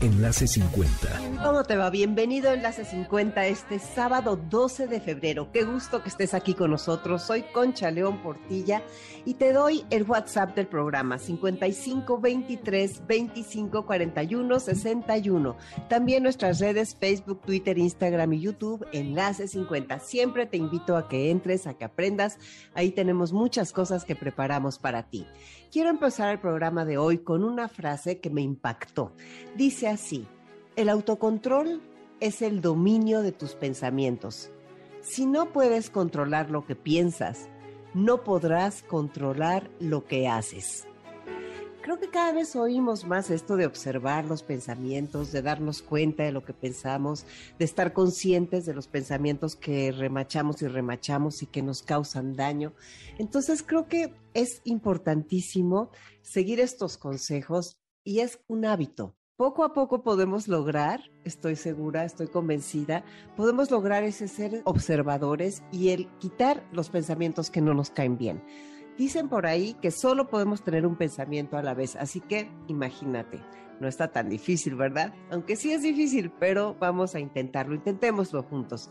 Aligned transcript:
Enlace 0.00 0.46
50. 0.46 1.42
¿Cómo 1.42 1.64
te 1.64 1.74
va? 1.76 1.90
Bienvenido 1.90 2.50
a 2.50 2.54
Enlace 2.54 2.84
50 2.84 3.46
este 3.46 3.80
sábado 3.80 4.36
12 4.36 4.86
de 4.86 5.00
febrero. 5.00 5.50
Qué 5.50 5.64
gusto 5.64 6.04
que 6.04 6.08
estés 6.08 6.34
aquí 6.34 6.54
con 6.54 6.70
nosotros. 6.70 7.22
Soy 7.22 7.42
Concha 7.52 7.90
León 7.90 8.22
Portilla 8.22 8.84
y 9.24 9.34
te 9.34 9.52
doy 9.52 9.84
el 9.90 10.04
WhatsApp 10.04 10.54
del 10.54 10.68
programa 10.68 11.18
55 11.18 12.20
23 12.20 13.06
25 13.08 13.86
41 13.86 14.60
61. 14.60 15.56
También 15.88 16.22
nuestras 16.22 16.60
redes 16.60 16.94
Facebook, 16.94 17.42
Twitter, 17.44 17.76
Instagram 17.76 18.34
y 18.34 18.40
YouTube, 18.40 18.86
Enlace 18.92 19.48
50. 19.48 19.98
Siempre 19.98 20.46
te 20.46 20.58
invito 20.58 20.96
a 20.96 21.08
que 21.08 21.32
entres, 21.32 21.66
a 21.66 21.74
que 21.74 21.84
aprendas. 21.84 22.38
Ahí 22.72 22.92
tenemos 22.92 23.32
muchas 23.32 23.72
cosas 23.72 24.04
que 24.04 24.14
preparamos 24.14 24.78
para 24.78 25.02
ti. 25.02 25.26
Quiero 25.70 25.90
empezar 25.90 26.30
el 26.30 26.40
programa 26.40 26.86
de 26.86 26.96
hoy 26.96 27.18
con 27.18 27.44
una 27.44 27.68
frase 27.68 28.20
que 28.20 28.30
me 28.30 28.40
impactó. 28.40 29.12
Dice 29.54 29.88
así, 29.88 30.26
el 30.76 30.88
autocontrol 30.88 31.82
es 32.20 32.40
el 32.40 32.62
dominio 32.62 33.20
de 33.20 33.32
tus 33.32 33.54
pensamientos. 33.54 34.50
Si 35.02 35.26
no 35.26 35.52
puedes 35.52 35.90
controlar 35.90 36.50
lo 36.50 36.64
que 36.64 36.74
piensas, 36.74 37.48
no 37.92 38.24
podrás 38.24 38.82
controlar 38.82 39.70
lo 39.78 40.06
que 40.06 40.26
haces 40.26 40.88
creo 41.88 41.98
que 41.98 42.10
cada 42.10 42.32
vez 42.32 42.54
oímos 42.54 43.06
más 43.06 43.30
esto 43.30 43.56
de 43.56 43.64
observar 43.64 44.26
los 44.26 44.42
pensamientos, 44.42 45.32
de 45.32 45.40
darnos 45.40 45.80
cuenta 45.80 46.22
de 46.22 46.32
lo 46.32 46.44
que 46.44 46.52
pensamos, 46.52 47.24
de 47.58 47.64
estar 47.64 47.94
conscientes 47.94 48.66
de 48.66 48.74
los 48.74 48.88
pensamientos 48.88 49.56
que 49.56 49.90
remachamos 49.90 50.60
y 50.60 50.68
remachamos 50.68 51.42
y 51.42 51.46
que 51.46 51.62
nos 51.62 51.82
causan 51.82 52.36
daño. 52.36 52.74
Entonces 53.16 53.62
creo 53.62 53.88
que 53.88 54.12
es 54.34 54.60
importantísimo 54.64 55.88
seguir 56.20 56.60
estos 56.60 56.98
consejos 56.98 57.78
y 58.04 58.18
es 58.18 58.38
un 58.48 58.66
hábito. 58.66 59.14
Poco 59.36 59.64
a 59.64 59.72
poco 59.72 60.02
podemos 60.02 60.46
lograr, 60.46 61.00
estoy 61.24 61.56
segura, 61.56 62.04
estoy 62.04 62.26
convencida, 62.26 63.02
podemos 63.34 63.70
lograr 63.70 64.04
ese 64.04 64.28
ser 64.28 64.60
observadores 64.64 65.62
y 65.72 65.88
el 65.88 66.06
quitar 66.18 66.68
los 66.70 66.90
pensamientos 66.90 67.48
que 67.48 67.62
no 67.62 67.72
nos 67.72 67.88
caen 67.88 68.18
bien. 68.18 68.42
Dicen 68.98 69.28
por 69.28 69.46
ahí 69.46 69.74
que 69.74 69.92
solo 69.92 70.28
podemos 70.28 70.62
tener 70.62 70.84
un 70.84 70.96
pensamiento 70.96 71.56
a 71.56 71.62
la 71.62 71.72
vez, 71.72 71.94
así 71.94 72.20
que 72.20 72.50
imagínate, 72.66 73.40
no 73.78 73.86
está 73.86 74.08
tan 74.08 74.28
difícil, 74.28 74.74
¿verdad? 74.74 75.14
Aunque 75.30 75.54
sí 75.54 75.70
es 75.70 75.82
difícil, 75.82 76.32
pero 76.32 76.76
vamos 76.80 77.14
a 77.14 77.20
intentarlo, 77.20 77.76
intentémoslo 77.76 78.42
juntos. 78.42 78.90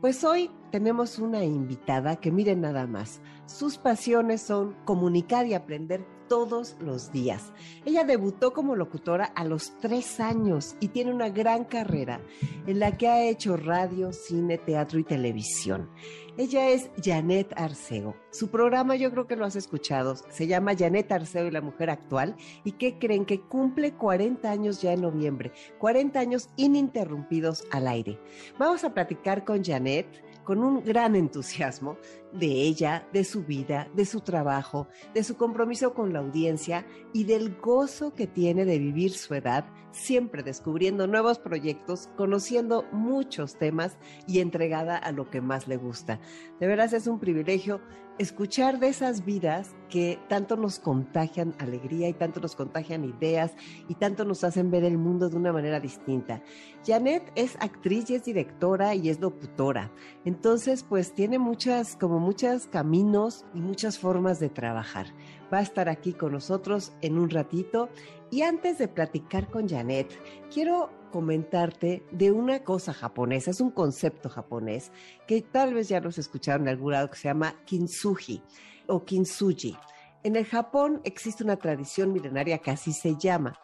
Pues 0.00 0.24
hoy 0.24 0.50
tenemos 0.72 1.20
una 1.20 1.44
invitada 1.44 2.16
que 2.16 2.32
miren 2.32 2.62
nada 2.62 2.88
más, 2.88 3.20
sus 3.46 3.78
pasiones 3.78 4.42
son 4.42 4.74
comunicar 4.84 5.46
y 5.46 5.54
aprender 5.54 6.04
todos 6.34 6.74
los 6.80 7.12
días. 7.12 7.52
Ella 7.84 8.02
debutó 8.02 8.52
como 8.52 8.74
locutora 8.74 9.24
a 9.24 9.44
los 9.44 9.78
tres 9.78 10.18
años 10.18 10.74
y 10.80 10.88
tiene 10.88 11.14
una 11.14 11.28
gran 11.28 11.62
carrera 11.62 12.20
en 12.66 12.80
la 12.80 12.98
que 12.98 13.06
ha 13.06 13.22
hecho 13.22 13.56
radio, 13.56 14.12
cine, 14.12 14.58
teatro 14.58 14.98
y 14.98 15.04
televisión. 15.04 15.88
Ella 16.36 16.70
es 16.70 16.90
Janet 17.00 17.52
Arceo. 17.56 18.16
Su 18.32 18.48
programa 18.48 18.96
yo 18.96 19.12
creo 19.12 19.28
que 19.28 19.36
lo 19.36 19.44
has 19.44 19.54
escuchado. 19.54 20.16
Se 20.28 20.48
llama 20.48 20.74
Janet 20.76 21.12
Arceo 21.12 21.46
y 21.46 21.52
la 21.52 21.60
mujer 21.60 21.88
actual. 21.88 22.34
¿Y 22.64 22.72
qué 22.72 22.98
creen? 22.98 23.26
Que 23.26 23.40
cumple 23.40 23.94
40 23.94 24.50
años 24.50 24.82
ya 24.82 24.92
en 24.92 25.02
noviembre. 25.02 25.52
40 25.78 26.18
años 26.18 26.48
ininterrumpidos 26.56 27.62
al 27.70 27.86
aire. 27.86 28.18
Vamos 28.58 28.82
a 28.82 28.92
platicar 28.92 29.44
con 29.44 29.62
Janet 29.62 30.08
con 30.42 30.62
un 30.62 30.84
gran 30.84 31.16
entusiasmo 31.16 31.96
de 32.34 32.46
ella, 32.46 33.06
de 33.12 33.24
su 33.24 33.44
vida, 33.44 33.88
de 33.94 34.04
su 34.04 34.20
trabajo, 34.20 34.88
de 35.14 35.24
su 35.24 35.36
compromiso 35.36 35.94
con 35.94 36.12
la 36.12 36.18
audiencia 36.18 36.86
y 37.12 37.24
del 37.24 37.56
gozo 37.56 38.12
que 38.14 38.26
tiene 38.26 38.64
de 38.64 38.78
vivir 38.78 39.12
su 39.12 39.34
edad, 39.34 39.64
siempre 39.92 40.42
descubriendo 40.42 41.06
nuevos 41.06 41.38
proyectos, 41.38 42.08
conociendo 42.16 42.84
muchos 42.92 43.56
temas 43.56 43.96
y 44.26 44.40
entregada 44.40 44.96
a 44.96 45.12
lo 45.12 45.30
que 45.30 45.40
más 45.40 45.68
le 45.68 45.76
gusta. 45.76 46.20
De 46.60 46.66
veras 46.66 46.92
es 46.92 47.06
un 47.06 47.20
privilegio 47.20 47.80
escuchar 48.18 48.78
de 48.78 48.88
esas 48.88 49.24
vidas 49.24 49.74
que 49.88 50.20
tanto 50.28 50.56
nos 50.56 50.78
contagian 50.78 51.54
alegría 51.58 52.08
y 52.08 52.12
tanto 52.12 52.40
nos 52.40 52.54
contagian 52.54 53.04
ideas 53.04 53.52
y 53.88 53.94
tanto 53.94 54.24
nos 54.24 54.44
hacen 54.44 54.70
ver 54.70 54.84
el 54.84 54.98
mundo 54.98 55.28
de 55.28 55.36
una 55.36 55.52
manera 55.52 55.80
distinta. 55.80 56.42
Janet 56.86 57.32
es 57.34 57.56
actriz 57.60 58.10
y 58.10 58.14
es 58.14 58.24
directora 58.24 58.94
y 58.94 59.08
es 59.08 59.20
locutora. 59.20 59.90
Entonces, 60.24 60.84
pues 60.84 61.12
tiene 61.14 61.38
muchas, 61.38 61.96
como 61.96 62.20
muchos 62.24 62.66
caminos 62.66 63.44
y 63.54 63.60
muchas 63.60 63.98
formas 63.98 64.40
de 64.40 64.48
trabajar. 64.48 65.06
Va 65.52 65.58
a 65.58 65.62
estar 65.62 65.88
aquí 65.88 66.14
con 66.14 66.32
nosotros 66.32 66.92
en 67.02 67.18
un 67.18 67.30
ratito. 67.30 67.90
Y 68.30 68.42
antes 68.42 68.78
de 68.78 68.88
platicar 68.88 69.50
con 69.50 69.68
Janet, 69.68 70.08
quiero 70.52 70.90
comentarte 71.12 72.02
de 72.10 72.32
una 72.32 72.64
cosa 72.64 72.92
japonesa, 72.92 73.52
es 73.52 73.60
un 73.60 73.70
concepto 73.70 74.28
japonés 74.28 74.90
que 75.28 75.42
tal 75.42 75.74
vez 75.74 75.88
ya 75.88 76.00
nos 76.00 76.18
escucharon 76.18 76.62
en 76.62 76.70
algún 76.70 76.92
lado 76.92 77.10
que 77.10 77.16
se 77.16 77.28
llama 77.28 77.54
kintsugi 77.66 78.42
o 78.88 79.04
kintsugi. 79.04 79.76
En 80.24 80.34
el 80.34 80.46
Japón 80.46 81.00
existe 81.04 81.44
una 81.44 81.56
tradición 81.56 82.12
milenaria 82.12 82.58
que 82.58 82.70
así 82.72 82.92
se 82.92 83.16
llama. 83.16 83.54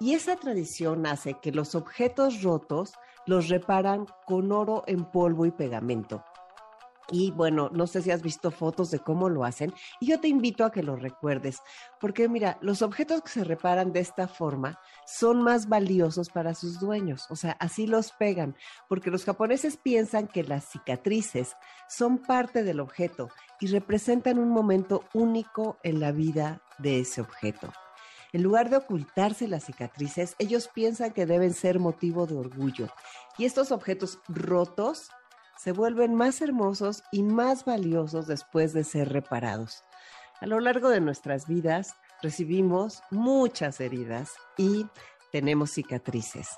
Y 0.00 0.14
esa 0.14 0.36
tradición 0.36 1.06
hace 1.06 1.34
que 1.34 1.52
los 1.52 1.74
objetos 1.74 2.42
rotos 2.42 2.92
los 3.26 3.48
reparan 3.48 4.06
con 4.26 4.50
oro 4.50 4.82
en 4.86 5.04
polvo 5.04 5.46
y 5.46 5.50
pegamento. 5.50 6.24
Y 7.10 7.30
bueno, 7.30 7.70
no 7.72 7.86
sé 7.86 8.02
si 8.02 8.10
has 8.10 8.22
visto 8.22 8.50
fotos 8.50 8.90
de 8.90 8.98
cómo 8.98 9.28
lo 9.28 9.44
hacen 9.44 9.72
y 10.00 10.06
yo 10.06 10.18
te 10.18 10.26
invito 10.26 10.64
a 10.64 10.72
que 10.72 10.82
lo 10.82 10.96
recuerdes, 10.96 11.60
porque 12.00 12.28
mira, 12.28 12.58
los 12.60 12.82
objetos 12.82 13.22
que 13.22 13.30
se 13.30 13.44
reparan 13.44 13.92
de 13.92 14.00
esta 14.00 14.26
forma 14.26 14.80
son 15.06 15.40
más 15.42 15.68
valiosos 15.68 16.30
para 16.30 16.54
sus 16.54 16.80
dueños, 16.80 17.26
o 17.30 17.36
sea, 17.36 17.52
así 17.60 17.86
los 17.86 18.10
pegan, 18.12 18.56
porque 18.88 19.10
los 19.10 19.24
japoneses 19.24 19.76
piensan 19.76 20.26
que 20.26 20.42
las 20.42 20.64
cicatrices 20.64 21.54
son 21.88 22.18
parte 22.18 22.64
del 22.64 22.80
objeto 22.80 23.28
y 23.60 23.68
representan 23.68 24.38
un 24.38 24.48
momento 24.48 25.04
único 25.14 25.78
en 25.84 26.00
la 26.00 26.10
vida 26.10 26.60
de 26.78 27.00
ese 27.00 27.20
objeto. 27.20 27.72
En 28.32 28.42
lugar 28.42 28.68
de 28.68 28.76
ocultarse 28.76 29.48
las 29.48 29.64
cicatrices, 29.64 30.34
ellos 30.38 30.68
piensan 30.68 31.12
que 31.12 31.24
deben 31.24 31.54
ser 31.54 31.78
motivo 31.78 32.26
de 32.26 32.36
orgullo. 32.36 32.88
Y 33.38 33.44
estos 33.44 33.72
objetos 33.72 34.18
rotos 34.28 35.08
se 35.56 35.72
vuelven 35.72 36.14
más 36.14 36.40
hermosos 36.40 37.02
y 37.10 37.22
más 37.22 37.64
valiosos 37.64 38.26
después 38.26 38.72
de 38.72 38.84
ser 38.84 39.12
reparados. 39.12 39.82
A 40.40 40.46
lo 40.46 40.60
largo 40.60 40.90
de 40.90 41.00
nuestras 41.00 41.46
vidas 41.46 41.94
recibimos 42.22 43.02
muchas 43.10 43.80
heridas 43.80 44.32
y 44.58 44.86
tenemos 45.32 45.70
cicatrices. 45.70 46.48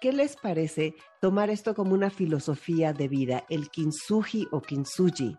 ¿Qué 0.00 0.12
les 0.12 0.36
parece 0.36 0.94
tomar 1.20 1.48
esto 1.48 1.74
como 1.74 1.94
una 1.94 2.10
filosofía 2.10 2.92
de 2.92 3.08
vida, 3.08 3.44
el 3.48 3.70
kintsugi 3.70 4.48
o 4.50 4.60
kintsugi? 4.60 5.38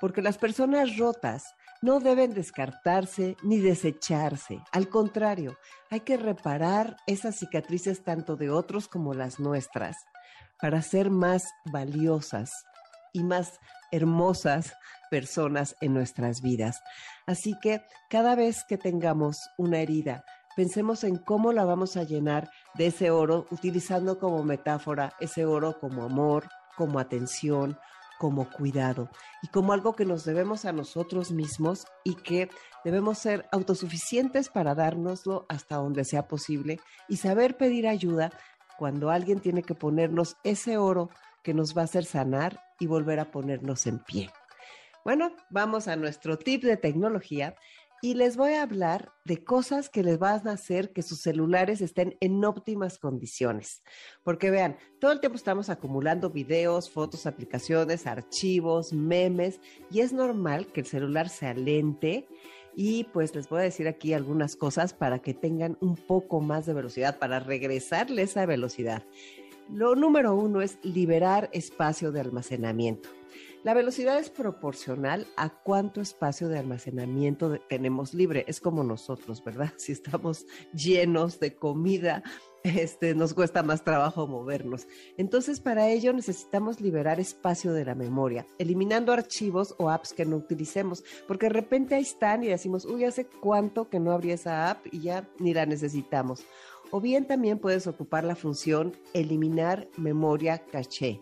Porque 0.00 0.22
las 0.22 0.38
personas 0.38 0.96
rotas 0.96 1.44
no 1.82 2.00
deben 2.00 2.32
descartarse 2.32 3.36
ni 3.42 3.58
desecharse. 3.58 4.60
Al 4.72 4.88
contrario, 4.88 5.58
hay 5.90 6.00
que 6.00 6.16
reparar 6.16 6.96
esas 7.06 7.36
cicatrices 7.36 8.02
tanto 8.02 8.36
de 8.36 8.50
otros 8.50 8.88
como 8.88 9.14
las 9.14 9.38
nuestras 9.38 9.96
para 10.60 10.82
ser 10.82 11.10
más 11.10 11.44
valiosas 11.64 12.50
y 13.12 13.22
más 13.22 13.58
hermosas 13.90 14.74
personas 15.10 15.76
en 15.80 15.94
nuestras 15.94 16.42
vidas. 16.42 16.82
Así 17.26 17.54
que 17.60 17.82
cada 18.10 18.34
vez 18.34 18.64
que 18.68 18.78
tengamos 18.78 19.38
una 19.56 19.80
herida, 19.80 20.24
pensemos 20.56 21.04
en 21.04 21.16
cómo 21.16 21.52
la 21.52 21.64
vamos 21.64 21.96
a 21.96 22.02
llenar 22.02 22.50
de 22.74 22.88
ese 22.88 23.10
oro, 23.10 23.46
utilizando 23.50 24.18
como 24.18 24.42
metáfora 24.42 25.14
ese 25.20 25.46
oro 25.46 25.78
como 25.78 26.02
amor, 26.02 26.48
como 26.76 26.98
atención, 26.98 27.78
como 28.18 28.50
cuidado 28.50 29.08
y 29.42 29.48
como 29.48 29.72
algo 29.72 29.94
que 29.94 30.04
nos 30.04 30.24
debemos 30.24 30.64
a 30.64 30.72
nosotros 30.72 31.30
mismos 31.30 31.86
y 32.04 32.16
que 32.16 32.50
debemos 32.84 33.18
ser 33.18 33.48
autosuficientes 33.52 34.48
para 34.48 34.74
dárnoslo 34.74 35.46
hasta 35.48 35.76
donde 35.76 36.04
sea 36.04 36.26
posible 36.26 36.80
y 37.08 37.18
saber 37.18 37.56
pedir 37.56 37.86
ayuda 37.86 38.32
cuando 38.78 39.10
alguien 39.10 39.40
tiene 39.40 39.62
que 39.62 39.74
ponernos 39.74 40.36
ese 40.44 40.78
oro 40.78 41.10
que 41.42 41.52
nos 41.52 41.76
va 41.76 41.82
a 41.82 41.84
hacer 41.84 42.04
sanar 42.04 42.60
y 42.78 42.86
volver 42.86 43.20
a 43.20 43.30
ponernos 43.30 43.86
en 43.86 43.98
pie. 43.98 44.30
Bueno, 45.04 45.32
vamos 45.50 45.88
a 45.88 45.96
nuestro 45.96 46.38
tip 46.38 46.62
de 46.62 46.76
tecnología 46.76 47.56
y 48.00 48.14
les 48.14 48.36
voy 48.36 48.52
a 48.52 48.62
hablar 48.62 49.10
de 49.24 49.42
cosas 49.42 49.88
que 49.88 50.04
les 50.04 50.18
van 50.18 50.46
a 50.46 50.52
hacer 50.52 50.92
que 50.92 51.02
sus 51.02 51.20
celulares 51.20 51.80
estén 51.80 52.16
en 52.20 52.44
óptimas 52.44 52.98
condiciones. 52.98 53.82
Porque 54.22 54.50
vean, 54.50 54.76
todo 55.00 55.10
el 55.10 55.18
tiempo 55.18 55.36
estamos 55.36 55.68
acumulando 55.68 56.30
videos, 56.30 56.90
fotos, 56.90 57.26
aplicaciones, 57.26 58.06
archivos, 58.06 58.92
memes, 58.92 59.60
y 59.90 60.00
es 60.00 60.12
normal 60.12 60.68
que 60.68 60.80
el 60.80 60.86
celular 60.86 61.28
se 61.28 61.46
alente. 61.46 62.28
Y 62.80 63.02
pues 63.12 63.34
les 63.34 63.48
voy 63.48 63.58
a 63.58 63.64
decir 63.64 63.88
aquí 63.88 64.12
algunas 64.12 64.54
cosas 64.54 64.92
para 64.92 65.18
que 65.18 65.34
tengan 65.34 65.76
un 65.80 65.96
poco 65.96 66.40
más 66.40 66.64
de 66.64 66.74
velocidad, 66.74 67.18
para 67.18 67.40
regresarle 67.40 68.22
esa 68.22 68.46
velocidad. 68.46 69.02
Lo 69.68 69.96
número 69.96 70.36
uno 70.36 70.60
es 70.60 70.78
liberar 70.84 71.50
espacio 71.52 72.12
de 72.12 72.20
almacenamiento. 72.20 73.08
La 73.64 73.74
velocidad 73.74 74.20
es 74.20 74.30
proporcional 74.30 75.26
a 75.36 75.48
cuánto 75.48 76.00
espacio 76.00 76.48
de 76.48 76.58
almacenamiento 76.58 77.58
tenemos 77.68 78.14
libre. 78.14 78.44
Es 78.46 78.60
como 78.60 78.84
nosotros, 78.84 79.42
¿verdad? 79.42 79.72
Si 79.78 79.90
estamos 79.92 80.46
llenos 80.72 81.40
de 81.40 81.56
comida, 81.56 82.22
este, 82.62 83.16
nos 83.16 83.34
cuesta 83.34 83.64
más 83.64 83.82
trabajo 83.82 84.28
movernos. 84.28 84.86
Entonces, 85.16 85.58
para 85.58 85.88
ello 85.88 86.12
necesitamos 86.12 86.80
liberar 86.80 87.18
espacio 87.18 87.72
de 87.72 87.84
la 87.84 87.96
memoria, 87.96 88.46
eliminando 88.58 89.12
archivos 89.12 89.74
o 89.78 89.90
apps 89.90 90.12
que 90.12 90.24
no 90.24 90.36
utilicemos, 90.36 91.02
porque 91.26 91.46
de 91.46 91.54
repente 91.54 91.96
ahí 91.96 92.02
están 92.02 92.44
y 92.44 92.48
decimos, 92.48 92.84
uy, 92.84 93.04
hace 93.04 93.26
cuánto 93.26 93.88
que 93.88 93.98
no 93.98 94.12
abrí 94.12 94.30
esa 94.30 94.70
app 94.70 94.86
y 94.92 95.00
ya 95.00 95.28
ni 95.40 95.52
la 95.52 95.66
necesitamos. 95.66 96.44
O 96.92 97.00
bien 97.00 97.26
también 97.26 97.58
puedes 97.58 97.88
ocupar 97.88 98.22
la 98.22 98.36
función 98.36 98.96
eliminar 99.14 99.88
memoria 99.96 100.58
caché 100.58 101.20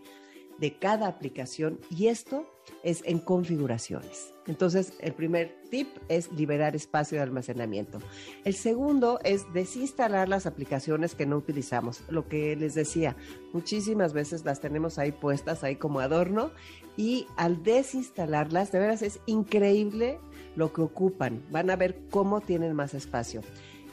de 0.59 0.77
cada 0.77 1.07
aplicación 1.07 1.79
y 1.89 2.07
esto 2.07 2.45
es 2.83 3.01
en 3.05 3.19
configuraciones. 3.19 4.33
Entonces, 4.45 4.93
el 4.99 5.13
primer 5.13 5.55
tip 5.69 5.87
es 6.07 6.31
liberar 6.31 6.75
espacio 6.75 7.17
de 7.17 7.23
almacenamiento. 7.23 7.99
El 8.45 8.55
segundo 8.55 9.19
es 9.23 9.51
desinstalar 9.53 10.29
las 10.29 10.45
aplicaciones 10.45 11.15
que 11.15 11.25
no 11.25 11.37
utilizamos. 11.37 12.01
Lo 12.09 12.27
que 12.27 12.55
les 12.55 12.73
decía, 12.73 13.15
muchísimas 13.53 14.13
veces 14.13 14.45
las 14.45 14.61
tenemos 14.61 14.97
ahí 14.99 15.11
puestas, 15.11 15.63
ahí 15.63 15.75
como 15.75 15.99
adorno, 15.99 16.51
y 16.95 17.27
al 17.35 17.61
desinstalarlas, 17.63 18.71
de 18.71 18.79
veras 18.79 19.01
es 19.01 19.19
increíble 19.25 20.17
lo 20.55 20.73
que 20.73 20.81
ocupan. 20.81 21.43
Van 21.51 21.69
a 21.69 21.75
ver 21.75 21.99
cómo 22.09 22.41
tienen 22.41 22.73
más 22.73 22.93
espacio. 22.93 23.41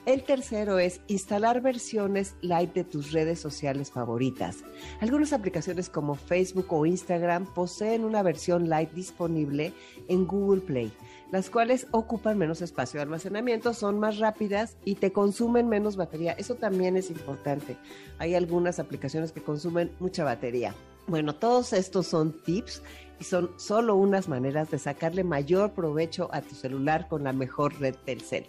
El 0.06 0.22
tercero 0.22 0.78
es 0.78 1.00
instalar 1.06 1.62
versiones 1.62 2.34
light 2.42 2.74
de 2.74 2.84
tus 2.84 3.12
redes 3.12 3.40
sociales 3.40 3.90
favoritas. 3.90 4.58
Algunas 5.00 5.32
aplicaciones 5.32 5.88
como 5.88 6.14
Facebook 6.14 6.66
o 6.74 6.84
Instagram 6.84 7.46
poseen 7.54 8.04
una 8.04 8.22
versión 8.22 8.68
light 8.68 8.92
disponible 8.92 9.72
en 10.08 10.26
Google 10.26 10.60
Play, 10.60 10.92
las 11.32 11.48
cuales 11.48 11.86
ocupan 11.90 12.36
menos 12.36 12.60
espacio 12.60 12.98
de 12.98 13.04
almacenamiento, 13.04 13.72
son 13.72 13.98
más 13.98 14.18
rápidas 14.18 14.76
y 14.84 14.96
te 14.96 15.10
consumen 15.10 15.70
menos 15.70 15.96
batería. 15.96 16.32
Eso 16.32 16.56
también 16.56 16.98
es 16.98 17.08
importante. 17.08 17.78
Hay 18.18 18.34
algunas 18.34 18.78
aplicaciones 18.78 19.32
que 19.32 19.42
consumen 19.42 19.90
mucha 20.00 20.22
batería. 20.22 20.74
Bueno, 21.06 21.34
todos 21.34 21.72
estos 21.72 22.06
son 22.06 22.42
tips 22.42 22.82
son 23.24 23.50
solo 23.56 23.96
unas 23.96 24.28
maneras 24.28 24.70
de 24.70 24.78
sacarle 24.78 25.24
mayor 25.24 25.72
provecho 25.72 26.28
a 26.32 26.42
tu 26.42 26.54
celular 26.54 27.08
con 27.08 27.24
la 27.24 27.32
mejor 27.32 27.78
red 27.80 27.96
Telcel. 28.04 28.46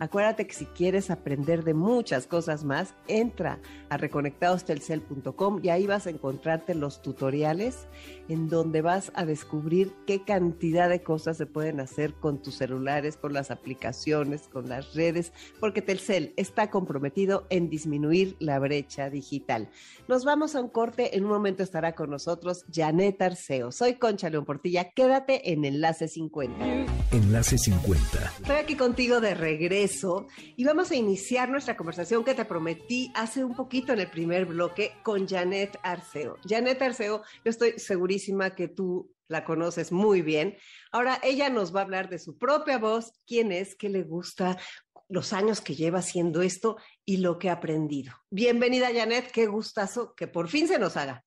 Acuérdate 0.00 0.46
que 0.46 0.54
si 0.54 0.66
quieres 0.66 1.10
aprender 1.10 1.64
de 1.64 1.74
muchas 1.74 2.28
cosas 2.28 2.62
más, 2.62 2.94
entra 3.08 3.58
a 3.88 3.96
reconectadostelcel.com 3.96 5.60
y 5.62 5.70
ahí 5.70 5.88
vas 5.88 6.06
a 6.06 6.10
encontrarte 6.10 6.76
los 6.76 7.02
tutoriales 7.02 7.88
en 8.28 8.48
donde 8.48 8.80
vas 8.80 9.10
a 9.14 9.24
descubrir 9.24 9.92
qué 10.06 10.22
cantidad 10.22 10.88
de 10.88 11.02
cosas 11.02 11.36
se 11.36 11.46
pueden 11.46 11.80
hacer 11.80 12.14
con 12.14 12.40
tus 12.40 12.54
celulares, 12.54 13.16
con 13.16 13.32
las 13.32 13.50
aplicaciones, 13.50 14.42
con 14.46 14.68
las 14.68 14.94
redes, 14.94 15.32
porque 15.58 15.82
Telcel 15.82 16.32
está 16.36 16.70
comprometido 16.70 17.46
en 17.50 17.68
disminuir 17.68 18.36
la 18.38 18.60
brecha 18.60 19.10
digital. 19.10 19.68
Nos 20.06 20.24
vamos 20.24 20.54
a 20.54 20.60
un 20.60 20.68
corte, 20.68 21.16
en 21.16 21.24
un 21.24 21.30
momento 21.30 21.64
estará 21.64 21.96
con 21.96 22.10
nosotros 22.10 22.64
Janet 22.72 23.20
Arceo. 23.20 23.72
Soy 23.72 23.94
Concha 24.18 24.30
León 24.30 24.44
Portilla, 24.44 24.90
quédate 24.90 25.52
en 25.52 25.64
Enlace 25.64 26.08
50. 26.08 26.56
Enlace 27.12 27.56
50. 27.56 28.32
Estoy 28.40 28.56
aquí 28.56 28.74
contigo 28.74 29.20
de 29.20 29.32
regreso 29.32 30.26
y 30.56 30.64
vamos 30.64 30.90
a 30.90 30.96
iniciar 30.96 31.48
nuestra 31.48 31.76
conversación 31.76 32.24
que 32.24 32.34
te 32.34 32.44
prometí 32.44 33.12
hace 33.14 33.44
un 33.44 33.54
poquito 33.54 33.92
en 33.92 34.00
el 34.00 34.10
primer 34.10 34.46
bloque 34.46 34.94
con 35.04 35.28
Janet 35.28 35.78
Arceo. 35.84 36.36
Janet 36.44 36.82
Arceo, 36.82 37.22
yo 37.44 37.50
estoy 37.50 37.78
segurísima 37.78 38.56
que 38.56 38.66
tú 38.66 39.14
la 39.28 39.44
conoces 39.44 39.92
muy 39.92 40.20
bien. 40.20 40.56
Ahora 40.90 41.20
ella 41.22 41.48
nos 41.48 41.72
va 41.72 41.82
a 41.82 41.84
hablar 41.84 42.08
de 42.08 42.18
su 42.18 42.38
propia 42.38 42.78
voz, 42.78 43.12
quién 43.24 43.52
es, 43.52 43.76
qué 43.76 43.88
le 43.88 44.02
gusta, 44.02 44.58
los 45.08 45.32
años 45.32 45.60
que 45.60 45.76
lleva 45.76 46.00
haciendo 46.00 46.42
esto 46.42 46.76
y 47.04 47.18
lo 47.18 47.38
que 47.38 47.50
ha 47.50 47.52
aprendido. 47.52 48.14
Bienvenida 48.30 48.88
Janet, 48.92 49.30
qué 49.30 49.46
gustazo 49.46 50.12
que 50.16 50.26
por 50.26 50.48
fin 50.48 50.66
se 50.66 50.80
nos 50.80 50.96
haga. 50.96 51.24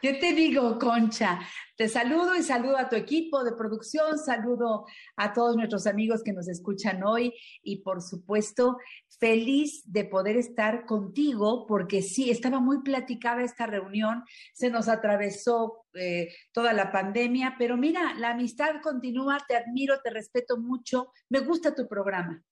¿Qué 0.00 0.14
te 0.14 0.32
digo, 0.32 0.78
Concha? 0.78 1.40
Te 1.76 1.88
saludo 1.88 2.36
y 2.36 2.42
saludo 2.42 2.76
a 2.76 2.88
tu 2.88 2.94
equipo 2.94 3.42
de 3.42 3.52
producción, 3.52 4.16
saludo 4.18 4.86
a 5.16 5.32
todos 5.32 5.56
nuestros 5.56 5.88
amigos 5.88 6.22
que 6.22 6.32
nos 6.32 6.48
escuchan 6.48 7.02
hoy 7.02 7.34
y 7.62 7.82
por 7.82 8.00
supuesto 8.00 8.78
feliz 9.18 9.82
de 9.86 10.04
poder 10.04 10.36
estar 10.36 10.86
contigo 10.86 11.66
porque 11.66 12.02
sí, 12.02 12.30
estaba 12.30 12.60
muy 12.60 12.82
platicada 12.82 13.42
esta 13.42 13.66
reunión, 13.66 14.24
se 14.54 14.70
nos 14.70 14.88
atravesó 14.88 15.84
eh, 15.94 16.28
toda 16.52 16.72
la 16.72 16.92
pandemia, 16.92 17.56
pero 17.58 17.76
mira, 17.76 18.14
la 18.14 18.30
amistad 18.30 18.80
continúa, 18.82 19.38
te 19.48 19.56
admiro, 19.56 20.00
te 20.02 20.10
respeto 20.10 20.58
mucho, 20.58 21.12
me 21.28 21.40
gusta 21.40 21.74
tu 21.74 21.88
programa. 21.88 22.44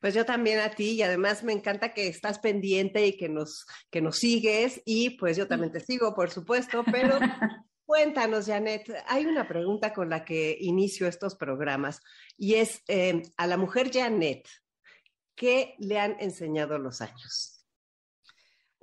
Pues 0.00 0.14
yo 0.14 0.24
también 0.24 0.60
a 0.60 0.70
ti 0.70 0.90
y 0.92 1.02
además 1.02 1.42
me 1.44 1.52
encanta 1.52 1.92
que 1.92 2.08
estás 2.08 2.38
pendiente 2.38 3.06
y 3.06 3.16
que 3.16 3.28
nos, 3.28 3.66
que 3.90 4.00
nos 4.00 4.18
sigues 4.18 4.82
y 4.84 5.10
pues 5.10 5.36
yo 5.36 5.46
también 5.46 5.72
te 5.72 5.80
sigo, 5.80 6.14
por 6.14 6.30
supuesto, 6.30 6.84
pero 6.90 7.18
cuéntanos, 7.86 8.46
Janet, 8.46 8.90
hay 9.06 9.26
una 9.26 9.46
pregunta 9.46 9.92
con 9.92 10.10
la 10.10 10.24
que 10.24 10.56
inicio 10.60 11.06
estos 11.06 11.34
programas 11.36 12.00
y 12.36 12.54
es 12.54 12.82
eh, 12.88 13.22
a 13.36 13.46
la 13.46 13.56
mujer 13.56 13.90
Janet, 13.92 14.48
¿qué 15.34 15.74
le 15.78 15.98
han 15.98 16.16
enseñado 16.20 16.78
los 16.78 17.00
años? 17.00 17.54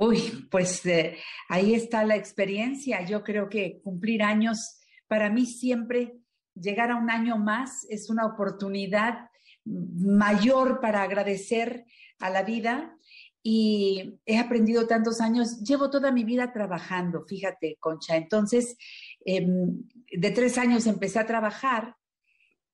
Uy, 0.04 0.48
pues 0.50 0.84
eh, 0.88 1.20
ahí 1.48 1.76
está 1.76 2.04
la 2.04 2.16
experiencia. 2.16 3.06
Yo 3.06 3.24
creo 3.24 3.50
que 3.50 3.82
cumplir 3.84 4.24
años, 4.24 4.80
para 5.08 5.30
mí 5.30 5.46
siempre 5.46 6.18
llegar 6.56 6.90
a 6.90 6.96
un 6.96 7.12
año 7.12 7.38
más 7.38 7.86
es 7.88 8.10
una 8.10 8.26
oportunidad 8.26 9.30
mayor 9.66 10.80
para 10.80 11.04
agradecer 11.04 11.86
a 12.20 12.30
la 12.30 12.44
vida 12.44 12.98
y 13.44 14.20
he 14.26 14.38
aprendido 14.38 14.88
tantos 14.88 15.20
años, 15.20 15.62
llevo 15.62 15.90
toda 15.90 16.12
mi 16.12 16.24
vida 16.24 16.54
trabajando, 16.54 17.26
fíjate, 17.28 17.78
Concha. 17.80 18.16
Entonces, 18.16 18.78
em, 19.26 19.84
de 20.12 20.32
tres 20.32 20.58
años 20.58 20.86
empecé 20.86 21.20
a 21.20 21.26
trabajar 21.26 21.96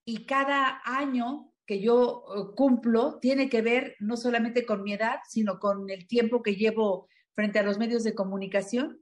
y 0.04 0.26
cada 0.26 0.82
año 0.84 1.54
que 1.66 1.82
yo 1.82 2.24
eh, 2.36 2.56
cumplo 2.56 3.20
tiene 3.20 3.50
que 3.50 3.62
ver 3.62 3.96
no 4.00 4.18
solamente 4.18 4.66
con 4.66 4.84
mi 4.84 4.94
edad, 4.94 5.20
sino 5.30 5.60
con 5.60 5.90
el 5.90 6.08
tiempo 6.08 6.42
que 6.42 6.56
llevo 6.56 7.08
frente 7.34 7.60
a 7.60 7.64
los 7.64 7.78
medios 7.78 8.04
de 8.04 8.16
comunicación. 8.16 9.02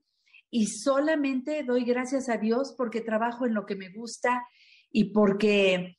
Y 0.51 0.67
solamente 0.67 1.63
doy 1.63 1.83
gracias 1.83 2.29
a 2.29 2.37
Dios 2.37 2.73
porque 2.77 3.01
trabajo 3.01 3.45
en 3.45 3.53
lo 3.53 3.65
que 3.65 3.75
me 3.75 3.89
gusta 3.89 4.45
y 4.91 5.05
porque 5.05 5.97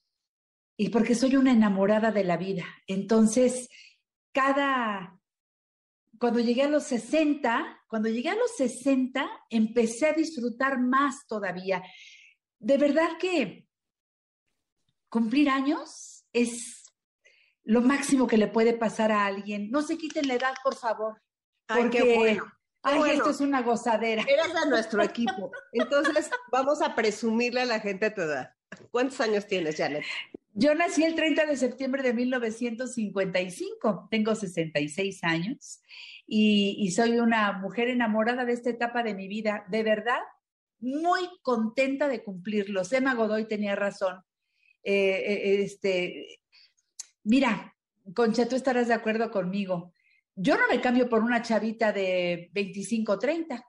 y 0.76 0.90
porque 0.90 1.14
soy 1.14 1.36
una 1.36 1.52
enamorada 1.52 2.10
de 2.10 2.24
la 2.24 2.36
vida. 2.36 2.64
Entonces, 2.86 3.68
cada, 4.32 5.18
cuando 6.18 6.40
llegué 6.40 6.62
a 6.62 6.68
los 6.68 6.84
60, 6.84 7.84
cuando 7.88 8.08
llegué 8.08 8.30
a 8.30 8.36
los 8.36 8.56
60, 8.56 9.28
empecé 9.50 10.06
a 10.06 10.12
disfrutar 10.12 10.78
más 10.78 11.26
todavía. 11.26 11.82
De 12.58 12.76
verdad 12.76 13.16
que 13.18 13.66
cumplir 15.08 15.48
años 15.48 16.26
es 16.32 16.84
lo 17.64 17.80
máximo 17.80 18.26
que 18.26 18.36
le 18.36 18.48
puede 18.48 18.74
pasar 18.74 19.10
a 19.10 19.24
alguien. 19.24 19.70
No 19.70 19.82
se 19.82 19.96
quiten 19.96 20.28
la 20.28 20.34
edad, 20.34 20.54
por 20.62 20.76
favor. 20.76 21.22
Porque, 21.66 22.00
ay, 22.00 22.16
bueno. 22.16 22.52
Ay, 22.82 23.16
esto 23.16 23.30
es 23.30 23.40
una 23.40 23.62
gozadera. 23.62 24.22
Eres 24.22 24.54
a 24.54 24.66
nuestro 24.66 25.02
equipo. 25.02 25.50
Entonces, 25.72 26.30
vamos 26.52 26.80
a 26.82 26.94
presumirle 26.94 27.62
a 27.62 27.64
la 27.64 27.80
gente 27.80 28.10
tu 28.10 28.20
edad. 28.20 28.54
¿Cuántos 28.92 29.20
años 29.20 29.46
tienes, 29.46 29.76
Janet? 29.76 30.04
Yo 30.58 30.74
nací 30.74 31.04
el 31.04 31.14
30 31.14 31.44
de 31.44 31.56
septiembre 31.58 32.02
de 32.02 32.14
1955, 32.14 34.08
tengo 34.10 34.34
66 34.34 35.22
años 35.22 35.82
y, 36.26 36.90
soy 36.92 37.18
una 37.18 37.52
mujer 37.52 37.88
enamorada 37.88 38.46
de 38.46 38.54
esta 38.54 38.70
etapa 38.70 39.02
de 39.02 39.14
mi 39.14 39.28
vida, 39.28 39.66
de 39.68 39.82
verdad, 39.82 40.20
muy 40.80 41.20
contenta 41.42 42.08
de 42.08 42.24
cumplirlos. 42.24 42.90
Emma 42.94 43.12
Godoy 43.12 43.46
tenía 43.46 43.76
razón. 43.76 44.22
Eh, 44.82 44.94
eh, 44.94 45.62
este, 45.62 46.40
mira, 47.24 47.76
Concha, 48.14 48.48
tú 48.48 48.56
estarás 48.56 48.88
de 48.88 48.94
acuerdo 48.94 49.30
conmigo. 49.30 49.92
Yo 50.34 50.56
no 50.56 50.66
me 50.70 50.80
cambio 50.80 51.06
por 51.06 51.22
una 51.22 51.42
chavita 51.42 51.92
de 51.92 52.48
25 52.54 53.12
o 53.12 53.18
30, 53.18 53.62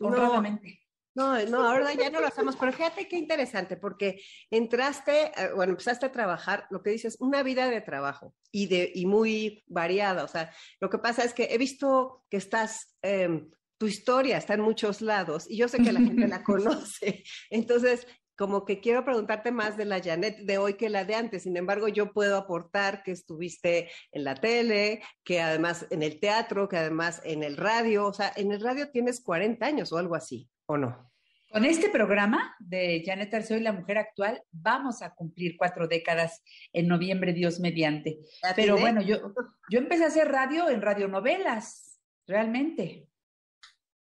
honradamente. 0.00 0.68
No, 0.68 0.83
no, 1.14 1.64
ahora 1.64 1.94
ya 1.94 2.10
no 2.10 2.20
lo 2.20 2.26
hacemos, 2.26 2.56
pero 2.56 2.72
fíjate 2.72 3.06
qué 3.08 3.16
interesante, 3.16 3.76
porque 3.76 4.20
entraste, 4.50 5.32
eh, 5.36 5.52
bueno, 5.54 5.72
empezaste 5.72 6.06
a 6.06 6.12
trabajar, 6.12 6.66
lo 6.70 6.82
que 6.82 6.90
dices, 6.90 7.16
una 7.20 7.42
vida 7.42 7.68
de 7.68 7.80
trabajo 7.80 8.34
y, 8.50 8.66
de, 8.66 8.90
y 8.94 9.06
muy 9.06 9.64
variada. 9.66 10.24
O 10.24 10.28
sea, 10.28 10.52
lo 10.80 10.90
que 10.90 10.98
pasa 10.98 11.24
es 11.24 11.32
que 11.32 11.48
he 11.50 11.58
visto 11.58 12.24
que 12.30 12.36
estás, 12.36 12.96
em, 13.02 13.50
tu 13.78 13.86
historia 13.86 14.38
está 14.38 14.54
en 14.54 14.60
muchos 14.60 15.00
lados 15.02 15.46
y 15.48 15.56
yo 15.56 15.68
sé 15.68 15.78
que 15.78 15.92
la 15.92 16.00
gente 16.00 16.26
la 16.26 16.42
conoce. 16.44 17.22
Entonces, 17.50 18.06
como 18.36 18.64
que 18.64 18.80
quiero 18.80 19.04
preguntarte 19.04 19.52
más 19.52 19.76
de 19.76 19.84
la 19.84 20.02
Janet 20.02 20.38
de 20.38 20.58
hoy 20.58 20.74
que 20.74 20.88
la 20.88 21.04
de 21.04 21.14
antes. 21.14 21.44
Sin 21.44 21.56
embargo, 21.56 21.88
yo 21.88 22.12
puedo 22.12 22.36
aportar 22.36 23.02
que 23.02 23.12
estuviste 23.12 23.90
en 24.10 24.24
la 24.24 24.34
tele, 24.34 25.02
que 25.22 25.40
además 25.40 25.86
en 25.90 26.02
el 26.02 26.18
teatro, 26.18 26.68
que 26.68 26.76
además 26.76 27.20
en 27.24 27.44
el 27.44 27.56
radio. 27.56 28.06
O 28.06 28.12
sea, 28.12 28.32
en 28.34 28.50
el 28.50 28.60
radio 28.60 28.90
tienes 28.90 29.20
40 29.20 29.64
años 29.64 29.92
o 29.92 29.98
algo 29.98 30.16
así. 30.16 30.48
¿O 30.66 30.76
no? 30.76 31.10
Con 31.50 31.64
este 31.64 31.88
programa 31.88 32.56
de 32.58 33.02
Janet 33.06 33.32
Arceo 33.32 33.56
y 33.56 33.60
la 33.60 33.72
mujer 33.72 33.98
actual, 33.98 34.42
vamos 34.50 35.02
a 35.02 35.14
cumplir 35.14 35.56
cuatro 35.56 35.86
décadas 35.86 36.42
en 36.72 36.88
noviembre, 36.88 37.32
Dios 37.32 37.60
mediante. 37.60 38.18
Pero 38.56 38.76
bueno, 38.76 39.00
yo, 39.02 39.32
yo 39.70 39.78
empecé 39.78 40.02
a 40.02 40.08
hacer 40.08 40.32
radio 40.32 40.68
en 40.68 40.82
radionovelas, 40.82 42.00
realmente. 42.26 43.06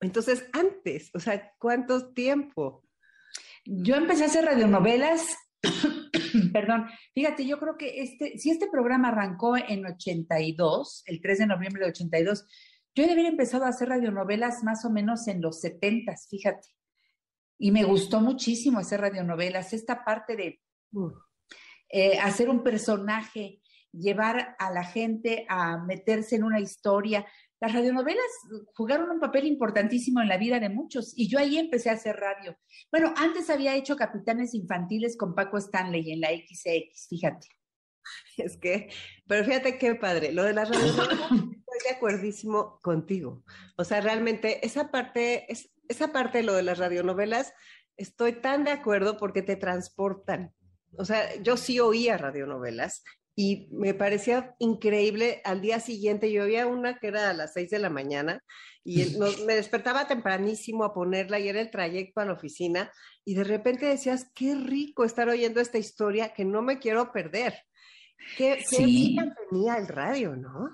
Entonces, 0.00 0.46
antes, 0.52 1.10
o 1.14 1.20
sea, 1.20 1.54
¿cuánto 1.58 2.12
tiempo? 2.12 2.84
Yo 3.64 3.96
empecé 3.96 4.24
a 4.24 4.26
hacer 4.26 4.44
radionovelas, 4.44 5.34
perdón, 6.52 6.86
fíjate, 7.14 7.46
yo 7.46 7.58
creo 7.58 7.78
que 7.78 8.02
este, 8.02 8.36
si 8.36 8.50
este 8.50 8.68
programa 8.70 9.08
arrancó 9.08 9.56
en 9.56 9.86
82, 9.86 11.02
el 11.06 11.20
3 11.22 11.38
de 11.38 11.46
noviembre 11.46 11.84
de 11.84 11.90
82, 11.90 12.46
yo 12.99 13.05
debería 13.05 13.28
haber 13.28 13.33
empezado 13.35 13.64
a 13.64 13.69
hacer 13.69 13.90
radionovelas 13.90 14.64
más 14.64 14.85
o 14.85 14.90
menos 14.90 15.28
en 15.28 15.40
los 15.40 15.61
setentas, 15.61 16.26
fíjate. 16.28 16.67
Y 17.57 17.71
me 17.71 17.85
gustó 17.85 18.21
muchísimo 18.21 18.81
hacer 18.81 19.00
radionovelas, 19.00 19.73
esta 19.73 20.05
parte 20.05 20.35
de 20.35 20.61
eh, 21.90 22.19
hacer 22.19 22.49
un 22.49 22.64
personaje, 22.64 23.61
llevar 23.93 24.57
a 24.59 24.73
la 24.73 24.83
gente 24.83 25.47
a 25.49 25.78
meterse 25.78 26.35
en 26.35 26.43
una 26.43 26.59
historia. 26.59 27.25
Las 27.61 27.73
radionovelas 27.73 28.26
jugaron 28.75 29.11
un 29.12 29.21
papel 29.21 29.47
importantísimo 29.47 30.21
en 30.21 30.28
la 30.28 30.37
vida 30.37 30.59
de 30.59 30.69
muchos 30.69 31.17
y 31.17 31.28
yo 31.28 31.38
ahí 31.38 31.57
empecé 31.57 31.90
a 31.90 31.95
hacer 31.95 32.17
radio. 32.17 32.59
Bueno, 32.90 33.14
antes 33.17 33.49
había 33.49 33.76
hecho 33.76 33.95
Capitanes 33.95 34.55
Infantiles 34.55 35.17
con 35.17 35.37
Paco 35.37 35.59
Stanley 35.59 36.11
en 36.11 36.21
la 36.21 36.31
XX, 36.31 37.07
fíjate. 37.09 37.47
Es 38.38 38.57
que, 38.57 38.88
pero 39.28 39.45
fíjate 39.45 39.78
qué 39.78 39.95
padre, 39.95 40.33
lo 40.33 40.43
de 40.43 40.55
las 40.55 40.69
radionovelas 40.69 41.31
de 41.88 41.97
acuerdísimo 41.97 42.78
contigo. 42.83 43.42
O 43.76 43.85
sea, 43.85 44.00
realmente 44.00 44.64
esa 44.66 44.90
parte, 44.90 45.50
es, 45.52 45.71
esa 45.88 46.12
parte 46.12 46.38
de 46.38 46.45
lo 46.45 46.54
de 46.54 46.62
las 46.62 46.78
radionovelas, 46.78 47.52
estoy 47.97 48.33
tan 48.33 48.64
de 48.64 48.71
acuerdo 48.71 49.16
porque 49.16 49.42
te 49.42 49.57
transportan. 49.57 50.52
O 50.97 51.04
sea, 51.04 51.35
yo 51.42 51.57
sí 51.57 51.80
oía 51.80 52.16
radionovelas 52.16 53.02
y 53.35 53.68
me 53.71 53.95
parecía 53.95 54.57
increíble. 54.59 55.42
Al 55.45 55.61
día 55.61 55.80
siguiente 55.80 56.33
yo 56.33 56.42
había 56.42 56.66
una 56.66 56.99
que 56.99 57.09
era 57.09 57.30
a 57.30 57.35
las 57.35 57.52
seis 57.52 57.71
de 57.71 57.78
la 57.78 57.90
mañana 57.90 58.42
y 58.85 59.16
me 59.47 59.54
despertaba 59.54 60.09
tempranísimo 60.09 60.83
a 60.85 60.95
ponerla 60.95 61.38
y 61.38 61.49
era 61.49 61.61
el 61.61 61.71
trayecto 61.71 62.21
a 62.21 62.25
la 62.25 62.33
oficina 62.33 62.90
y 63.25 63.35
de 63.35 63.45
repente 63.45 63.87
decías, 63.87 64.30
qué 64.35 64.54
rico 64.54 65.04
estar 65.04 65.28
oyendo 65.28 65.61
esta 65.61 65.78
historia 65.78 66.33
que 66.33 66.45
no 66.45 66.62
me 66.62 66.78
quiero 66.78 67.12
perder. 67.12 67.54
Qué, 68.37 68.64
qué 68.68 69.16
tenía 69.50 69.76
el 69.76 69.87
radio, 69.87 70.35
¿no? 70.35 70.71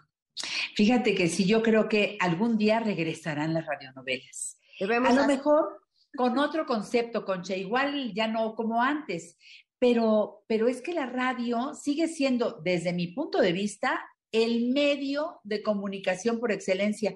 Fíjate 0.75 1.15
que 1.15 1.29
sí, 1.29 1.47
yo 1.47 1.63
creo 1.63 1.89
que 1.89 2.17
algún 2.21 2.59
día 2.59 2.81
regresarán 2.81 3.55
las 3.55 3.67
radionovelas. 3.67 4.59
A 4.81 5.13
lo 5.13 5.27
mejor 5.27 5.81
con 6.17 6.39
otro 6.39 6.67
concepto, 6.67 7.25
Concha, 7.25 7.57
igual 7.57 8.13
ya 8.15 8.29
no 8.29 8.55
como 8.55 8.83
antes, 8.83 9.37
pero, 9.79 10.45
pero 10.47 10.69
es 10.69 10.81
que 10.81 10.95
la 10.95 11.07
radio 11.07 11.75
sigue 11.75 12.09
siendo, 12.09 12.61
desde 12.63 12.93
mi 12.93 13.09
punto 13.09 13.41
de 13.41 13.53
vista, 13.53 14.05
el 14.33 14.73
medio 14.73 15.41
de 15.45 15.63
comunicación 15.63 16.41
por 16.41 16.53
excelencia. 16.53 17.15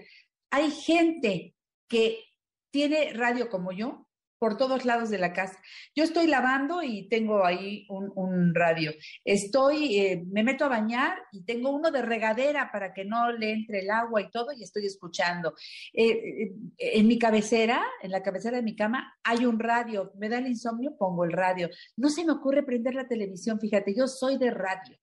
Hay 0.50 0.70
gente 0.70 1.54
que 1.88 2.24
tiene 2.70 3.12
radio 3.12 3.48
como 3.48 3.72
yo, 3.72 4.07
por 4.38 4.56
todos 4.56 4.84
lados 4.84 5.10
de 5.10 5.18
la 5.18 5.32
casa. 5.32 5.58
Yo 5.94 6.04
estoy 6.04 6.26
lavando 6.26 6.82
y 6.82 7.08
tengo 7.08 7.44
ahí 7.44 7.86
un, 7.88 8.54
radio. 8.54 8.92
Estoy, 9.24 9.98
eh, 9.98 10.24
me 10.30 10.42
meto 10.42 10.64
a 10.64 10.68
bañar 10.68 11.18
y 11.32 11.44
tengo 11.44 11.70
uno 11.70 11.90
de 11.90 12.02
regadera 12.02 12.70
para 12.72 12.92
que 12.92 13.04
no 13.04 13.30
le 13.32 13.52
entre 13.52 13.80
el 13.80 13.90
agua 13.90 14.20
y 14.22 14.30
todo 14.30 14.52
y 14.52 14.62
estoy 14.62 14.86
escuchando. 14.86 15.54
Eh, 15.92 16.10
eh, 16.10 16.52
en 16.78 17.06
mi 17.06 17.18
cabecera, 17.18 17.84
en 18.02 18.10
la 18.10 18.22
cabecera 18.22 18.56
de 18.56 18.62
mi 18.62 18.74
cama, 18.74 19.16
hay 19.22 19.44
un 19.44 19.58
radio. 19.58 20.12
Me 20.18 20.28
da 20.28 20.38
el 20.38 20.46
insomnio, 20.46 20.96
pongo 20.96 21.24
el 21.24 21.32
radio. 21.32 21.68
No 21.96 22.08
se 22.08 22.24
me 22.24 22.32
ocurre 22.32 22.62
prender 22.62 22.94
la 22.94 23.08
televisión, 23.08 23.60
fíjate, 23.60 23.94
yo 23.94 24.06
soy 24.06 24.38
de 24.38 24.50
radio. 24.50 24.96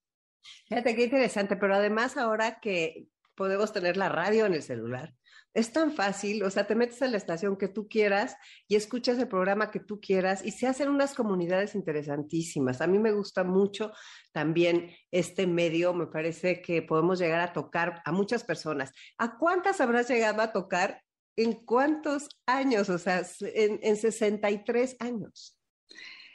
Fíjate 0.68 0.96
qué 0.96 1.06
interesante, 1.06 1.56
pero 1.56 1.76
además 1.76 2.18
ahora 2.18 2.60
que 2.60 3.08
podemos 3.36 3.74
tener 3.74 3.98
la 3.98 4.10
radio 4.10 4.46
en 4.46 4.54
el 4.54 4.64
celular, 4.64 5.14
es 5.56 5.72
tan 5.72 5.94
fácil, 5.94 6.44
o 6.44 6.52
sea, 6.52 6.68
te 6.68 6.76
metes 6.76 7.02
a 7.02 7.08
la 7.08 7.16
estación 7.16 7.56
que 7.56 7.70
tú 7.70 7.88
quieras 7.88 8.36
y 8.68 8.76
escuchas 8.76 9.18
el 9.20 9.30
programa 9.30 9.72
que 9.72 9.80
tú 9.80 10.02
quieras 10.02 10.46
y 10.46 10.52
se 10.52 10.68
hacen 10.68 10.90
unas 10.90 11.14
comunidades 11.14 11.76
interesantísimas. 11.76 12.82
A 12.82 12.88
mí 12.88 13.00
me 13.00 13.14
gusta 13.14 13.46
mucho 13.46 13.94
también 14.34 14.92
este 15.12 15.48
medio, 15.48 15.94
me 15.94 16.08
parece 16.08 16.62
que 16.62 16.82
podemos 16.82 17.20
llegar 17.20 17.40
a 17.40 17.54
tocar 17.54 18.02
a 18.04 18.12
muchas 18.12 18.44
personas. 18.44 18.92
¿A 19.18 19.38
cuántas 19.38 19.80
habrás 19.80 20.10
llegado 20.10 20.42
a 20.42 20.52
tocar? 20.52 21.02
¿En 21.38 21.54
cuántos 21.54 22.28
años? 22.46 22.90
O 22.90 22.98
sea, 22.98 23.26
en, 23.40 23.80
en 23.82 23.96
63 23.96 24.98
años. 25.00 25.58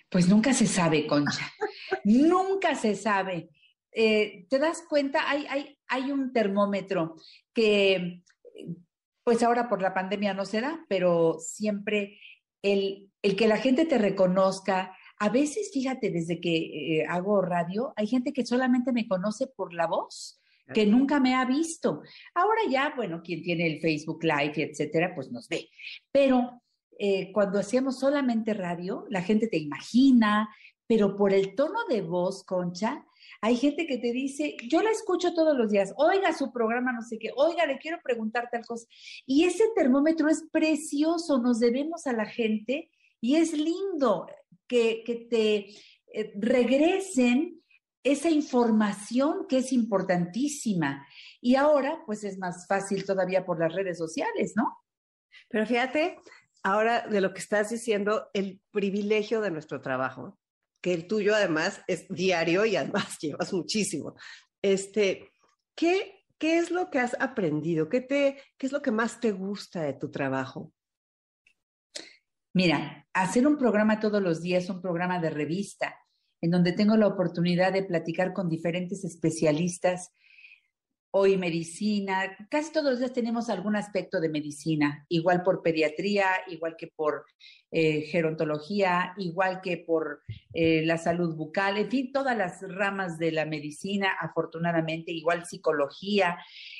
Pues 0.09 0.31
nunca 0.31 0.55
se 0.55 0.67
sabe, 0.67 1.07
Concha. 1.07 1.47
nunca 2.05 2.75
se 2.75 2.97
sabe. 2.97 3.51
Eh, 3.93 4.47
te 4.49 4.59
das 4.59 4.83
cuenta, 4.89 5.29
hay, 5.29 5.47
hay, 5.51 5.79
hay 5.89 6.11
un 6.11 6.33
termómetro 6.33 7.17
que 7.53 8.23
pues 9.25 9.43
ahora 9.43 9.69
por 9.69 9.83
la 9.83 9.95
pandemia 9.95 10.35
no 10.35 10.45
se 10.45 10.61
da, 10.61 10.85
pero 10.89 11.39
siempre 11.39 12.19
el, 12.63 13.11
el 13.23 13.37
que 13.37 13.49
la 13.49 13.59
gente 13.59 13.85
te 13.85 13.99
reconozca, 13.99 14.97
a 15.19 15.29
veces, 15.29 15.71
fíjate, 15.73 16.11
desde 16.11 16.41
que 16.41 16.57
eh, 17.01 17.07
hago 17.07 17.43
radio, 17.43 17.93
hay 17.97 18.07
gente 18.07 18.33
que 18.33 18.47
solamente 18.47 18.93
me 18.93 19.07
conoce 19.07 19.47
por 19.47 19.75
la 19.75 19.87
voz, 19.87 20.41
que 20.73 20.87
nunca 20.87 21.21
me 21.21 21.35
ha 21.35 21.45
visto. 21.45 22.03
Ahora 22.33 22.61
ya, 22.71 22.95
bueno, 22.97 23.23
quien 23.23 23.43
tiene 23.43 23.67
el 23.67 23.81
Facebook 23.81 24.23
Live, 24.23 24.55
etcétera, 24.57 25.13
pues 25.15 25.31
nos 25.31 25.49
ve. 25.49 25.69
Pero 26.13 26.63
eh, 26.99 27.33
cuando 27.33 27.59
hacíamos 27.59 27.99
solamente 27.99 28.55
radio, 28.55 29.05
la 29.11 29.21
gente 29.21 29.49
te 29.49 29.59
imagina, 29.59 30.49
pero 30.87 31.17
por 31.17 31.35
el 31.35 31.55
tono 31.55 31.85
de 31.89 32.03
voz, 32.03 32.45
Concha, 32.45 33.05
hay 33.43 33.57
gente 33.57 33.87
que 33.87 33.99
te 33.99 34.13
dice, 34.13 34.57
yo 34.69 34.83
la 34.83 34.91
escucho 34.91 35.33
todos 35.33 35.57
los 35.57 35.71
días, 35.71 35.95
oiga 35.97 36.33
su 36.33 36.53
programa, 36.53 36.93
no 36.93 37.03
sé 37.03 37.19
qué, 37.19 37.31
oiga, 37.35 37.67
le 37.67 37.79
quiero 37.79 37.99
preguntar 38.03 38.49
tal 38.53 38.65
cosa. 38.67 38.87
Y 39.25 39.45
ese 39.45 39.65
termómetro 39.75 40.29
es 40.29 40.45
precioso, 40.53 41.39
nos 41.39 41.59
debemos 41.59 42.07
a 42.07 42.13
la 42.13 42.27
gente 42.27 42.91
y 43.21 43.37
es 43.37 43.53
lindo 43.53 44.27
que, 44.67 45.03
te 45.31 45.69
eh, 46.13 46.33
regresen 46.37 47.63
esa 48.03 48.31
información 48.31 49.47
que 49.49 49.59
es 49.59 49.73
importantísima. 49.73 51.07
Y 51.41 51.55
ahora, 51.55 52.03
pues 52.07 52.25
es 52.25 52.39
más 52.39 52.67
fácil 52.67 53.05
todavía 53.05 53.45
por 53.45 53.59
las 53.59 53.75
redes 53.75 53.99
sociales, 53.99 54.53
¿no? 54.55 54.79
Pero 55.49 55.67
fíjate, 55.67 56.19
ahora 56.63 57.07
de 57.09 57.21
lo 57.21 57.33
que 57.33 57.41
estás 57.41 57.71
diciendo, 57.71 58.29
el 58.35 58.61
privilegio 58.71 59.41
de 59.41 59.51
nuestro 59.51 59.81
trabajo 59.81 60.40
que 60.81 60.95
el 60.95 61.07
tuyo 61.07 61.35
además 61.35 61.83
es 61.87 62.07
diario 62.09 62.65
y 62.65 62.77
además 62.77 63.19
llevas 63.21 63.53
muchísimo. 63.53 64.15
Este, 64.63 65.31
¿qué, 65.75 66.25
¿Qué 66.39 66.59
es 66.59 66.71
lo 66.71 66.91
que 66.91 66.99
has 66.99 67.15
aprendido? 67.21 67.89
¿Qué, 67.89 68.01
te, 68.01 68.41
¿Qué 68.57 68.67
es 68.67 68.73
lo 68.73 68.81
que 68.81 68.91
más 68.91 69.21
te 69.21 69.33
gusta 69.33 69.83
de 69.83 69.93
tu 69.93 70.11
trabajo? 70.11 70.73
Mira, 72.55 73.07
hacer 73.13 73.47
un 73.47 73.59
programa 73.59 74.01
todos 74.01 74.23
los 74.23 74.41
días, 74.41 74.71
un 74.71 74.81
programa 74.81 75.21
de 75.21 75.31
revista, 75.31 75.97
en 76.41 76.51
donde 76.51 76.73
tengo 76.73 76.97
la 76.97 77.07
oportunidad 77.07 77.73
de 77.73 77.85
platicar 77.85 78.33
con 78.33 78.49
diferentes 78.49 79.05
especialistas 79.05 80.13
hoy 81.13 81.37
medicina, 81.37 82.37
casi 82.51 82.73
todos 82.73 82.91
los 82.91 82.99
días 83.01 83.13
tenemos 83.13 83.51
algún 83.51 83.75
aspecto 83.75 84.21
de 84.21 84.29
medicina, 84.29 85.07
igual 85.09 85.43
por 85.43 85.63
pediatría, 85.63 86.27
igual 86.49 86.77
que 86.79 86.87
por 86.87 87.25
eh, 87.73 88.03
gerontología, 88.03 89.15
igual 89.17 89.61
que 89.61 89.79
por 89.79 90.23
eh, 90.55 90.85
la 90.87 90.99
salud 90.99 91.35
bucal, 91.35 91.79
en 91.79 91.91
fin, 91.91 92.13
todas 92.13 92.37
las 92.37 92.63
ramas 92.63 93.19
de 93.19 93.33
la 93.33 93.45
medicina, 93.45 94.11
afortunadamente, 94.21 95.11
igual 95.13 95.47
psicología, 95.47 96.39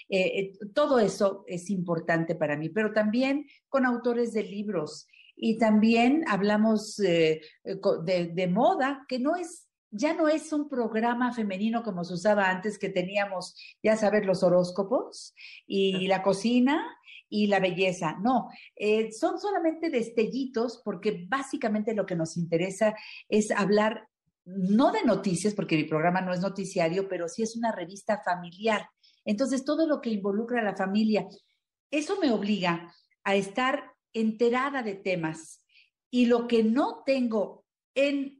eh, 0.09 0.53
todo 0.75 1.01
eso 1.01 1.45
es 1.49 1.71
importante 1.71 2.35
para 2.37 2.57
mí, 2.57 2.69
pero 2.69 2.93
también 2.93 3.47
con 3.69 3.85
autores 3.85 4.33
de 4.33 4.45
libros. 4.45 5.09
Y 5.43 5.57
también 5.57 6.23
hablamos 6.29 6.97
de, 6.97 7.41
de 7.65 8.47
moda, 8.49 9.07
que 9.09 9.19
no 9.19 9.37
es 9.37 9.70
ya 9.91 10.15
no 10.15 10.29
es 10.29 10.53
un 10.53 10.69
programa 10.69 11.33
femenino 11.33 11.83
como 11.83 12.05
se 12.05 12.15
usaba 12.15 12.49
antes, 12.49 12.79
que 12.79 12.89
teníamos, 12.89 13.57
ya 13.83 13.97
sabes, 13.97 14.25
los 14.25 14.43
horóscopos 14.43 15.35
y 15.67 16.07
la 16.07 16.23
cocina 16.23 16.85
y 17.29 17.47
la 17.47 17.61
belleza. 17.61 18.17
No, 18.21 18.49
eh, 18.77 19.13
son 19.13 19.41
solamente 19.41 19.91
destellitos 19.91 20.81
porque 20.85 21.27
básicamente 21.29 21.95
lo 21.95 22.07
que 22.07 22.17
nos 22.17 22.37
interesa 22.37 22.95
es 23.29 23.51
hablar 23.51 24.09
no 24.45 24.91
de 24.91 25.05
noticias, 25.05 25.55
porque 25.55 25.77
mi 25.77 25.85
programa 25.85 26.21
no 26.21 26.33
es 26.33 26.41
noticiario, 26.41 27.09
pero 27.09 27.29
sí 27.29 27.43
es 27.43 27.57
una 27.57 27.73
revista 27.73 28.21
familiar. 28.25 28.89
Entonces, 29.25 29.65
todo 29.65 29.87
lo 29.87 30.01
que 30.01 30.11
involucra 30.11 30.61
a 30.61 30.65
la 30.65 30.77
familia, 30.77 31.29
eso 31.91 32.19
me 32.21 32.33
obliga 32.33 32.93
a 33.23 33.35
estar 33.37 33.93
enterada 34.13 34.83
de 34.83 34.95
temas. 34.95 35.63
Y 36.11 36.27
lo 36.27 36.49
que 36.49 36.65
no 36.65 37.03
tengo 37.05 37.65
en 37.95 38.40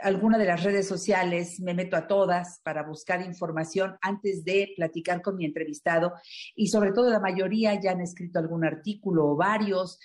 alguna 0.00 0.38
de 0.38 0.46
las 0.46 0.62
redes 0.62 0.86
sociales, 0.86 1.60
me 1.60 1.74
meto 1.74 1.96
a 1.96 2.06
todas 2.06 2.60
para 2.64 2.82
buscar 2.82 3.24
información 3.24 3.96
antes 4.00 4.44
de 4.44 4.72
platicar 4.76 5.22
con 5.22 5.36
mi 5.36 5.44
entrevistado 5.44 6.12
y 6.54 6.68
sobre 6.68 6.92
todo 6.92 7.10
la 7.10 7.20
mayoría 7.20 7.80
ya 7.80 7.92
han 7.92 8.00
escrito 8.00 8.38
algún 8.38 8.64
artículo 8.64 9.28
o 9.28 9.36
varios, 9.36 9.98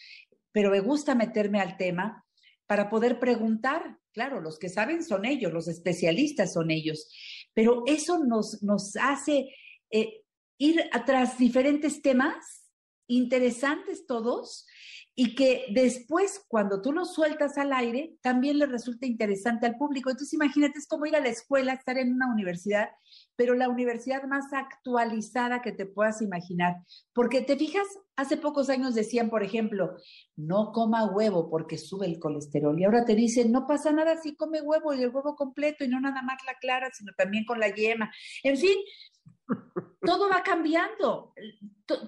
pero 0.52 0.70
me 0.72 0.80
gusta 0.80 1.16
meterme 1.16 1.60
al 1.60 1.78
tema 1.78 2.26
para 2.68 2.90
poder 2.90 3.20
preguntar. 3.20 3.98
Claro, 4.12 4.42
los 4.42 4.58
que 4.58 4.70
saben 4.70 5.04
son 5.04 5.26
ellos, 5.26 5.54
los 5.54 5.68
especialistas 5.68 6.54
son 6.54 6.72
ellos, 6.72 7.08
pero 7.54 7.84
eso 7.86 8.24
nos, 8.24 8.64
nos 8.64 8.96
hace 8.96 9.50
eh, 9.92 10.22
ir 10.58 10.84
atrás 10.92 11.38
diferentes 11.38 12.02
temas 12.02 12.67
interesantes 13.08 14.06
todos 14.06 14.66
y 15.20 15.34
que 15.34 15.66
después, 15.72 16.46
cuando 16.48 16.80
tú 16.80 16.92
lo 16.92 17.04
sueltas 17.04 17.58
al 17.58 17.74
aire, 17.74 18.16
también 18.22 18.60
le 18.60 18.68
resulta 18.68 19.08
interesante 19.08 19.66
al 19.66 19.76
público. 19.76 20.12
Entonces, 20.12 20.36
imagínate, 20.36 20.78
es 20.78 20.88
como 20.88 21.08
ir 21.08 21.16
a 21.16 21.20
la 21.20 21.30
escuela, 21.30 21.74
estar 21.74 21.98
en 21.98 22.14
una 22.14 22.32
universidad, 22.32 22.90
pero 23.36 23.56
la 23.56 23.68
universidad 23.68 24.22
más 24.26 24.54
actualizada 24.54 25.64
que 25.64 25.72
te 25.72 25.88
puedas 25.88 26.22
imaginar. 26.22 26.76
Porque 27.14 27.42
te 27.42 27.58
fijas, 27.58 27.88
hace 28.16 28.38
pocos 28.38 28.70
años 28.70 28.94
decían, 28.94 29.32
por 29.32 29.42
ejemplo, 29.42 29.98
no 30.36 30.72
coma 30.72 31.10
huevo 31.10 31.50
porque 31.50 31.80
sube 31.80 32.06
el 32.06 32.20
colesterol. 32.20 32.80
Y 32.80 32.84
ahora 32.84 33.04
te 33.04 33.16
dicen, 33.16 33.52
no 33.52 33.66
pasa 33.66 33.92
nada 33.92 34.22
si 34.22 34.36
come 34.36 34.62
huevo 34.62 34.94
y 34.94 35.02
el 35.02 35.10
huevo 35.10 35.36
completo 35.36 35.84
y 35.84 35.88
no 35.88 36.00
nada 36.00 36.22
más 36.22 36.38
la 36.46 36.60
clara, 36.60 36.92
sino 36.94 37.12
también 37.18 37.44
con 37.44 37.60
la 37.60 37.74
yema. 37.74 38.12
En 38.44 38.56
fin, 38.56 38.78
todo 40.02 40.30
va 40.30 40.44
cambiando, 40.44 41.34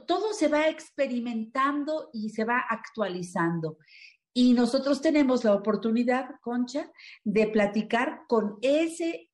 todo 0.06 0.34
se 0.34 0.48
va 0.48 0.68
experimentando 0.68 2.10
y 2.14 2.30
se 2.30 2.46
va 2.46 2.64
actualizando. 2.70 3.78
Y 4.34 4.54
nosotros 4.54 5.02
tenemos 5.02 5.44
la 5.44 5.54
oportunidad, 5.54 6.40
Concha, 6.42 6.92
de 7.24 7.48
platicar 7.48 8.22
con 8.28 8.58
ese 8.62 9.30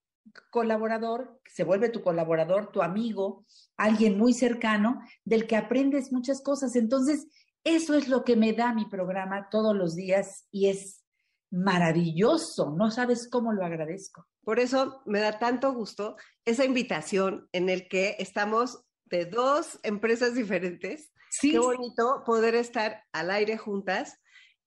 colaborador, 0.50 1.40
que 1.44 1.52
se 1.52 1.64
vuelve 1.64 1.90
tu 1.90 2.02
colaborador, 2.02 2.72
tu 2.72 2.82
amigo, 2.82 3.46
alguien 3.78 4.18
muy 4.18 4.34
cercano, 4.34 5.02
del 5.24 5.48
que 5.48 5.58
aprendes 5.58 6.12
muchas 6.12 6.42
cosas. 6.42 6.76
Entonces, 6.76 7.28
eso 7.64 7.96
es 7.96 8.08
lo 8.08 8.24
que 8.24 8.36
me 8.36 8.54
da 8.54 8.74
mi 8.74 8.86
programa 8.86 9.50
todos 9.50 9.76
los 9.76 9.96
días 9.96 10.48
y 10.52 10.68
es 10.68 11.04
maravilloso. 11.52 12.72
No 12.72 12.92
sabes 12.92 13.30
cómo 13.30 13.54
lo 13.54 13.66
agradezco. 13.66 14.28
Por 14.46 14.60
eso 14.60 15.02
me 15.06 15.20
da 15.20 15.40
tanto 15.40 15.74
gusto 15.74 16.16
esa 16.46 16.64
invitación 16.64 17.50
en 17.52 17.68
el 17.70 17.90
que 17.90 18.16
estamos 18.20 18.86
de 19.06 19.26
dos 19.26 19.80
empresas 19.84 20.36
diferentes. 20.36 21.12
Sí. 21.32 21.52
Qué 21.52 21.60
bonito 21.60 22.24
poder 22.26 22.56
estar 22.56 23.04
al 23.12 23.32
aire 23.32 23.58
juntas 23.58 24.20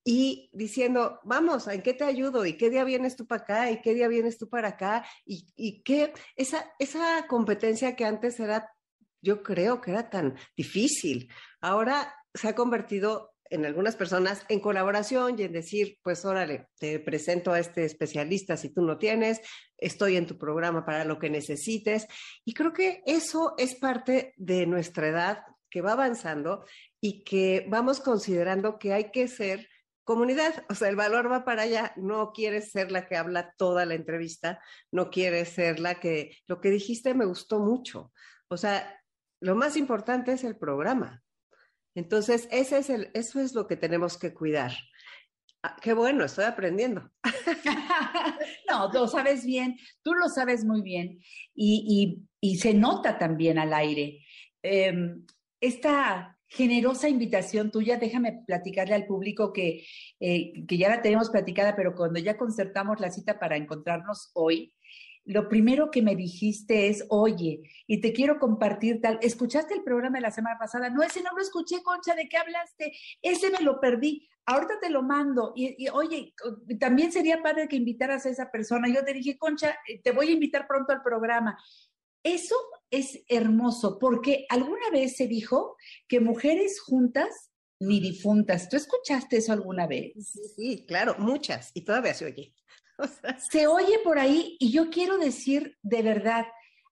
y 0.04 0.50
diciendo, 0.52 1.20
vamos, 1.24 1.68
¿en 1.68 1.82
qué 1.82 1.94
te 1.94 2.04
ayudo? 2.04 2.44
¿Y 2.44 2.56
qué 2.56 2.70
día 2.70 2.82
vienes 2.82 3.14
tú 3.14 3.26
para 3.26 3.42
acá? 3.42 3.70
¿Y 3.70 3.80
qué 3.80 3.94
día 3.94 4.08
vienes 4.08 4.36
tú 4.36 4.48
para 4.48 4.68
acá? 4.68 5.06
Y, 5.24 5.46
y 5.54 5.82
qué, 5.82 6.12
esa, 6.34 6.70
esa 6.78 7.26
competencia 7.28 7.94
que 7.94 8.04
antes 8.04 8.40
era, 8.40 8.72
yo 9.20 9.42
creo 9.42 9.80
que 9.80 9.92
era 9.92 10.10
tan 10.10 10.36
difícil, 10.56 11.30
ahora 11.60 12.14
se 12.34 12.48
ha 12.48 12.54
convertido 12.54 13.34
en 13.50 13.64
algunas 13.64 13.96
personas 13.96 14.44
en 14.48 14.60
colaboración 14.60 15.38
y 15.38 15.42
en 15.42 15.52
decir, 15.52 15.98
pues 16.02 16.24
órale, 16.24 16.68
te 16.78 16.98
presento 17.00 17.52
a 17.52 17.60
este 17.60 17.84
especialista 17.84 18.56
si 18.56 18.72
tú 18.72 18.82
no 18.82 18.98
tienes, 18.98 19.40
estoy 19.76 20.16
en 20.16 20.26
tu 20.26 20.38
programa 20.38 20.84
para 20.84 21.04
lo 21.04 21.18
que 21.18 21.30
necesites. 21.30 22.06
Y 22.44 22.54
creo 22.54 22.72
que 22.72 23.02
eso 23.06 23.54
es 23.58 23.74
parte 23.76 24.34
de 24.36 24.66
nuestra 24.66 25.08
edad 25.08 25.42
que 25.70 25.82
va 25.82 25.92
avanzando 25.92 26.64
y 27.00 27.24
que 27.24 27.66
vamos 27.68 28.00
considerando 28.00 28.78
que 28.78 28.92
hay 28.92 29.10
que 29.10 29.28
ser 29.28 29.68
comunidad, 30.08 30.64
o 30.70 30.74
sea, 30.74 30.88
el 30.88 30.96
valor 30.96 31.30
va 31.30 31.44
para 31.44 31.64
allá, 31.64 31.92
no 31.96 32.32
quieres 32.32 32.70
ser 32.70 32.90
la 32.90 33.06
que 33.06 33.14
habla 33.14 33.52
toda 33.58 33.84
la 33.84 33.92
entrevista, 33.92 34.58
no 34.90 35.10
quieres 35.10 35.50
ser 35.50 35.80
la 35.80 36.00
que, 36.00 36.34
lo 36.46 36.62
que 36.62 36.70
dijiste 36.70 37.12
me 37.12 37.26
gustó 37.26 37.60
mucho, 37.60 38.10
o 38.48 38.56
sea, 38.56 38.98
lo 39.38 39.54
más 39.54 39.76
importante 39.76 40.32
es 40.32 40.44
el 40.44 40.56
programa, 40.56 41.22
entonces, 41.98 42.48
ese 42.52 42.78
es 42.78 42.90
el, 42.90 43.10
eso 43.12 43.40
es 43.40 43.54
lo 43.54 43.66
que 43.66 43.76
tenemos 43.76 44.18
que 44.18 44.32
cuidar. 44.32 44.72
Ah, 45.64 45.76
qué 45.82 45.92
bueno, 45.92 46.24
estoy 46.24 46.44
aprendiendo. 46.44 47.10
no, 48.70 48.90
lo 48.92 49.08
sabes 49.08 49.44
bien, 49.44 49.76
tú 50.02 50.14
lo 50.14 50.28
sabes 50.28 50.64
muy 50.64 50.82
bien 50.82 51.18
y, 51.54 52.24
se 52.56 52.72
nota 52.72 53.18
también 53.18 53.58
al 53.58 53.74
aire. 53.74 54.24
Em, 54.62 55.26
esta 55.60 56.38
generosa 56.46 57.08
invitación 57.08 57.72
tuya, 57.72 57.96
déjame 57.96 58.44
platicarle 58.46 58.94
al 58.94 59.06
público 59.06 59.52
que, 59.52 59.84
eh, 60.20 60.52
que 60.66 60.78
ya 60.78 60.88
la 60.88 61.02
tenemos 61.02 61.30
platicada, 61.30 61.74
pero 61.74 61.96
cuando 61.96 62.20
ya 62.20 62.38
concertamos 62.38 63.00
la 63.00 63.10
cita 63.10 63.40
para 63.40 63.56
encontrarnos 63.56 64.30
hoy, 64.34 64.72
lo 65.28 65.48
primero 65.50 65.90
que 65.90 66.00
me 66.00 66.16
dijiste 66.16 66.88
es, 66.88 67.04
oye, 67.10 67.60
y 67.86 68.00
te 68.00 68.14
quiero 68.14 68.38
compartir 68.38 69.02
tal, 69.02 69.18
¿escuchaste 69.20 69.74
el 69.74 69.82
programa 69.82 70.16
de 70.16 70.22
la 70.22 70.30
semana 70.30 70.58
pasada? 70.58 70.88
No, 70.88 71.02
ese 71.02 71.22
no 71.22 71.30
lo 71.36 71.42
escuché, 71.42 71.82
Concha, 71.82 72.14
¿de 72.14 72.30
qué 72.30 72.38
hablaste? 72.38 72.92
Ese 73.20 73.50
me 73.50 73.60
lo 73.60 73.78
perdí, 73.78 74.26
ahorita 74.46 74.80
te 74.80 74.88
lo 74.88 75.02
mando. 75.02 75.52
Y, 75.54 75.86
oye, 75.90 76.32
también 76.80 77.12
sería 77.12 77.42
padre 77.42 77.68
que 77.68 77.76
invitaras 77.76 78.24
a 78.24 78.30
esa 78.30 78.50
persona. 78.50 78.88
Yo 78.88 79.04
te 79.04 79.12
dije, 79.12 79.36
Concha, 79.36 79.76
eh, 79.86 80.00
te 80.02 80.12
voy 80.12 80.28
a 80.28 80.32
invitar 80.32 80.66
pronto 80.66 80.94
al 80.94 81.02
programa. 81.02 81.58
Eso 82.22 82.56
es 82.90 83.22
hermoso, 83.28 83.98
porque 83.98 84.46
alguna 84.48 84.88
vez 84.90 85.16
se 85.16 85.26
dijo 85.26 85.76
que 86.08 86.20
mujeres 86.20 86.80
juntas 86.80 87.50
ni 87.80 88.00
difuntas. 88.00 88.70
¿Tú 88.70 88.78
escuchaste 88.78 89.36
eso 89.36 89.52
alguna 89.52 89.86
vez? 89.86 90.14
Sí, 90.14 90.40
sí, 90.56 90.86
claro, 90.86 91.16
muchas, 91.18 91.70
y 91.74 91.82
todavía 91.82 92.14
se 92.14 92.24
oye. 92.24 92.54
Se 93.50 93.66
oye 93.66 93.98
por 94.04 94.18
ahí 94.18 94.56
y 94.58 94.70
yo 94.70 94.90
quiero 94.90 95.18
decir 95.18 95.76
de 95.82 96.02
verdad, 96.02 96.46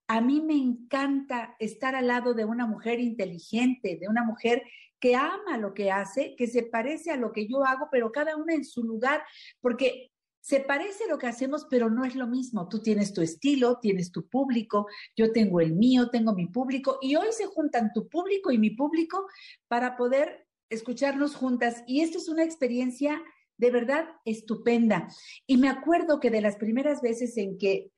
a 0.09 0.21
mí 0.21 0.41
me 0.41 0.55
encanta 0.55 1.57
estar 1.59 1.95
al 1.95 2.07
lado 2.07 2.35
de 2.35 2.45
una 2.45 2.67
mujer 2.67 3.01
inteligente, 3.01 3.99
de 4.01 4.09
una 4.09 4.23
mujer 4.23 4.63
que 5.01 5.17
ama 5.17 5.59
lo 5.59 5.75
que 5.75 5.91
hace, 5.91 6.35
que 6.37 6.47
se 6.47 6.63
parece 6.63 7.11
a 7.11 7.17
lo 7.17 7.33
que 7.33 7.47
yo 7.49 7.65
hago, 7.65 7.89
pero 7.91 8.13
cada 8.13 8.37
una 8.37 8.55
en 8.55 8.65
su 8.65 8.83
lugar, 8.83 9.23
porque 9.61 10.11
se 10.41 10.61
parece 10.61 11.09
lo 11.09 11.19
que 11.19 11.27
hacemos, 11.27 11.67
pero 11.69 11.91
no 11.91 12.05
es 12.05 12.15
lo 12.15 12.29
mismo. 12.29 12.69
Tú 12.69 12.81
tienes 12.81 13.13
tu 13.13 13.21
estilo, 13.21 13.79
tienes 13.81 14.13
tu 14.13 14.29
público, 14.29 14.87
yo 15.17 15.33
tengo 15.33 15.61
el 15.61 15.75
mío, 15.75 16.09
tengo 16.09 16.35
mi 16.35 16.47
público, 16.47 16.99
y 17.03 17.17
hoy 17.17 17.29
se 17.33 17.47
juntan 17.47 17.93
tu 17.93 18.09
público 18.09 18.53
y 18.53 18.59
mi 18.59 18.71
público 18.71 19.27
para 19.67 19.97
poder 19.97 20.47
escucharnos 20.71 21.35
juntas. 21.35 21.83
Y 21.89 22.01
esto 22.01 22.19
es 22.19 22.29
una 22.29 22.45
experiencia 22.45 23.21
de 23.59 23.71
verdad 23.71 24.07
estupenda. 24.25 25.09
Y 25.47 25.57
me 25.57 25.69
acuerdo 25.69 26.21
que 26.21 26.31
de 26.31 26.41
las 26.41 26.57
primeras 26.57 27.01
veces 27.01 27.37
en 27.37 27.59
que 27.59 27.91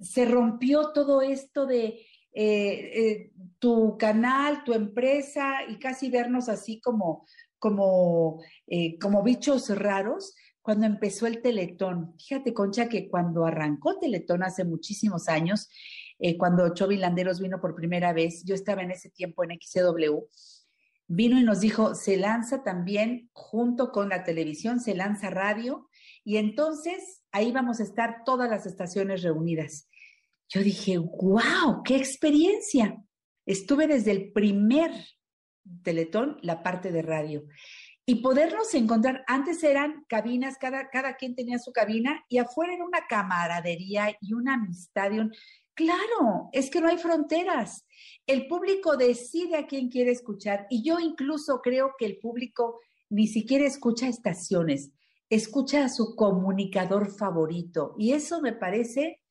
se 0.00 0.24
rompió 0.24 0.92
todo 0.92 1.22
esto 1.22 1.66
de 1.66 2.06
eh, 2.34 2.90
eh, 2.94 3.30
tu 3.58 3.96
canal, 3.98 4.64
tu 4.64 4.72
empresa 4.72 5.64
y 5.68 5.78
casi 5.78 6.10
vernos 6.10 6.48
así 6.48 6.80
como, 6.80 7.26
como, 7.58 8.42
eh, 8.66 8.98
como 8.98 9.22
bichos 9.22 9.68
raros, 9.76 10.34
cuando 10.62 10.86
empezó 10.86 11.26
el 11.26 11.42
Teletón. 11.42 12.14
Fíjate, 12.18 12.54
Concha, 12.54 12.88
que 12.88 13.08
cuando 13.08 13.44
arrancó 13.44 13.98
Teletón 13.98 14.42
hace 14.42 14.64
muchísimos 14.64 15.28
años, 15.28 15.68
cuando 16.38 16.72
Chovy 16.72 16.98
Landeros 16.98 17.40
vino 17.40 17.60
por 17.60 17.74
primera 17.74 18.12
vez, 18.12 18.44
yo 18.44 18.54
estaba 18.54 18.82
en 18.82 18.92
ese 18.92 19.10
tiempo 19.10 19.42
en 19.42 19.58
XCW, 19.60 20.20
vino 21.14 21.38
y 21.38 21.44
nos 21.44 21.60
dijo, 21.60 21.94
se 21.94 22.16
lanza 22.16 22.62
también 22.62 23.28
junto 23.32 23.92
con 23.92 24.08
la 24.08 24.24
televisión, 24.24 24.80
se 24.80 24.94
lanza 24.94 25.28
radio, 25.28 25.88
y 26.24 26.38
entonces 26.38 27.22
ahí 27.32 27.52
vamos 27.52 27.80
a 27.80 27.82
estar 27.82 28.24
todas 28.24 28.48
las 28.48 28.64
estaciones 28.64 29.22
reunidas. 29.22 29.90
Yo 30.48 30.62
dije, 30.62 30.96
wow, 30.96 31.82
qué 31.84 31.96
experiencia. 31.96 32.96
Estuve 33.44 33.86
desde 33.88 34.12
el 34.12 34.32
primer 34.32 34.90
teletón, 35.82 36.38
la 36.42 36.62
parte 36.62 36.90
de 36.90 37.02
radio. 37.02 37.44
Y 38.06 38.16
podernos 38.16 38.72
encontrar, 38.74 39.22
antes 39.26 39.62
eran 39.62 40.04
cabinas, 40.08 40.56
cada, 40.58 40.88
cada 40.88 41.16
quien 41.16 41.34
tenía 41.34 41.58
su 41.58 41.72
cabina 41.72 42.24
y 42.28 42.38
afuera 42.38 42.74
era 42.74 42.84
una 42.84 43.06
camaradería 43.06 44.16
y 44.20 44.32
una 44.32 44.54
amistad. 44.54 45.12
Y 45.12 45.20
un, 45.20 45.32
Claro, 45.74 46.50
es 46.52 46.70
que 46.70 46.80
no 46.80 46.88
hay 46.88 46.98
fronteras. 46.98 47.86
El 48.26 48.46
público 48.46 48.96
decide 48.96 49.56
a 49.56 49.66
quién 49.66 49.88
quiere 49.88 50.10
escuchar 50.10 50.66
y 50.68 50.82
yo 50.82 50.98
incluso 51.00 51.60
creo 51.62 51.94
que 51.98 52.06
el 52.06 52.18
público 52.18 52.78
ni 53.08 53.26
siquiera 53.26 53.66
escucha 53.66 54.08
estaciones, 54.08 54.92
escucha 55.30 55.84
a 55.84 55.88
su 55.88 56.14
comunicador 56.14 57.10
favorito. 57.10 57.94
Y 57.98 58.12
eso 58.12 58.40
me 58.42 58.52
parece 58.52 59.22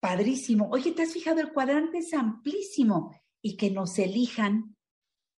padrísimo. 0.00 0.68
Oye, 0.70 0.92
¿te 0.92 1.02
has 1.02 1.12
fijado? 1.12 1.40
El 1.40 1.52
cuadrante 1.52 1.98
es 1.98 2.12
amplísimo 2.12 3.14
y 3.40 3.56
que 3.56 3.70
nos 3.70 3.98
elijan 3.98 4.76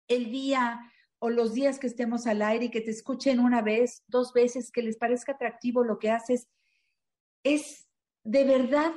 el 0.08 0.30
día 0.30 0.80
o 1.18 1.30
los 1.30 1.54
días 1.54 1.78
que 1.78 1.86
estemos 1.86 2.26
al 2.26 2.42
aire 2.42 2.66
y 2.66 2.70
que 2.70 2.80
te 2.80 2.90
escuchen 2.90 3.40
una 3.40 3.62
vez, 3.62 4.04
dos 4.08 4.32
veces, 4.32 4.70
que 4.70 4.82
les 4.82 4.96
parezca 4.96 5.32
atractivo 5.32 5.84
lo 5.84 5.98
que 5.98 6.10
haces. 6.10 6.48
Es 7.42 7.88
de 8.24 8.44
verdad 8.44 8.92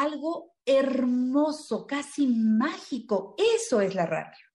algo 0.00 0.54
hermoso, 0.64 1.86
casi 1.86 2.26
mágico. 2.26 3.34
Eso 3.56 3.80
es 3.80 3.94
la 3.94 4.06
radio. 4.06 4.46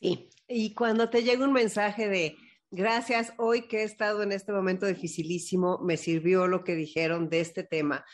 Sí, 0.00 0.30
y 0.48 0.74
cuando 0.74 1.10
te 1.10 1.22
llega 1.22 1.44
un 1.44 1.52
mensaje 1.52 2.08
de 2.08 2.36
gracias, 2.70 3.32
hoy 3.38 3.68
que 3.68 3.78
he 3.78 3.84
estado 3.84 4.22
en 4.22 4.32
este 4.32 4.52
momento 4.52 4.86
dificilísimo, 4.86 5.78
me 5.78 5.96
sirvió 5.96 6.46
lo 6.46 6.64
que 6.64 6.74
dijeron 6.74 7.28
de 7.28 7.40
este 7.40 7.62
tema. 7.62 8.04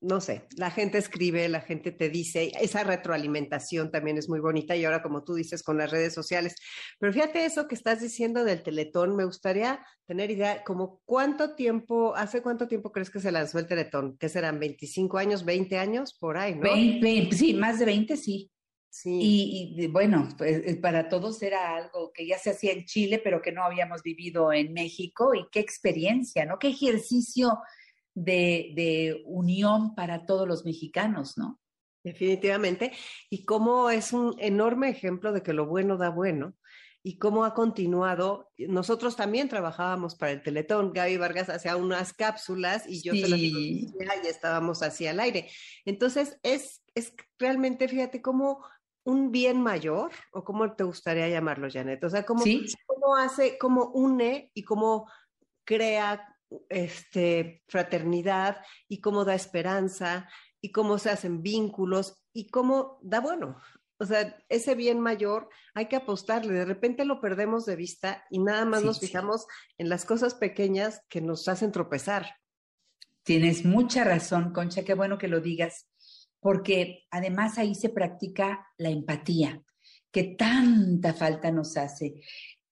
No 0.00 0.20
sé, 0.20 0.46
la 0.56 0.70
gente 0.70 0.98
escribe, 0.98 1.48
la 1.48 1.60
gente 1.60 1.90
te 1.90 2.08
dice, 2.08 2.52
esa 2.60 2.84
retroalimentación 2.84 3.90
también 3.90 4.16
es 4.16 4.28
muy 4.28 4.38
bonita 4.38 4.76
y 4.76 4.84
ahora 4.84 5.02
como 5.02 5.24
tú 5.24 5.34
dices 5.34 5.64
con 5.64 5.76
las 5.76 5.90
redes 5.90 6.14
sociales. 6.14 6.54
Pero 7.00 7.12
fíjate 7.12 7.44
eso 7.44 7.66
que 7.66 7.74
estás 7.74 8.00
diciendo 8.00 8.44
del 8.44 8.62
Teletón, 8.62 9.16
me 9.16 9.24
gustaría 9.24 9.84
tener 10.06 10.30
idea, 10.30 10.62
como 10.62 11.00
cuánto 11.04 11.56
tiempo, 11.56 12.14
hace 12.14 12.42
cuánto 12.42 12.68
tiempo 12.68 12.92
crees 12.92 13.10
que 13.10 13.18
se 13.18 13.32
lanzó 13.32 13.58
el 13.58 13.66
Teletón, 13.66 14.16
¿qué 14.18 14.28
serán? 14.28 14.60
¿25 14.60 15.18
años, 15.18 15.44
20 15.44 15.78
años 15.78 16.14
por 16.14 16.38
ahí, 16.38 16.54
no? 16.54 16.68
sí, 17.36 17.54
más 17.54 17.80
de 17.80 17.84
20, 17.86 18.16
sí. 18.16 18.52
Y, 19.04 19.86
bueno, 19.88 20.28
pues 20.36 20.62
eh, 20.64 20.76
para 20.76 21.08
todos 21.08 21.42
era 21.42 21.76
algo 21.76 22.10
que 22.12 22.26
ya 22.26 22.38
se 22.38 22.50
hacía 22.50 22.72
en 22.72 22.84
Chile, 22.84 23.20
pero 23.22 23.40
que 23.42 23.52
no 23.52 23.62
habíamos 23.62 24.02
vivido 24.02 24.52
en 24.52 24.72
México. 24.72 25.34
Y 25.34 25.46
qué 25.52 25.60
experiencia, 25.60 26.44
¿no? 26.44 26.58
Qué 26.58 26.68
ejercicio 26.68 27.58
de, 28.14 28.72
de 28.74 29.22
unión 29.26 29.94
para 29.94 30.26
todos 30.26 30.46
los 30.46 30.64
mexicanos, 30.64 31.38
¿no? 31.38 31.60
Definitivamente. 32.04 32.92
Y 33.28 33.44
cómo 33.44 33.90
es 33.90 34.12
un 34.12 34.34
enorme 34.38 34.88
ejemplo 34.88 35.32
de 35.32 35.42
que 35.42 35.52
lo 35.52 35.66
bueno 35.66 35.96
da 35.96 36.10
bueno 36.10 36.54
y 37.02 37.18
cómo 37.18 37.44
ha 37.44 37.54
continuado. 37.54 38.50
Nosotros 38.56 39.16
también 39.16 39.48
trabajábamos 39.48 40.14
para 40.14 40.32
el 40.32 40.42
Teletón. 40.42 40.92
Gaby 40.92 41.16
Vargas 41.16 41.48
hacía 41.48 41.76
unas 41.76 42.12
cápsulas 42.12 42.84
y 42.88 43.02
yo 43.02 43.14
se 43.14 43.28
las 43.28 43.38
y 43.38 43.86
estábamos 44.24 44.82
así 44.82 45.06
al 45.06 45.20
aire. 45.20 45.48
Entonces, 45.84 46.38
es, 46.42 46.82
es 46.94 47.14
realmente, 47.38 47.88
fíjate, 47.88 48.20
cómo 48.22 48.64
un 49.04 49.30
bien 49.32 49.62
mayor, 49.62 50.12
o 50.32 50.44
cómo 50.44 50.74
te 50.74 50.84
gustaría 50.84 51.28
llamarlo, 51.28 51.68
Janet? 51.70 52.04
O 52.04 52.10
sea, 52.10 52.26
cómo, 52.26 52.44
cómo 52.86 53.16
hace, 53.16 53.56
cómo 53.56 53.90
une 53.92 54.50
y 54.52 54.64
cómo 54.64 55.10
crea 55.64 56.37
este, 56.68 57.62
fraternidad 57.68 58.58
y 58.88 59.00
cómo 59.00 59.24
da 59.24 59.34
esperanza 59.34 60.28
y 60.60 60.72
cómo 60.72 60.98
se 60.98 61.10
hacen 61.10 61.42
vínculos 61.42 62.24
y 62.32 62.48
cómo 62.48 62.98
da 63.02 63.20
bueno. 63.20 63.56
O 64.00 64.04
sea, 64.04 64.36
ese 64.48 64.74
bien 64.74 65.00
mayor 65.00 65.48
hay 65.74 65.86
que 65.86 65.96
apostarle. 65.96 66.54
De 66.54 66.64
repente 66.64 67.04
lo 67.04 67.20
perdemos 67.20 67.66
de 67.66 67.76
vista 67.76 68.24
y 68.30 68.38
nada 68.38 68.64
más 68.64 68.84
nos 68.84 69.00
fijamos 69.00 69.46
en 69.76 69.88
las 69.88 70.04
cosas 70.04 70.34
pequeñas 70.34 71.02
que 71.08 71.20
nos 71.20 71.48
hacen 71.48 71.72
tropezar. 71.72 72.36
Tienes 73.24 73.64
mucha 73.64 74.04
razón, 74.04 74.52
Concha, 74.52 74.84
qué 74.84 74.94
bueno 74.94 75.18
que 75.18 75.28
lo 75.28 75.40
digas 75.40 75.88
porque 76.40 77.06
además 77.10 77.58
ahí 77.58 77.74
se 77.74 77.88
practica 77.88 78.66
la 78.78 78.90
empatía, 78.90 79.62
que 80.10 80.24
tanta 80.38 81.12
falta 81.12 81.50
nos 81.50 81.76
hace. 81.76 82.22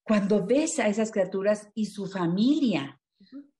Cuando 0.02 0.46
ves 0.46 0.78
a 0.78 0.88
esas 0.88 1.10
criaturas 1.10 1.68
y 1.74 1.86
su 1.86 2.06
familia, 2.06 3.00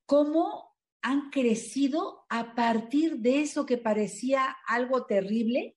cómo 0.07 0.77
han 1.03 1.31
crecido 1.31 2.25
a 2.29 2.55
partir 2.55 3.19
de 3.19 3.41
eso 3.41 3.67
que 3.67 3.79
parecía 3.79 4.57
algo 4.67 5.05
terrible 5.05 5.77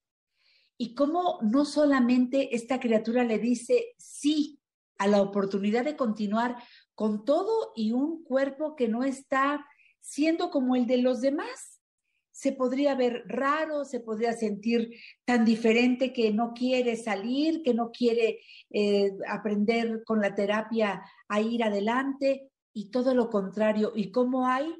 y 0.78 0.96
cómo 0.96 1.40
no 1.42 1.66
solamente 1.66 2.56
esta 2.56 2.80
criatura 2.80 3.24
le 3.24 3.38
dice 3.38 3.94
sí 3.98 4.60
a 4.98 5.08
la 5.08 5.22
oportunidad 5.22 5.84
de 5.84 5.96
continuar 5.96 6.56
con 6.96 7.26
todo 7.26 7.74
y 7.76 7.92
un 7.92 8.24
cuerpo 8.24 8.76
que 8.76 8.88
no 8.88 9.04
está 9.04 9.66
siendo 10.00 10.50
como 10.50 10.76
el 10.76 10.88
de 10.88 10.98
los 10.98 11.22
demás, 11.22 11.80
se 12.32 12.54
podría 12.54 12.96
ver 12.96 13.24
raro, 13.28 13.84
se 13.84 14.00
podría 14.00 14.34
sentir 14.34 14.94
tan 15.26 15.44
diferente 15.44 16.14
que 16.14 16.32
no 16.32 16.54
quiere 16.54 16.96
salir, 16.96 17.62
que 17.64 17.74
no 17.74 17.92
quiere 17.92 18.40
eh, 18.70 19.12
aprender 19.28 20.04
con 20.06 20.22
la 20.22 20.34
terapia 20.36 21.04
a 21.28 21.42
ir 21.42 21.64
adelante 21.64 22.49
y 22.74 22.92
todo 22.92 23.14
lo 23.14 23.30
contrario. 23.30 23.92
Y 23.96 24.12
cómo 24.12 24.48
hay 24.48 24.74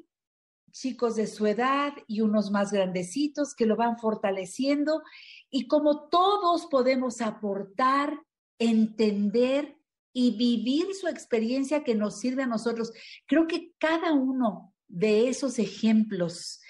chicos 0.72 1.16
de 1.16 1.26
su 1.26 1.46
edad 1.46 1.92
y 2.06 2.20
unos 2.20 2.50
más 2.50 2.72
grandecitos 2.72 3.54
que 3.54 3.66
lo 3.66 3.76
van 3.76 3.98
fortaleciendo 3.98 5.02
y 5.50 5.66
como 5.66 6.08
todos 6.08 6.66
podemos 6.66 7.20
aportar, 7.20 8.20
entender 8.58 9.76
y 10.12 10.36
vivir 10.36 10.94
su 10.94 11.08
experiencia 11.08 11.84
que 11.84 11.94
nos 11.94 12.18
sirve 12.18 12.42
a 12.42 12.46
nosotros. 12.46 12.92
Creo 13.26 13.46
que 13.46 13.72
cada 13.78 14.12
uno 14.12 14.74
de 14.88 15.28
esos 15.28 15.58
ejemplos 15.58 16.60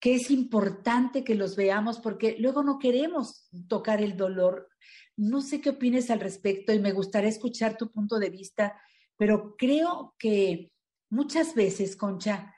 que 0.00 0.16
es 0.16 0.30
importante 0.30 1.24
que 1.24 1.34
los 1.34 1.56
veamos 1.56 1.98
porque 1.98 2.36
luego 2.38 2.62
no 2.62 2.78
queremos 2.78 3.48
tocar 3.68 4.02
el 4.02 4.16
dolor. 4.16 4.68
No 5.16 5.40
sé 5.40 5.60
qué 5.62 5.70
opines 5.70 6.10
al 6.10 6.20
respecto 6.20 6.72
y 6.74 6.78
me 6.78 6.92
gustaría 6.92 7.30
escuchar 7.30 7.78
tu 7.78 7.90
punto 7.90 8.18
de 8.18 8.28
vista, 8.28 8.78
pero 9.16 9.56
creo 9.56 10.14
que 10.18 10.72
muchas 11.10 11.54
veces, 11.54 11.96
Concha, 11.96 12.54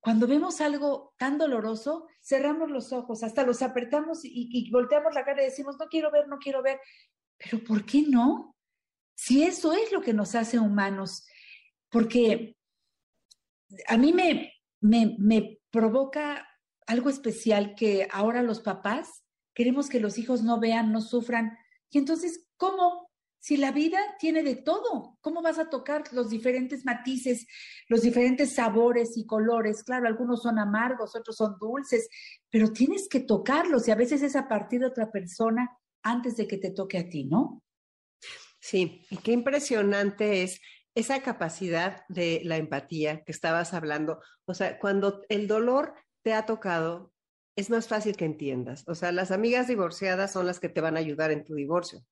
cuando 0.00 0.26
vemos 0.26 0.60
algo 0.60 1.14
tan 1.18 1.38
doloroso, 1.38 2.06
cerramos 2.22 2.70
los 2.70 2.92
ojos, 2.92 3.22
hasta 3.22 3.44
los 3.44 3.62
apretamos 3.62 4.20
y, 4.22 4.70
volteamos 4.70 5.14
la 5.14 5.24
cara 5.24 5.42
y 5.42 5.46
decimos, 5.46 5.76
no 5.78 5.86
quiero 5.88 6.10
ver, 6.10 6.26
no 6.26 6.38
quiero 6.38 6.62
ver. 6.62 6.80
Pero 7.36 7.62
¿por 7.62 7.84
qué 7.84 8.02
no? 8.02 8.56
Si 9.14 9.42
eso 9.42 9.72
es 9.72 9.92
lo 9.92 10.00
que 10.00 10.14
nos 10.14 10.34
hace 10.34 10.58
humanos, 10.58 11.26
porque 11.90 12.56
a 13.86 13.98
mí 13.98 14.12
me, 14.12 14.54
me, 14.80 15.16
me 15.18 15.58
provoca 15.70 16.48
algo 16.86 17.10
especial 17.10 17.74
que 17.74 18.08
ahora 18.10 18.42
los 18.42 18.60
papás 18.60 19.22
queremos 19.54 19.90
que 19.90 20.00
los 20.00 20.16
hijos 20.16 20.42
no 20.42 20.58
vean, 20.58 20.92
no 20.92 21.02
sufran. 21.02 21.58
Y 21.90 21.98
entonces, 21.98 22.48
¿cómo? 22.56 23.09
Si 23.40 23.56
la 23.56 23.72
vida 23.72 23.98
tiene 24.18 24.42
de 24.42 24.54
todo, 24.54 25.16
¿cómo 25.22 25.40
vas 25.40 25.58
a 25.58 25.70
tocar 25.70 26.04
los 26.12 26.28
diferentes 26.28 26.84
matices, 26.84 27.46
los 27.88 28.02
diferentes 28.02 28.54
sabores 28.54 29.16
y 29.16 29.24
colores? 29.24 29.82
Claro, 29.82 30.06
algunos 30.06 30.42
son 30.42 30.58
amargos, 30.58 31.16
otros 31.16 31.36
son 31.36 31.56
dulces, 31.58 32.08
pero 32.50 32.70
tienes 32.70 33.08
que 33.08 33.20
tocarlos 33.20 33.88
y 33.88 33.92
a 33.92 33.96
veces 33.96 34.22
es 34.22 34.36
a 34.36 34.46
partir 34.46 34.80
de 34.80 34.86
otra 34.86 35.10
persona 35.10 35.70
antes 36.02 36.36
de 36.36 36.46
que 36.46 36.58
te 36.58 36.70
toque 36.70 36.98
a 36.98 37.08
ti, 37.08 37.24
¿no? 37.24 37.62
Sí, 38.60 39.06
y 39.08 39.16
qué 39.16 39.32
impresionante 39.32 40.42
es 40.42 40.60
esa 40.94 41.22
capacidad 41.22 42.04
de 42.08 42.42
la 42.44 42.58
empatía 42.58 43.24
que 43.24 43.32
estabas 43.32 43.72
hablando. 43.72 44.20
O 44.44 44.52
sea, 44.52 44.78
cuando 44.78 45.22
el 45.30 45.48
dolor 45.48 45.94
te 46.22 46.34
ha 46.34 46.44
tocado, 46.44 47.12
es 47.56 47.70
más 47.70 47.88
fácil 47.88 48.16
que 48.16 48.26
entiendas. 48.26 48.84
O 48.86 48.94
sea, 48.94 49.12
las 49.12 49.30
amigas 49.30 49.66
divorciadas 49.66 50.32
son 50.32 50.46
las 50.46 50.60
que 50.60 50.68
te 50.68 50.80
van 50.80 50.96
a 50.96 51.00
ayudar 51.00 51.30
en 51.30 51.44
tu 51.44 51.54
divorcio, 51.54 52.04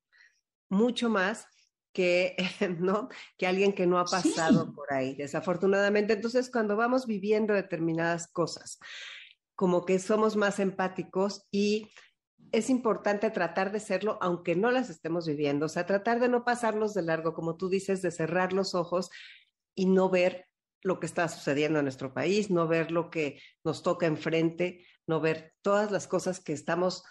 mucho 0.68 1.08
más 1.08 1.46
que, 1.92 2.36
¿no? 2.78 3.08
Que 3.36 3.46
alguien 3.46 3.72
que 3.72 3.86
no 3.86 3.98
ha 3.98 4.04
pasado 4.04 4.74
por 4.74 4.92
ahí, 4.92 5.14
desafortunadamente. 5.14 6.14
Entonces, 6.14 6.50
cuando 6.50 6.76
vamos 6.76 7.06
viviendo 7.06 7.54
determinadas 7.54 8.28
cosas, 8.28 8.78
como 9.54 9.84
que 9.84 9.98
somos 9.98 10.36
más 10.36 10.60
empáticos 10.60 11.46
y 11.50 11.90
es 12.52 12.70
importante 12.70 13.30
tratar 13.30 13.72
de 13.72 13.80
serlo 13.80 14.18
aunque 14.20 14.56
no 14.56 14.70
las 14.70 14.88
estemos 14.90 15.26
viviendo, 15.26 15.66
o 15.66 15.68
sea, 15.68 15.86
tratar 15.86 16.20
de 16.20 16.28
no 16.28 16.44
pasarlos 16.44 16.94
de 16.94 17.02
largo, 17.02 17.34
como 17.34 17.56
tú 17.56 17.68
dices, 17.68 18.00
de 18.00 18.10
cerrar 18.10 18.52
los 18.52 18.74
ojos 18.74 19.10
y 19.74 19.86
no 19.86 20.08
ver 20.08 20.46
lo 20.82 21.00
que 21.00 21.06
está 21.06 21.28
sucediendo 21.28 21.80
en 21.80 21.84
nuestro 21.84 22.14
país, 22.14 22.50
no 22.50 22.68
ver 22.68 22.90
lo 22.90 23.10
que 23.10 23.40
nos 23.64 23.82
toca 23.82 24.06
enfrente, 24.06 24.86
no 25.06 25.20
ver 25.20 25.54
todas 25.62 25.90
las 25.90 26.06
cosas 26.06 26.40
que 26.40 26.52
estamos, 26.52 27.02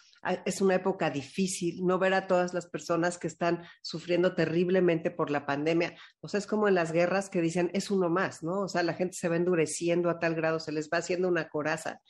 es 0.45 0.62
una 0.62 0.75
época 0.75 1.10
difícil, 1.10 1.86
no 1.86 1.99
ver 1.99 2.13
a 2.13 2.27
todas 2.27 2.53
las 2.53 2.67
personas 2.67 3.17
que 3.17 3.27
están 3.27 3.63
sufriendo 3.82 4.36
terriblemente 4.36 5.12
por 5.12 5.30
la 5.30 5.45
pandemia. 5.45 5.95
O 6.19 6.27
sea, 6.27 6.39
es 6.39 6.47
como 6.47 6.67
en 6.67 6.75
las 6.75 6.91
guerras 6.91 7.30
que 7.30 7.41
dicen, 7.41 7.69
es 7.73 7.91
uno 7.91 8.10
más, 8.10 8.43
¿no? 8.43 8.62
O 8.62 8.67
sea, 8.67 8.84
la 8.84 8.93
gente 8.93 9.15
se 9.15 9.30
va 9.30 9.36
endureciendo 9.36 10.10
a 10.10 10.19
tal 10.19 10.36
grado, 10.36 10.60
se 10.60 10.71
les 10.71 10.89
va 10.89 10.97
haciendo 10.97 11.27
una 11.27 11.49
coraza, 11.49 12.01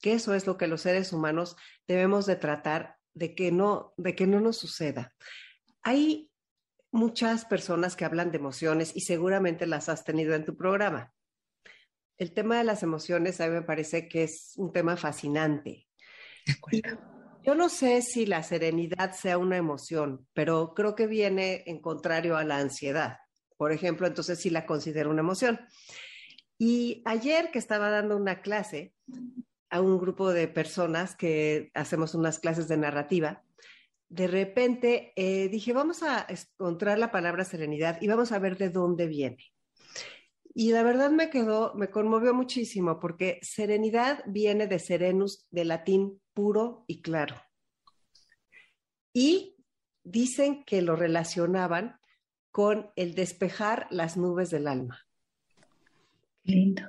que 0.00 0.12
eso 0.12 0.34
es 0.34 0.46
lo 0.46 0.56
que 0.56 0.66
los 0.66 0.82
seres 0.82 1.12
humanos 1.12 1.56
debemos 1.86 2.26
de 2.26 2.36
tratar 2.36 2.96
de 3.14 3.34
que 3.34 3.52
no, 3.52 3.94
de 3.96 4.14
que 4.14 4.26
no 4.26 4.40
nos 4.40 4.58
suceda. 4.58 5.14
Hay 5.82 6.30
muchas 6.90 7.44
personas 7.44 7.96
que 7.96 8.04
hablan 8.04 8.30
de 8.30 8.38
emociones 8.38 8.92
y 8.94 9.00
seguramente 9.00 9.66
las 9.66 9.88
has 9.88 10.04
tenido 10.04 10.34
en 10.34 10.44
tu 10.44 10.56
programa. 10.56 11.12
El 12.18 12.32
tema 12.32 12.58
de 12.58 12.64
las 12.64 12.82
emociones 12.82 13.40
a 13.40 13.48
mí 13.48 13.54
me 13.54 13.62
parece 13.62 14.08
que 14.08 14.24
es 14.24 14.52
un 14.56 14.72
tema 14.72 14.96
fascinante. 14.96 15.88
Yo 17.44 17.54
no 17.54 17.68
sé 17.68 18.00
si 18.00 18.24
la 18.24 18.42
serenidad 18.42 19.12
sea 19.12 19.36
una 19.36 19.58
emoción, 19.58 20.26
pero 20.32 20.72
creo 20.72 20.94
que 20.94 21.06
viene 21.06 21.62
en 21.66 21.78
contrario 21.78 22.38
a 22.38 22.44
la 22.44 22.56
ansiedad. 22.56 23.18
Por 23.58 23.70
ejemplo, 23.70 24.06
entonces 24.06 24.40
sí 24.40 24.48
la 24.48 24.64
considero 24.64 25.10
una 25.10 25.20
emoción. 25.20 25.60
Y 26.56 27.02
ayer 27.04 27.50
que 27.50 27.58
estaba 27.58 27.90
dando 27.90 28.16
una 28.16 28.40
clase 28.40 28.94
a 29.68 29.82
un 29.82 29.98
grupo 29.98 30.32
de 30.32 30.48
personas 30.48 31.14
que 31.16 31.70
hacemos 31.74 32.14
unas 32.14 32.38
clases 32.38 32.66
de 32.66 32.78
narrativa, 32.78 33.44
de 34.08 34.26
repente 34.26 35.12
eh, 35.14 35.48
dije, 35.50 35.74
vamos 35.74 36.02
a 36.02 36.26
encontrar 36.26 36.98
la 36.98 37.10
palabra 37.10 37.44
serenidad 37.44 38.00
y 38.00 38.06
vamos 38.06 38.32
a 38.32 38.38
ver 38.38 38.56
de 38.56 38.70
dónde 38.70 39.06
viene. 39.06 39.53
Y 40.56 40.70
la 40.70 40.84
verdad 40.84 41.10
me 41.10 41.30
quedó, 41.30 41.74
me 41.74 41.90
conmovió 41.90 42.32
muchísimo 42.32 43.00
porque 43.00 43.40
serenidad 43.42 44.22
viene 44.26 44.68
de 44.68 44.78
serenus, 44.78 45.48
de 45.50 45.64
latín 45.64 46.22
puro 46.32 46.84
y 46.86 47.02
claro. 47.02 47.34
Y 49.12 49.56
dicen 50.04 50.64
que 50.64 50.80
lo 50.80 50.94
relacionaban 50.94 51.98
con 52.52 52.92
el 52.94 53.16
despejar 53.16 53.88
las 53.90 54.16
nubes 54.16 54.50
del 54.50 54.68
alma. 54.68 55.04
Qué 56.44 56.52
lindo. 56.52 56.82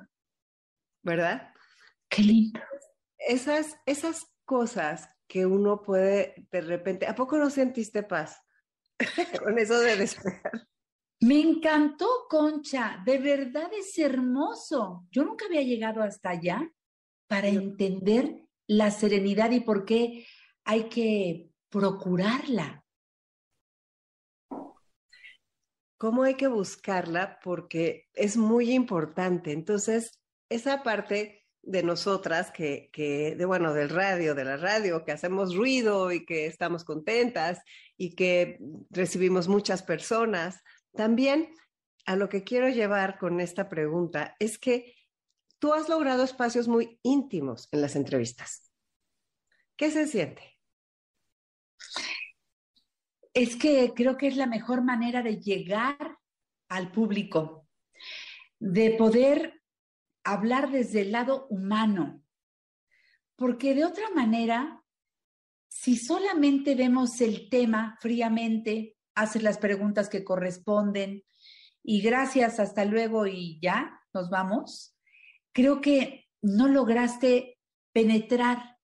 ¿Verdad? 1.02 1.52
Qué 2.08 2.22
lindo. 2.22 2.60
Esas, 3.18 3.78
esas 3.88 4.28
cosas 4.44 5.10
que 5.28 5.48
uno 5.48 5.82
puede 5.82 6.48
de 6.52 6.62
repente, 6.62 7.08
¿a 7.08 7.16
poco 7.16 7.38
no 7.38 7.50
sentiste 7.50 8.04
paz 8.04 8.40
con 9.44 9.58
eso 9.58 9.80
de 9.80 9.96
despejar? 9.96 10.68
Me 11.26 11.40
encantó, 11.40 12.28
Concha, 12.30 13.02
de 13.04 13.18
verdad 13.18 13.72
es 13.74 13.98
hermoso. 13.98 15.08
Yo 15.10 15.24
nunca 15.24 15.48
había 15.48 15.64
llegado 15.64 16.04
hasta 16.04 16.30
allá 16.30 16.72
para 17.26 17.48
entender 17.48 18.44
la 18.68 18.92
serenidad 18.92 19.50
y 19.50 19.62
por 19.62 19.86
qué 19.86 20.28
hay 20.66 20.88
que 20.88 21.50
procurarla. 21.70 22.86
¿Cómo 25.98 26.22
hay 26.22 26.36
que 26.36 26.46
buscarla? 26.46 27.40
Porque 27.44 28.08
es 28.14 28.38
muy 28.38 28.72
importante. 28.72 29.52
Entonces, 29.52 30.22
esa 30.48 30.84
parte 30.84 31.44
de 31.64 31.82
nosotras 31.82 32.52
que, 32.52 32.92
que, 32.94 33.36
de 33.36 33.46
bueno, 33.46 33.74
del 33.74 33.90
radio, 33.90 34.36
de 34.36 34.46
la 34.46 34.58
radio, 34.58 35.04
que 35.04 35.12
hacemos 35.12 35.56
ruido 35.56 36.12
y 36.12 36.24
que 36.24 36.46
estamos 36.46 36.84
contentas 36.84 37.64
y 37.98 38.14
que 38.14 38.60
recibimos 38.92 39.48
muchas 39.48 39.82
personas. 39.82 40.62
También 40.96 41.54
a 42.06 42.16
lo 42.16 42.30
que 42.30 42.44
quiero 42.44 42.70
llevar 42.70 43.18
con 43.18 43.42
esta 43.42 43.68
pregunta 43.68 44.36
es 44.40 44.58
que 44.58 44.96
tú 45.60 45.74
has 45.74 45.90
logrado 45.90 46.24
espacios 46.24 46.68
muy 46.68 47.00
íntimos 47.04 47.68
en 47.72 47.82
las 47.82 47.96
entrevistas. 47.96 48.72
¿Qué 49.76 49.92
se 49.92 50.08
siente? 50.08 50.60
Es 53.34 53.56
que 53.58 53.92
creo 53.94 54.16
que 54.16 54.28
es 54.28 54.38
la 54.38 54.48
mejor 54.48 54.84
manera 54.84 55.22
de 55.22 55.42
llegar 55.42 56.18
al 56.70 56.92
público, 56.92 57.68
de 58.60 58.92
poder 58.92 59.62
hablar 60.24 60.72
desde 60.72 61.02
el 61.02 61.12
lado 61.12 61.48
humano, 61.50 62.24
porque 63.36 63.76
de 63.76 63.84
otra 63.84 64.10
manera, 64.12 64.82
si 65.68 65.98
solamente 65.98 66.76
vemos 66.76 67.20
el 67.20 67.50
tema 67.50 67.98
fríamente, 68.00 68.95
haces 69.16 69.44
las 69.44 69.58
preguntas 69.58 70.10
que 70.10 70.24
corresponden 70.24 71.24
y 71.84 72.02
gracias, 72.02 72.60
hasta 72.60 72.86
luego 72.86 73.28
y 73.28 73.60
ya, 73.62 74.02
nos 74.14 74.30
vamos, 74.30 74.96
creo 75.54 75.82
que 75.82 76.28
no 76.42 76.68
lograste 76.68 77.60
penetrar 77.94 78.78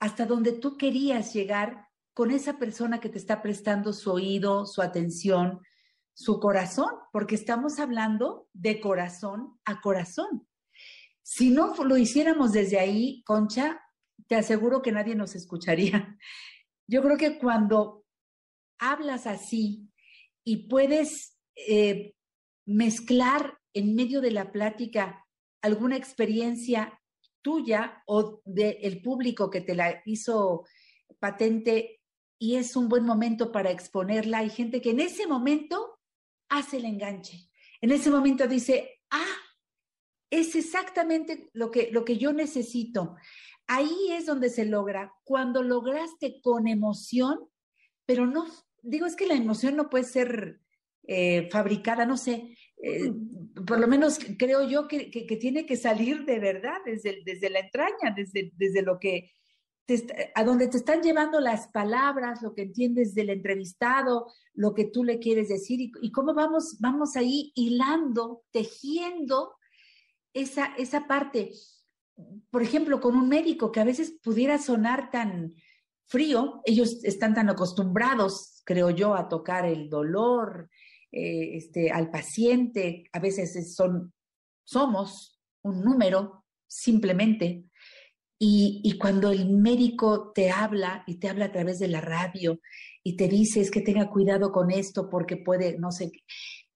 hasta 0.00 0.26
donde 0.26 0.52
tú 0.52 0.76
querías 0.76 1.32
llegar 1.34 1.88
con 2.14 2.30
esa 2.30 2.58
persona 2.58 3.00
que 3.00 3.08
te 3.08 3.18
está 3.18 3.42
prestando 3.42 3.92
su 3.92 4.10
oído, 4.10 4.66
su 4.66 4.80
atención, 4.80 5.60
su 6.14 6.40
corazón, 6.40 6.90
porque 7.12 7.34
estamos 7.34 7.78
hablando 7.78 8.48
de 8.54 8.80
corazón 8.80 9.58
a 9.66 9.82
corazón. 9.82 10.48
Si 11.22 11.50
no 11.50 11.74
lo 11.74 11.96
hiciéramos 11.98 12.52
desde 12.52 12.78
ahí, 12.78 13.22
Concha, 13.26 13.82
te 14.26 14.36
aseguro 14.36 14.80
que 14.80 14.92
nadie 14.92 15.14
nos 15.14 15.34
escucharía. 15.34 16.16
Yo 16.86 17.02
creo 17.02 17.18
que 17.18 17.38
cuando 17.38 18.05
hablas 18.78 19.26
así 19.26 19.88
y 20.44 20.68
puedes 20.68 21.36
eh, 21.54 22.14
mezclar 22.66 23.58
en 23.74 23.94
medio 23.94 24.20
de 24.20 24.30
la 24.30 24.52
plática 24.52 25.24
alguna 25.62 25.96
experiencia 25.96 27.00
tuya 27.42 28.02
o 28.06 28.40
del 28.44 29.02
público 29.02 29.50
que 29.50 29.60
te 29.60 29.74
la 29.74 30.02
hizo 30.04 30.64
patente 31.18 32.00
y 32.38 32.56
es 32.56 32.76
un 32.76 32.88
buen 32.88 33.04
momento 33.04 33.50
para 33.52 33.70
exponerla, 33.70 34.38
hay 34.38 34.50
gente 34.50 34.80
que 34.80 34.90
en 34.90 35.00
ese 35.00 35.26
momento 35.26 35.98
hace 36.48 36.78
el 36.78 36.84
enganche. 36.84 37.48
En 37.80 37.90
ese 37.90 38.10
momento 38.10 38.46
dice, 38.46 39.00
ah, 39.10 39.36
es 40.30 40.54
exactamente 40.54 41.50
lo 41.52 41.70
que, 41.70 41.90
lo 41.92 42.04
que 42.04 42.18
yo 42.18 42.32
necesito. 42.32 43.16
Ahí 43.66 44.10
es 44.10 44.26
donde 44.26 44.50
se 44.50 44.64
logra, 44.64 45.14
cuando 45.24 45.62
lograste 45.62 46.40
con 46.42 46.68
emoción, 46.68 47.48
pero 48.04 48.26
no, 48.26 48.46
digo, 48.86 49.06
es 49.06 49.16
que 49.16 49.26
la 49.26 49.34
emoción 49.34 49.76
no 49.76 49.90
puede 49.90 50.04
ser 50.04 50.60
eh, 51.06 51.48
fabricada, 51.50 52.06
no 52.06 52.16
sé, 52.16 52.56
eh, 52.82 53.12
por 53.66 53.78
lo 53.78 53.86
menos 53.86 54.18
creo 54.38 54.68
yo 54.68 54.88
que, 54.88 55.10
tiene 55.40 55.66
que 55.66 55.76
salir 55.76 56.24
de 56.24 56.38
verdad, 56.38 56.78
desde, 56.84 57.22
desde 57.24 57.50
la 57.50 57.60
entraña, 57.60 58.14
desde, 58.14 58.52
desde 58.56 58.82
lo 58.82 58.98
que, 58.98 59.30
a 60.34 60.44
donde 60.44 60.68
te 60.68 60.78
están 60.78 61.02
llevando 61.02 61.40
las 61.40 61.68
palabras, 61.68 62.42
lo 62.42 62.54
que 62.54 62.62
entiendes 62.62 63.14
del 63.14 63.30
entrevistado, 63.30 64.32
lo 64.54 64.74
que 64.74 64.84
tú 64.84 65.04
le 65.04 65.18
quieres 65.18 65.48
decir 65.48 65.80
y, 65.80 65.92
y 66.02 66.10
cómo 66.10 66.34
vamos, 66.34 66.76
vamos 66.80 67.16
ahí 67.16 67.52
hilando, 67.54 68.44
tejiendo 68.50 69.54
esa, 70.34 70.74
esa 70.76 71.06
parte, 71.06 71.52
por 72.50 72.62
ejemplo, 72.62 73.00
con 73.00 73.16
un 73.16 73.28
médico 73.28 73.70
que 73.70 73.80
a 73.80 73.84
veces 73.84 74.18
pudiera 74.22 74.58
sonar 74.58 75.10
tan 75.10 75.54
frío, 76.06 76.60
ellos 76.64 77.04
están 77.04 77.34
tan 77.34 77.48
acostumbrados, 77.48 78.62
creo 78.64 78.90
yo, 78.90 79.14
a 79.14 79.28
tocar 79.28 79.66
el 79.66 79.88
dolor 79.88 80.70
eh, 81.12 81.56
este, 81.56 81.90
al 81.90 82.10
paciente, 82.10 83.04
a 83.12 83.18
veces 83.18 83.74
son, 83.74 84.12
somos 84.64 85.40
un 85.62 85.82
número 85.82 86.44
simplemente. 86.66 87.64
Y, 88.38 88.82
y, 88.84 88.98
cuando 88.98 89.30
el 89.30 89.48
médico 89.48 90.32
te 90.34 90.50
habla 90.50 91.04
y 91.06 91.14
te 91.14 91.30
habla 91.30 91.46
a 91.46 91.52
través 91.52 91.78
de 91.78 91.88
la 91.88 92.02
radio 92.02 92.60
y 93.02 93.16
te 93.16 93.28
dice 93.28 93.62
es 93.62 93.70
que 93.70 93.80
tenga 93.80 94.10
cuidado 94.10 94.52
con 94.52 94.70
esto 94.70 95.08
porque 95.08 95.38
puede, 95.38 95.78
no 95.78 95.90
sé, 95.90 96.12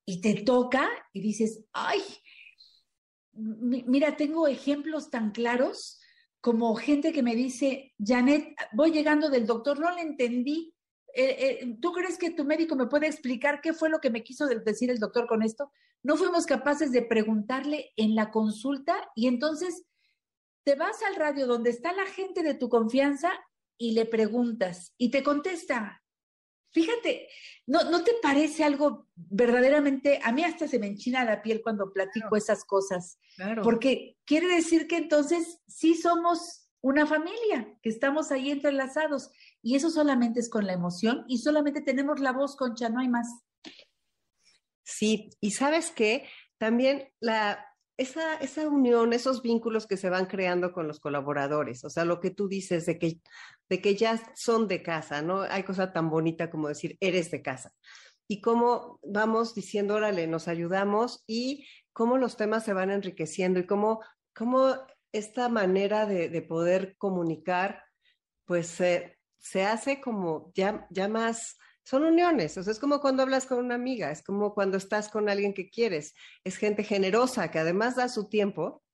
y 0.06 0.22
te 0.22 0.42
toca 0.42 0.88
y 1.12 1.20
dices, 1.20 1.62
ay, 1.74 2.00
mira, 3.32 4.16
tengo 4.16 4.48
ejemplos 4.48 5.10
tan 5.10 5.32
claros 5.32 5.99
como 6.40 6.74
gente 6.74 7.12
que 7.12 7.22
me 7.22 7.34
dice, 7.34 7.94
Janet, 7.98 8.54
voy 8.72 8.92
llegando 8.92 9.28
del 9.28 9.46
doctor, 9.46 9.78
no 9.78 9.94
le 9.94 10.02
entendí. 10.02 10.74
Eh, 11.14 11.60
eh, 11.62 11.76
¿Tú 11.80 11.92
crees 11.92 12.16
que 12.18 12.30
tu 12.30 12.44
médico 12.44 12.76
me 12.76 12.86
puede 12.86 13.06
explicar 13.06 13.60
qué 13.60 13.72
fue 13.72 13.90
lo 13.90 14.00
que 14.00 14.10
me 14.10 14.22
quiso 14.22 14.46
decir 14.46 14.90
el 14.90 14.98
doctor 14.98 15.26
con 15.26 15.42
esto? 15.42 15.70
No 16.02 16.16
fuimos 16.16 16.46
capaces 16.46 16.92
de 16.92 17.02
preguntarle 17.02 17.92
en 17.96 18.14
la 18.14 18.30
consulta 18.30 19.10
y 19.14 19.26
entonces 19.26 19.84
te 20.64 20.76
vas 20.76 21.02
al 21.02 21.16
radio 21.16 21.46
donde 21.46 21.70
está 21.70 21.92
la 21.92 22.06
gente 22.06 22.42
de 22.42 22.54
tu 22.54 22.68
confianza 22.68 23.32
y 23.76 23.92
le 23.92 24.06
preguntas 24.06 24.94
y 24.96 25.10
te 25.10 25.22
contesta. 25.22 26.02
Fíjate, 26.72 27.28
¿no, 27.66 27.84
¿no 27.90 28.04
te 28.04 28.12
parece 28.22 28.64
algo 28.64 29.08
verdaderamente, 29.14 30.20
a 30.22 30.32
mí 30.32 30.44
hasta 30.44 30.68
se 30.68 30.78
me 30.78 30.86
enchina 30.86 31.24
la 31.24 31.42
piel 31.42 31.62
cuando 31.62 31.92
platico 31.92 32.36
esas 32.36 32.64
cosas? 32.64 33.18
Claro. 33.36 33.62
Porque 33.62 34.16
quiere 34.24 34.46
decir 34.48 34.86
que 34.86 34.96
entonces 34.96 35.58
sí 35.66 35.94
somos 35.94 36.68
una 36.82 37.06
familia, 37.06 37.76
que 37.82 37.90
estamos 37.90 38.30
ahí 38.30 38.50
entrelazados. 38.50 39.30
Y 39.62 39.76
eso 39.76 39.90
solamente 39.90 40.40
es 40.40 40.48
con 40.48 40.66
la 40.66 40.72
emoción 40.72 41.24
y 41.28 41.38
solamente 41.38 41.80
tenemos 41.80 42.20
la 42.20 42.32
voz, 42.32 42.56
Concha, 42.56 42.88
no 42.88 43.00
hay 43.00 43.08
más. 43.08 43.28
Sí, 44.82 45.30
y 45.40 45.52
sabes 45.52 45.90
qué, 45.90 46.26
también 46.58 47.12
la, 47.20 47.64
esa, 47.96 48.34
esa 48.36 48.66
unión, 48.66 49.12
esos 49.12 49.42
vínculos 49.42 49.86
que 49.86 49.96
se 49.96 50.08
van 50.08 50.26
creando 50.26 50.72
con 50.72 50.88
los 50.88 51.00
colaboradores, 51.00 51.84
o 51.84 51.90
sea, 51.90 52.04
lo 52.04 52.18
que 52.18 52.30
tú 52.30 52.48
dices 52.48 52.86
de 52.86 52.98
que, 52.98 53.20
de 53.70 53.80
que 53.80 53.94
ya 53.94 54.20
son 54.34 54.68
de 54.68 54.82
casa, 54.82 55.22
¿no? 55.22 55.42
Hay 55.42 55.62
cosa 55.62 55.92
tan 55.92 56.10
bonita 56.10 56.50
como 56.50 56.68
decir, 56.68 56.98
eres 57.00 57.30
de 57.30 57.40
casa. 57.40 57.72
Y 58.28 58.40
cómo 58.40 58.98
vamos 59.02 59.54
diciendo, 59.54 59.94
órale, 59.94 60.26
nos 60.26 60.48
ayudamos 60.48 61.22
y 61.26 61.66
cómo 61.92 62.18
los 62.18 62.36
temas 62.36 62.64
se 62.64 62.72
van 62.72 62.90
enriqueciendo 62.90 63.60
y 63.60 63.66
cómo, 63.66 64.00
cómo 64.34 64.74
esta 65.12 65.48
manera 65.48 66.04
de, 66.04 66.28
de 66.28 66.42
poder 66.42 66.96
comunicar, 66.98 67.84
pues 68.44 68.66
se 69.38 69.64
hace 69.64 70.00
como 70.00 70.52
ya, 70.54 70.86
ya 70.90 71.08
más 71.08 71.56
son 71.84 72.04
uniones, 72.04 72.56
o 72.56 72.62
sea, 72.62 72.72
es 72.72 72.78
como 72.78 73.00
cuando 73.00 73.22
hablas 73.22 73.46
con 73.46 73.58
una 73.58 73.74
amiga, 73.74 74.12
es 74.12 74.22
como 74.22 74.54
cuando 74.54 74.76
estás 74.76 75.08
con 75.08 75.28
alguien 75.28 75.54
que 75.54 75.70
quieres, 75.70 76.14
es 76.44 76.56
gente 76.56 76.84
generosa 76.84 77.50
que 77.50 77.58
además 77.58 77.96
da 77.96 78.08
su 78.08 78.28
tiempo, 78.28 78.84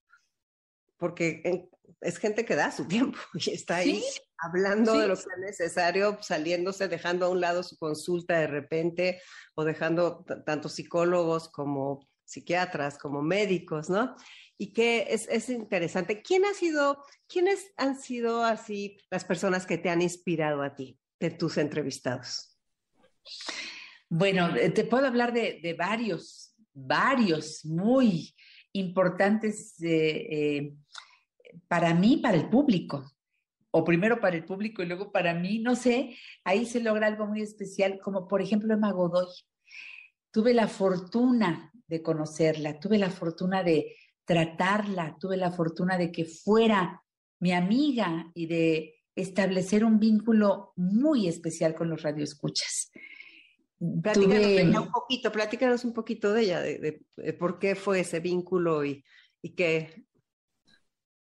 porque 0.96 1.68
es 2.00 2.18
gente 2.18 2.44
que 2.46 2.54
da 2.54 2.70
su 2.72 2.86
tiempo 2.88 3.18
y 3.34 3.50
está 3.50 3.76
ahí 3.76 4.02
hablando 4.38 4.98
de 4.98 5.08
lo 5.08 5.14
que 5.14 5.20
es 5.20 5.38
necesario, 5.38 6.18
saliéndose, 6.20 6.88
dejando 6.88 7.26
a 7.26 7.30
un 7.30 7.40
lado 7.40 7.62
su 7.62 7.76
consulta 7.78 8.38
de 8.38 8.46
repente 8.46 9.20
o 9.54 9.64
dejando 9.64 10.24
tanto 10.44 10.68
psicólogos 10.68 11.48
como 11.48 12.08
psiquiatras, 12.24 12.98
como 12.98 13.22
médicos, 13.22 13.88
¿no? 13.88 14.16
Y 14.58 14.72
que 14.72 15.06
es, 15.10 15.28
es 15.28 15.48
interesante. 15.48 16.22
¿Quién 16.22 16.44
ha 16.44 16.54
sido, 16.54 17.02
quiénes 17.28 17.72
han 17.76 17.98
sido 18.00 18.42
así 18.44 18.98
las 19.10 19.24
personas 19.24 19.66
que 19.66 19.78
te 19.78 19.90
han 19.90 20.02
inspirado 20.02 20.62
a 20.62 20.74
ti, 20.74 20.98
de 21.20 21.30
tus 21.30 21.56
entrevistados? 21.58 22.58
Bueno, 24.08 24.54
eh, 24.56 24.70
te 24.70 24.84
puedo 24.84 25.06
hablar 25.06 25.32
de, 25.32 25.74
varios, 25.78 26.54
varios 26.72 27.64
muy 27.64 28.34
importantes 28.72 29.80
eh, 29.82 30.26
eh, 30.30 30.74
para 31.68 31.94
mí, 31.94 32.18
para 32.18 32.36
el 32.36 32.48
público 32.48 33.15
o 33.70 33.84
primero 33.84 34.20
para 34.20 34.36
el 34.36 34.44
público 34.44 34.82
y 34.82 34.86
luego 34.86 35.12
para 35.12 35.34
mí, 35.34 35.58
no 35.58 35.76
sé, 35.76 36.16
ahí 36.44 36.66
se 36.66 36.80
logra 36.80 37.06
algo 37.06 37.26
muy 37.26 37.42
especial, 37.42 37.98
como 38.02 38.26
por 38.26 38.40
ejemplo 38.40 38.72
Emma 38.72 38.92
Godoy. 38.92 39.26
Tuve 40.30 40.54
la 40.54 40.68
fortuna 40.68 41.72
de 41.86 42.02
conocerla, 42.02 42.78
tuve 42.78 42.98
la 42.98 43.10
fortuna 43.10 43.62
de 43.62 43.96
tratarla, 44.24 45.16
tuve 45.20 45.36
la 45.36 45.50
fortuna 45.50 45.96
de 45.98 46.10
que 46.10 46.24
fuera 46.24 47.02
mi 47.38 47.52
amiga 47.52 48.30
y 48.34 48.46
de 48.46 48.96
establecer 49.14 49.84
un 49.84 49.98
vínculo 49.98 50.72
muy 50.76 51.28
especial 51.28 51.74
con 51.74 51.88
los 51.88 52.02
radioescuchas. 52.02 52.90
Platícanos 53.78 54.86
un 54.86 54.90
poquito, 54.90 55.32
platícanos 55.32 55.84
un 55.84 55.92
poquito 55.92 56.32
de 56.32 56.42
ella, 56.42 56.60
de, 56.60 57.02
por 57.38 57.58
qué 57.58 57.74
fue 57.74 58.00
ese 58.00 58.20
vínculo 58.20 58.84
y, 58.84 59.04
y 59.42 59.50
qué, 59.50 60.05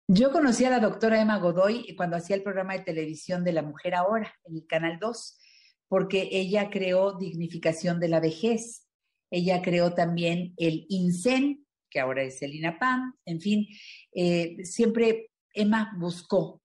yo 0.08 0.32
conocí 0.32 0.66
a 0.66 0.70
la 0.70 0.80
doctora 0.80 1.22
Emma 1.22 1.38
Godoy 1.38 1.96
cuando 1.96 2.18
hacía 2.18 2.36
el 2.36 2.44
programa 2.44 2.74
de 2.74 2.84
televisión 2.84 3.44
de 3.44 3.54
La 3.54 3.62
Mujer 3.62 3.96
Ahora, 3.96 4.34
en 4.44 4.58
el 4.58 4.68
Canal 4.68 5.00
2, 5.00 5.40
porque 5.88 6.30
ella 6.32 6.70
creó 6.70 7.18
Dignificación 7.18 8.00
de 8.00 8.10
la 8.10 8.20
Vejez. 8.20 8.88
Ella 9.32 9.62
creó 9.62 9.94
también 9.94 10.54
el 10.58 10.86
INSEN, 10.90 11.66
que 11.90 12.00
ahora 12.00 12.24
es 12.24 12.42
el 12.42 12.56
INAPAM. 12.56 13.16
En 13.26 13.40
fin, 13.40 13.68
eh, 14.14 14.58
siempre 14.64 15.32
Emma 15.54 15.94
buscó 15.98 16.62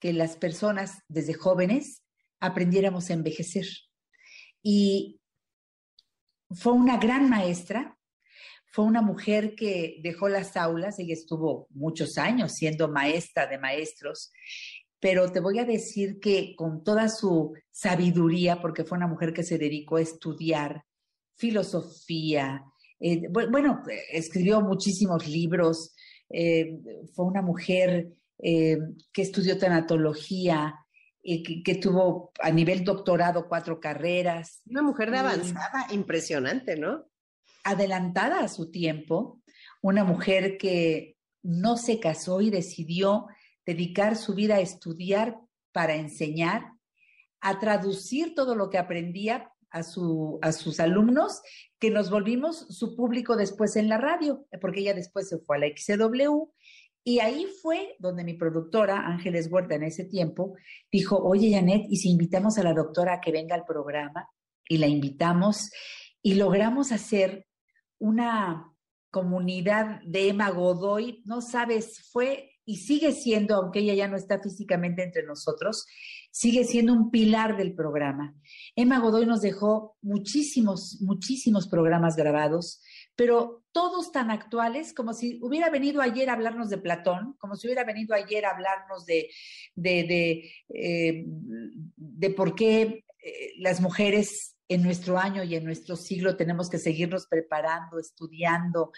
que 0.00 0.12
las 0.12 0.36
personas 0.36 0.98
desde 1.08 1.34
jóvenes 1.34 2.02
aprendiéramos 2.40 3.08
a 3.08 3.14
envejecer. 3.14 3.66
Y 4.62 5.20
fue 6.50 6.72
una 6.72 6.98
gran 6.98 7.30
maestra, 7.30 7.96
fue 8.72 8.86
una 8.86 9.02
mujer 9.02 9.54
que 9.54 10.00
dejó 10.02 10.30
las 10.30 10.56
aulas, 10.56 10.98
ella 10.98 11.12
estuvo 11.12 11.68
muchos 11.70 12.16
años 12.16 12.52
siendo 12.52 12.88
maestra 12.88 13.46
de 13.46 13.58
maestros, 13.58 14.32
pero 14.98 15.30
te 15.30 15.40
voy 15.40 15.58
a 15.58 15.66
decir 15.66 16.18
que 16.20 16.56
con 16.56 16.82
toda 16.82 17.10
su 17.10 17.52
sabiduría, 17.70 18.62
porque 18.62 18.84
fue 18.84 18.96
una 18.96 19.06
mujer 19.06 19.34
que 19.34 19.42
se 19.42 19.58
dedicó 19.58 19.96
a 19.96 20.00
estudiar 20.00 20.84
filosofía, 21.36 22.64
eh, 22.98 23.28
bueno, 23.30 23.82
escribió 24.10 24.62
muchísimos 24.62 25.28
libros, 25.28 25.94
eh, 26.30 26.80
fue 27.14 27.26
una 27.26 27.42
mujer 27.42 28.08
eh, 28.38 28.78
que 29.12 29.22
estudió 29.22 29.58
tanatología, 29.58 30.76
que, 31.22 31.78
tuvo 31.80 32.32
a 32.40 32.50
nivel 32.50 32.84
doctorado 32.84 33.48
cuatro 33.48 33.78
carreras. 33.78 34.62
Una 34.66 34.82
mujer 34.82 35.10
de 35.10 35.18
avanzada, 35.18 35.86
impresionante, 35.92 36.76
¿no? 36.76 37.11
Adelantada 37.64 38.40
a 38.40 38.48
su 38.48 38.70
tiempo, 38.70 39.40
una 39.80 40.04
mujer 40.04 40.56
que 40.58 41.16
no 41.42 41.76
se 41.76 42.00
casó 42.00 42.40
y 42.40 42.50
decidió 42.50 43.26
dedicar 43.66 44.16
su 44.16 44.34
vida 44.34 44.56
a 44.56 44.60
estudiar 44.60 45.38
para 45.72 45.94
enseñar, 45.94 46.72
a 47.40 47.58
traducir 47.58 48.34
todo 48.34 48.54
lo 48.54 48.70
que 48.70 48.78
aprendía 48.78 49.50
a, 49.70 49.82
su, 49.82 50.38
a 50.42 50.52
sus 50.52 50.80
alumnos, 50.80 51.42
que 51.78 51.90
nos 51.90 52.10
volvimos 52.10 52.66
su 52.68 52.94
público 52.94 53.36
después 53.36 53.76
en 53.76 53.88
la 53.88 53.98
radio, 53.98 54.46
porque 54.60 54.80
ella 54.80 54.94
después 54.94 55.28
se 55.28 55.38
fue 55.38 55.56
a 55.56 55.60
la 55.60 55.66
XW. 55.66 56.50
Y 57.04 57.18
ahí 57.18 57.46
fue 57.60 57.96
donde 57.98 58.22
mi 58.22 58.34
productora, 58.34 59.06
Ángeles 59.06 59.50
Huerta, 59.50 59.74
en 59.74 59.82
ese 59.82 60.04
tiempo, 60.04 60.54
dijo, 60.90 61.18
oye, 61.18 61.50
Janet, 61.50 61.86
¿y 61.88 61.96
si 61.96 62.10
invitamos 62.10 62.58
a 62.58 62.62
la 62.62 62.74
doctora 62.74 63.14
a 63.14 63.20
que 63.20 63.32
venga 63.32 63.56
al 63.56 63.64
programa? 63.64 64.28
Y 64.68 64.78
la 64.78 64.86
invitamos 64.86 65.70
y 66.22 66.34
logramos 66.34 66.92
hacer 66.92 67.46
una 68.02 68.68
comunidad 69.10 70.00
de 70.02 70.30
Emma 70.30 70.50
Godoy, 70.50 71.22
no 71.24 71.40
sabes, 71.40 72.10
fue 72.10 72.50
y 72.64 72.78
sigue 72.78 73.12
siendo, 73.12 73.54
aunque 73.54 73.78
ella 73.78 73.94
ya 73.94 74.08
no 74.08 74.16
está 74.16 74.40
físicamente 74.40 75.04
entre 75.04 75.22
nosotros, 75.24 75.86
sigue 76.32 76.64
siendo 76.64 76.92
un 76.92 77.12
pilar 77.12 77.56
del 77.56 77.74
programa. 77.74 78.34
Emma 78.74 78.98
Godoy 78.98 79.24
nos 79.24 79.40
dejó 79.40 79.96
muchísimos, 80.02 81.00
muchísimos 81.00 81.68
programas 81.68 82.16
grabados, 82.16 82.80
pero 83.14 83.64
todos 83.70 84.10
tan 84.10 84.32
actuales 84.32 84.94
como 84.94 85.12
si 85.12 85.38
hubiera 85.40 85.70
venido 85.70 86.00
ayer 86.00 86.28
a 86.28 86.32
hablarnos 86.32 86.70
de 86.70 86.78
Platón, 86.78 87.36
como 87.38 87.54
si 87.54 87.68
hubiera 87.68 87.84
venido 87.84 88.16
ayer 88.16 88.44
a 88.46 88.50
hablarnos 88.50 89.06
de, 89.06 89.28
de, 89.76 90.04
de, 90.04 90.52
eh, 90.70 91.24
de 91.26 92.30
por 92.30 92.56
qué 92.56 93.04
eh, 93.22 93.52
las 93.58 93.80
mujeres 93.80 94.56
en 94.68 94.82
nuestro 94.82 95.18
año 95.18 95.42
y 95.44 95.54
en 95.54 95.64
nuestro 95.64 95.96
siglo 95.96 96.36
tenemos 96.36 96.70
que 96.70 96.78
seguirnos 96.78 97.26
preparando, 97.26 97.98
estudiando, 97.98 98.90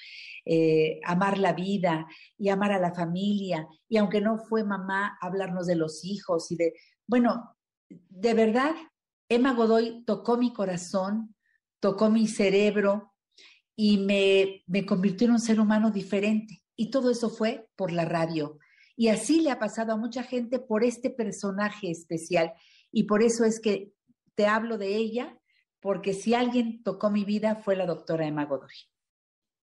eh, 0.45 1.01
amar 1.05 1.39
la 1.39 1.53
vida 1.53 2.07
y 2.39 2.49
amar 2.49 2.73
a 2.73 2.79
la 2.79 2.95
familia. 2.95 3.67
Y 3.89 3.97
aunque 3.97 4.21
no 4.21 4.39
fue 4.39 4.65
mamá, 4.65 5.19
hablarnos 5.21 5.67
de 5.67 5.77
los 5.77 6.05
hijos 6.05 6.51
y 6.53 6.57
de, 6.57 6.75
bueno, 7.07 7.57
de 7.89 8.35
verdad, 8.35 8.75
Emma 9.29 9.53
Godoy 9.53 10.05
tocó 10.05 10.37
mi 10.37 10.53
corazón, 10.53 11.35
tocó 11.81 12.09
mi 12.09 12.29
cerebro 12.29 13.15
y 13.77 13.99
me, 13.99 14.63
me 14.67 14.87
convirtió 14.87 15.27
en 15.27 15.35
un 15.35 15.41
ser 15.41 15.61
humano 15.61 15.91
diferente. 15.91 16.63
Y 16.77 16.91
todo 16.91 17.11
eso 17.11 17.31
fue 17.31 17.69
por 17.77 17.93
la 17.93 18.05
radio. 18.05 18.59
Y 18.97 19.09
así 19.09 19.41
le 19.41 19.51
ha 19.51 19.59
pasado 19.59 19.93
a 19.93 19.97
mucha 19.97 20.23
gente 20.23 20.59
por 20.61 20.85
este 20.85 21.11
personaje 21.11 21.91
especial. 21.91 22.53
Y 22.93 23.05
por 23.05 23.23
eso 23.23 23.45
es 23.45 23.61
que 23.61 23.93
te 24.35 24.47
hablo 24.47 24.79
de 24.79 24.97
ella 24.97 25.39
porque 25.81 26.15
si 26.15 26.35
alguien 26.35 26.83
tocó 26.83 27.11
mi 27.11 27.25
vida 27.25 27.57
fue 27.57 27.77
la 27.77 27.87
doctora 27.87 28.27
Emma 28.27 28.47
Godoy. 28.47 28.75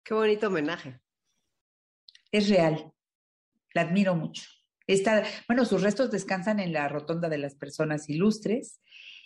Qué 0.02 0.14
bonito 0.14 0.48
homenaje. 0.48 1.00
Es 2.32 2.48
real, 2.48 2.92
la 3.74 3.82
admiro 3.82 4.14
mucho. 4.14 4.44
Está, 4.86 5.22
bueno, 5.46 5.64
sus 5.64 5.82
restos 5.82 6.10
descansan 6.10 6.60
en 6.60 6.72
la 6.72 6.88
rotonda 6.88 7.28
de 7.28 7.38
las 7.38 7.54
personas 7.54 8.08
ilustres 8.08 8.80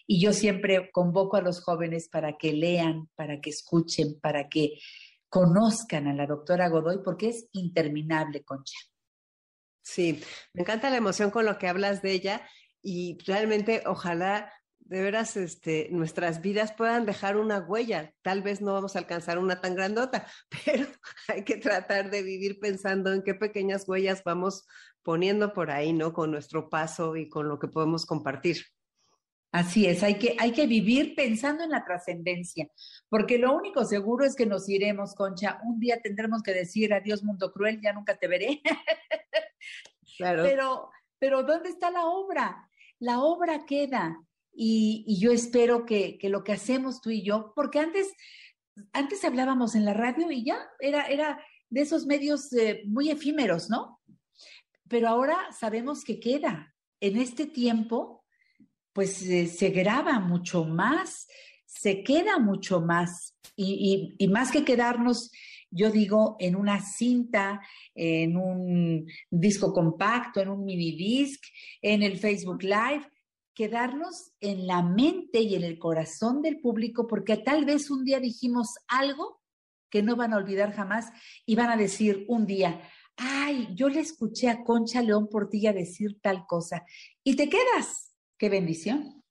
y 0.06 0.20
yo 0.20 0.32
siempre 0.32 0.90
convoco 0.90 1.36
a 1.36 1.40
los 1.40 1.62
jóvenes 1.62 2.08
para 2.08 2.36
que 2.36 2.52
lean, 2.52 3.08
para 3.14 3.40
que 3.40 3.50
escuchen, 3.50 4.20
para 4.20 4.48
que 4.48 4.78
conozcan 5.28 6.08
a 6.08 6.14
la 6.14 6.26
doctora 6.26 6.68
Godoy 6.68 6.98
porque 7.02 7.28
es 7.28 7.48
interminable, 7.52 8.44
Concha. 8.44 8.78
Sí, 9.82 10.22
me 10.52 10.62
encanta 10.62 10.90
la 10.90 10.96
emoción 10.96 11.30
con 11.30 11.44
lo 11.46 11.58
que 11.58 11.68
hablas 11.68 12.02
de 12.02 12.12
ella 12.12 12.46
y 12.82 13.18
realmente 13.24 13.82
ojalá 13.86 14.52
de 14.92 15.00
veras 15.00 15.38
este, 15.38 15.88
nuestras 15.90 16.42
vidas 16.42 16.74
puedan 16.74 17.06
dejar 17.06 17.38
una 17.38 17.60
huella. 17.60 18.12
Tal 18.20 18.42
vez 18.42 18.60
no 18.60 18.74
vamos 18.74 18.94
a 18.94 18.98
alcanzar 18.98 19.38
una 19.38 19.58
tan 19.58 19.74
grandota, 19.74 20.26
pero 20.66 20.86
hay 21.28 21.44
que 21.44 21.56
tratar 21.56 22.10
de 22.10 22.22
vivir 22.22 22.60
pensando 22.60 23.10
en 23.10 23.22
qué 23.22 23.34
pequeñas 23.34 23.88
huellas 23.88 24.22
vamos 24.22 24.66
poniendo 25.02 25.54
por 25.54 25.70
ahí, 25.70 25.94
¿no? 25.94 26.12
Con 26.12 26.30
nuestro 26.30 26.68
paso 26.68 27.16
y 27.16 27.30
con 27.30 27.48
lo 27.48 27.58
que 27.58 27.68
podemos 27.68 28.04
compartir. 28.04 28.66
Así 29.50 29.86
es, 29.86 30.02
hay 30.02 30.18
que, 30.18 30.36
hay 30.38 30.52
que 30.52 30.66
vivir 30.66 31.14
pensando 31.14 31.64
en 31.64 31.70
la 31.70 31.84
trascendencia, 31.84 32.68
porque 33.08 33.38
lo 33.38 33.56
único 33.56 33.86
seguro 33.86 34.26
es 34.26 34.36
que 34.36 34.44
nos 34.44 34.68
iremos, 34.68 35.14
Concha. 35.14 35.58
Un 35.64 35.80
día 35.80 36.02
tendremos 36.02 36.42
que 36.42 36.52
decir 36.52 36.92
adiós, 36.92 37.22
mundo 37.22 37.50
cruel, 37.50 37.80
ya 37.80 37.94
nunca 37.94 38.18
te 38.18 38.28
veré. 38.28 38.60
Claro. 40.18 40.42
Pero, 40.42 40.90
pero 41.18 41.42
¿dónde 41.42 41.70
está 41.70 41.90
la 41.90 42.04
obra? 42.04 42.68
La 42.98 43.22
obra 43.22 43.64
queda, 43.64 44.22
y, 44.54 45.18
yo 45.18 45.32
espero 45.32 45.86
que, 45.86 46.18
lo 46.24 46.44
que 46.44 46.52
hacemos 46.52 47.00
tú 47.00 47.10
y 47.10 47.22
yo, 47.22 47.52
porque 47.54 47.78
antes, 47.78 48.12
antes 48.92 49.24
hablábamos 49.24 49.74
en 49.74 49.84
la 49.84 49.94
radio 49.94 50.30
y 50.30 50.44
ya 50.44 50.58
era, 50.80 51.06
era 51.06 51.40
de 51.70 51.80
esos 51.80 52.06
medios 52.06 52.52
eh, 52.52 52.82
muy 52.86 53.10
efímeros, 53.10 53.70
¿no? 53.70 54.00
Pero 54.88 55.08
ahora 55.08 55.38
sabemos 55.58 56.04
que 56.04 56.20
queda. 56.20 56.74
En 57.00 57.16
este 57.16 57.46
tiempo, 57.46 58.24
pues 58.92 59.22
eh, 59.22 59.46
se 59.46 59.70
graba 59.70 60.20
mucho 60.20 60.64
más, 60.64 61.26
se 61.64 62.02
queda 62.02 62.38
mucho 62.38 62.80
más. 62.80 63.38
Y, 63.56 64.14
y, 64.18 64.28
más 64.28 64.50
que 64.50 64.64
quedarnos, 64.64 65.30
yo 65.70 65.90
digo, 65.90 66.36
en 66.38 66.56
una 66.56 66.80
cinta, 66.80 67.60
en 67.94 68.36
un 68.36 69.06
disco 69.30 69.72
compacto, 69.72 70.40
en 70.40 70.50
un 70.50 70.64
mini 70.64 70.94
disc, 70.96 71.42
en 71.80 72.02
el 72.02 72.18
Facebook 72.18 72.62
Live, 72.62 73.06
quedarnos 73.54 74.32
en 74.40 74.66
la 74.66 74.82
mente 74.82 75.40
y 75.40 75.54
en 75.54 75.64
el 75.64 75.78
corazón 75.78 76.42
del 76.42 76.60
público, 76.60 77.06
porque 77.06 77.36
tal 77.36 77.64
vez 77.64 77.90
un 77.90 78.04
día 78.04 78.20
dijimos 78.20 78.78
algo 78.88 79.40
que 79.90 80.02
no 80.02 80.16
van 80.16 80.32
a 80.32 80.38
olvidar 80.38 80.72
jamás 80.72 81.10
y 81.44 81.54
van 81.54 81.70
a 81.70 81.76
decir 81.76 82.24
un 82.28 82.46
día, 82.46 82.80
ay, 83.16 83.68
yo 83.74 83.88
le 83.88 84.00
escuché 84.00 84.48
a 84.48 84.64
Concha 84.64 85.02
León 85.02 85.28
Portilla 85.28 85.72
decir 85.72 86.18
tal 86.22 86.46
cosa, 86.46 86.84
y 87.22 87.36
te 87.36 87.48
quedas. 87.48 88.14
¡Qué 88.38 88.48
bendición! 88.48 89.22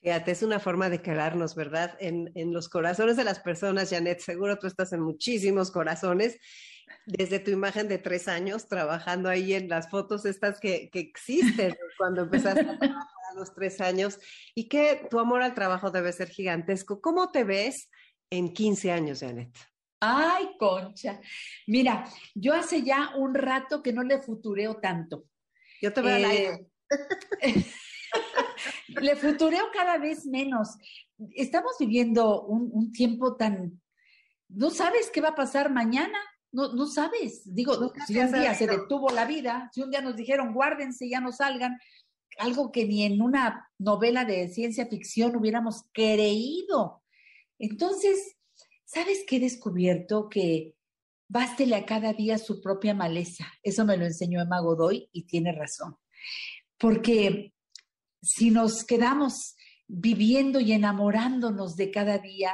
Fíjate, 0.00 0.32
es 0.32 0.42
una 0.42 0.58
forma 0.58 0.88
de 0.88 1.00
quedarnos, 1.00 1.54
¿verdad? 1.54 1.96
En, 2.00 2.32
en 2.34 2.52
los 2.52 2.68
corazones 2.68 3.16
de 3.16 3.24
las 3.24 3.38
personas, 3.38 3.90
Janet. 3.90 4.18
Seguro 4.20 4.58
tú 4.58 4.66
estás 4.66 4.92
en 4.92 5.00
muchísimos 5.00 5.70
corazones 5.70 6.38
desde 7.06 7.38
tu 7.38 7.50
imagen 7.50 7.88
de 7.88 7.98
tres 7.98 8.28
años, 8.28 8.68
trabajando 8.68 9.28
ahí 9.28 9.54
en 9.54 9.68
las 9.68 9.90
fotos 9.90 10.24
estas 10.24 10.60
que, 10.60 10.90
que 10.90 11.00
existen 11.00 11.76
cuando 11.98 12.22
empezaste 12.22 12.60
a 12.60 12.78
trabajar 12.78 13.06
a 13.32 13.34
los 13.34 13.54
tres 13.54 13.80
años, 13.80 14.18
y 14.54 14.68
que 14.68 15.06
tu 15.10 15.18
amor 15.18 15.42
al 15.42 15.54
trabajo 15.54 15.90
debe 15.90 16.12
ser 16.12 16.28
gigantesco. 16.28 17.00
¿Cómo 17.00 17.30
te 17.30 17.44
ves 17.44 17.90
en 18.30 18.52
15 18.52 18.92
años, 18.92 19.20
Janet? 19.20 19.56
Ay, 20.04 20.56
concha. 20.58 21.20
Mira, 21.68 22.04
yo 22.34 22.54
hace 22.54 22.82
ya 22.82 23.12
un 23.16 23.34
rato 23.34 23.84
que 23.84 23.92
no 23.92 24.02
le 24.02 24.20
futureo 24.20 24.78
tanto. 24.78 25.26
Yo 25.80 25.92
te 25.92 26.02
veo 26.02 26.16
al 26.16 26.24
aire. 26.24 26.66
Eh, 27.40 27.64
le 29.00 29.14
futureo 29.14 29.66
cada 29.72 29.98
vez 29.98 30.26
menos. 30.26 30.70
Estamos 31.36 31.76
viviendo 31.78 32.42
un, 32.42 32.90
tiempo 32.90 33.36
tan... 33.36 33.80
No 34.48 34.70
sabes 34.70 35.08
qué 35.12 35.20
va 35.20 35.30
a 35.30 35.34
pasar 35.36 35.70
mañana. 35.70 36.18
No, 36.50 36.72
no 36.72 36.86
sabes. 36.86 37.42
Digo, 37.44 37.92
si 38.06 38.18
un 38.18 38.32
día 38.32 38.54
se 38.54 38.66
detuvo 38.66 39.08
la 39.10 39.24
vida, 39.24 39.70
si 39.72 39.82
un 39.82 39.90
día 39.90 40.02
nos 40.02 40.16
dijeron 40.16 40.52
guárdense, 40.52 41.08
ya 41.08 41.20
no 41.20 41.30
salgan, 41.30 41.78
algo 42.38 42.72
que 42.72 42.84
ni 42.84 43.04
en 43.04 43.20
una 43.20 43.70
novela 43.78 44.24
de 44.24 44.48
ciencia 44.48 44.86
ficción 44.86 45.36
hubiéramos 45.36 45.84
creído. 45.92 47.02
Entonces, 47.58 48.36
¿sabes 48.84 49.24
qué 49.26 49.36
he 49.36 49.40
descubierto? 49.40 50.28
Que 50.28 50.74
bástele 51.28 51.76
a 51.76 51.86
cada 51.86 52.12
día 52.12 52.38
su 52.38 52.60
propia 52.60 52.94
maleza. 52.94 53.46
Eso 53.62 53.84
me 53.84 53.96
lo 53.96 54.04
enseñó 54.04 54.40
Emma 54.40 54.60
Godoy 54.60 55.08
y 55.12 55.24
tiene 55.24 55.52
razón. 55.52 55.96
Porque 56.78 57.54
si 58.20 58.50
nos 58.50 58.84
quedamos 58.84 59.56
viviendo 59.86 60.60
y 60.60 60.72
enamorándonos 60.72 61.76
de 61.76 61.90
cada 61.90 62.18
día, 62.18 62.52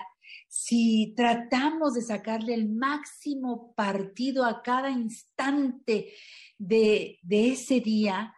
si 0.48 1.12
tratamos 1.16 1.94
de 1.94 2.02
sacarle 2.02 2.54
el 2.54 2.68
máximo 2.68 3.74
partido 3.74 4.44
a 4.44 4.62
cada 4.62 4.90
instante 4.90 6.12
de, 6.56 7.18
ese 7.30 7.80
día, 7.80 8.34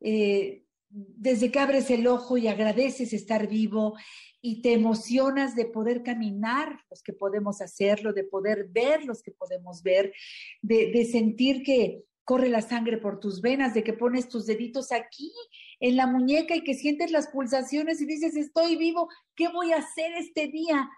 eh, 0.00 0.64
desde 0.92 1.50
que 1.50 1.58
abres 1.58 1.90
el 1.90 2.06
ojo 2.06 2.36
y 2.36 2.48
agradeces 2.48 3.12
estar 3.12 3.48
vivo 3.48 3.96
y 4.40 4.60
te 4.60 4.72
emocionas 4.72 5.56
de 5.56 5.64
poder 5.64 6.02
caminar 6.02 6.80
los 6.90 7.02
que 7.02 7.12
podemos 7.12 7.60
hacerlo, 7.60 8.12
de 8.12 8.24
poder 8.24 8.68
ver 8.68 9.04
los 9.04 9.22
que 9.22 9.30
podemos 9.30 9.82
ver, 9.82 10.12
de, 10.60 10.90
de 10.92 11.04
sentir 11.04 11.62
que 11.62 12.04
corre 12.24 12.48
la 12.48 12.62
sangre 12.62 12.98
por 12.98 13.20
tus 13.20 13.40
venas, 13.40 13.74
de 13.74 13.82
que 13.82 13.92
pones 13.92 14.28
tus 14.28 14.46
deditos 14.46 14.92
aquí 14.92 15.32
en 15.80 15.96
la 15.96 16.06
muñeca 16.06 16.54
y 16.54 16.62
que 16.62 16.74
sientes 16.74 17.10
las 17.10 17.28
pulsaciones 17.28 18.00
y 18.00 18.06
dices, 18.06 18.36
estoy 18.36 18.76
vivo, 18.76 19.08
¿qué 19.34 19.48
voy 19.48 19.72
a 19.72 19.78
hacer 19.78 20.12
este 20.14 20.48
día? 20.48 20.88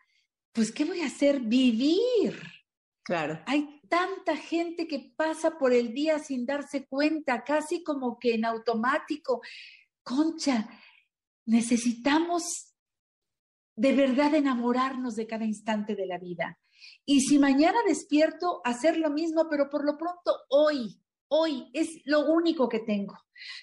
Pues, 0.52 0.70
¿qué 0.70 0.84
voy 0.84 1.00
a 1.00 1.06
hacer? 1.06 1.40
Vivir. 1.40 2.40
Claro. 3.02 3.40
Hay 3.46 3.80
tanta 3.88 4.36
gente 4.36 4.86
que 4.86 5.12
pasa 5.16 5.58
por 5.58 5.72
el 5.72 5.92
día 5.92 6.18
sin 6.18 6.46
darse 6.46 6.86
cuenta, 6.86 7.44
casi 7.44 7.82
como 7.82 8.18
que 8.18 8.34
en 8.34 8.44
automático. 8.44 9.40
Concha, 10.04 10.68
necesitamos 11.46 12.74
de 13.74 13.92
verdad 13.92 14.34
enamorarnos 14.34 15.16
de 15.16 15.26
cada 15.26 15.44
instante 15.44 15.96
de 15.96 16.06
la 16.06 16.18
vida. 16.18 16.58
Y 17.04 17.22
si 17.22 17.38
mañana 17.38 17.78
despierto, 17.86 18.60
hacer 18.64 18.98
lo 18.98 19.10
mismo, 19.10 19.48
pero 19.50 19.68
por 19.68 19.84
lo 19.84 19.96
pronto 19.96 20.32
hoy, 20.48 21.00
hoy 21.28 21.70
es 21.72 22.02
lo 22.04 22.30
único 22.32 22.68
que 22.68 22.80
tengo. 22.80 23.18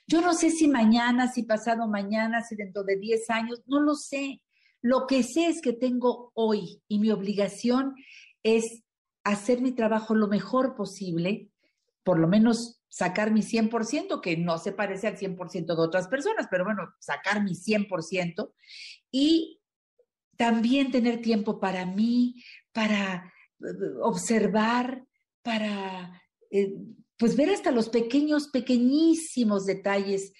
Yo 0.07 0.21
no 0.21 0.33
sé 0.33 0.49
si 0.49 0.67
mañana, 0.67 1.31
si 1.31 1.43
pasado 1.43 1.87
mañana, 1.87 2.41
si 2.43 2.55
dentro 2.55 2.83
de 2.83 2.97
10 2.97 3.29
años, 3.29 3.61
no 3.67 3.79
lo 3.79 3.95
sé. 3.95 4.41
Lo 4.81 5.05
que 5.07 5.23
sé 5.23 5.47
es 5.47 5.61
que 5.61 5.73
tengo 5.73 6.31
hoy 6.33 6.81
y 6.87 6.99
mi 6.99 7.11
obligación 7.11 7.95
es 8.43 8.83
hacer 9.23 9.61
mi 9.61 9.71
trabajo 9.73 10.15
lo 10.15 10.27
mejor 10.27 10.75
posible, 10.75 11.51
por 12.03 12.19
lo 12.19 12.27
menos 12.27 12.80
sacar 12.91 13.31
mi 13.31 13.41
100%, 13.41 14.19
que 14.19 14.35
no 14.35 14.57
se 14.57 14.73
parece 14.73 15.07
al 15.07 15.17
100% 15.17 15.65
de 15.65 15.81
otras 15.81 16.09
personas, 16.09 16.47
pero 16.51 16.65
bueno, 16.65 16.93
sacar 16.99 17.41
mi 17.41 17.55
100% 17.55 18.51
y 19.09 19.61
también 20.35 20.91
tener 20.91 21.21
tiempo 21.21 21.59
para 21.59 21.85
mí, 21.85 22.43
para 22.73 23.33
eh, 23.61 23.65
observar, 24.01 25.05
para 25.41 26.21
eh, 26.51 26.73
pues 27.17 27.37
ver 27.37 27.51
hasta 27.51 27.71
los 27.71 27.87
pequeños, 27.87 28.49
pequeñísimos 28.49 29.65
detalles. 29.65 30.33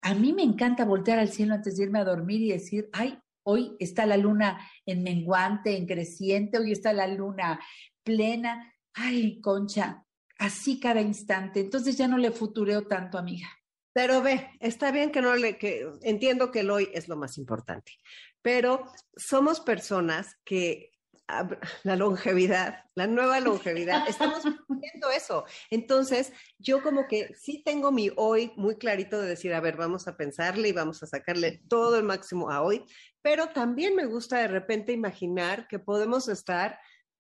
A 0.00 0.14
mí 0.14 0.32
me 0.32 0.42
encanta 0.42 0.84
voltear 0.84 1.20
al 1.20 1.30
cielo 1.30 1.54
antes 1.54 1.76
de 1.76 1.84
irme 1.84 2.00
a 2.00 2.04
dormir 2.04 2.42
y 2.42 2.50
decir, 2.50 2.88
ay, 2.92 3.16
hoy 3.44 3.76
está 3.78 4.06
la 4.06 4.16
luna 4.16 4.58
en 4.86 5.04
menguante, 5.04 5.76
en 5.76 5.86
creciente, 5.86 6.58
hoy 6.58 6.72
está 6.72 6.92
la 6.92 7.06
luna 7.06 7.60
plena. 8.02 8.74
Ay, 8.92 9.40
concha, 9.40 10.04
así 10.42 10.80
cada 10.80 11.00
instante. 11.00 11.60
Entonces 11.60 11.96
ya 11.96 12.08
no 12.08 12.18
le 12.18 12.32
futureo 12.32 12.86
tanto, 12.86 13.16
amiga. 13.16 13.48
Pero 13.92 14.22
ve, 14.22 14.50
está 14.60 14.90
bien 14.90 15.12
que 15.12 15.20
no 15.20 15.36
le, 15.36 15.56
que 15.56 15.86
entiendo 16.02 16.50
que 16.50 16.60
el 16.60 16.70
hoy 16.70 16.88
es 16.92 17.08
lo 17.08 17.16
más 17.16 17.36
importante, 17.38 17.92
pero 18.40 18.84
somos 19.16 19.60
personas 19.60 20.36
que 20.44 20.92
la 21.84 21.96
longevidad, 21.96 22.84
la 22.94 23.06
nueva 23.06 23.38
longevidad, 23.40 24.02
estamos 24.08 24.42
viendo 24.68 25.10
eso. 25.10 25.44
Entonces, 25.70 26.32
yo 26.58 26.82
como 26.82 27.06
que 27.06 27.34
sí 27.38 27.62
tengo 27.64 27.92
mi 27.92 28.10
hoy 28.16 28.52
muy 28.56 28.76
clarito 28.76 29.20
de 29.20 29.28
decir, 29.28 29.54
a 29.54 29.60
ver, 29.60 29.76
vamos 29.76 30.08
a 30.08 30.16
pensarle 30.16 30.68
y 30.68 30.72
vamos 30.72 31.02
a 31.02 31.06
sacarle 31.06 31.62
todo 31.68 31.96
el 31.96 32.04
máximo 32.04 32.50
a 32.50 32.62
hoy, 32.62 32.84
pero 33.20 33.50
también 33.50 33.94
me 33.94 34.06
gusta 34.06 34.38
de 34.38 34.48
repente 34.48 34.92
imaginar 34.92 35.68
que 35.68 35.78
podemos 35.78 36.28
estar 36.28 36.78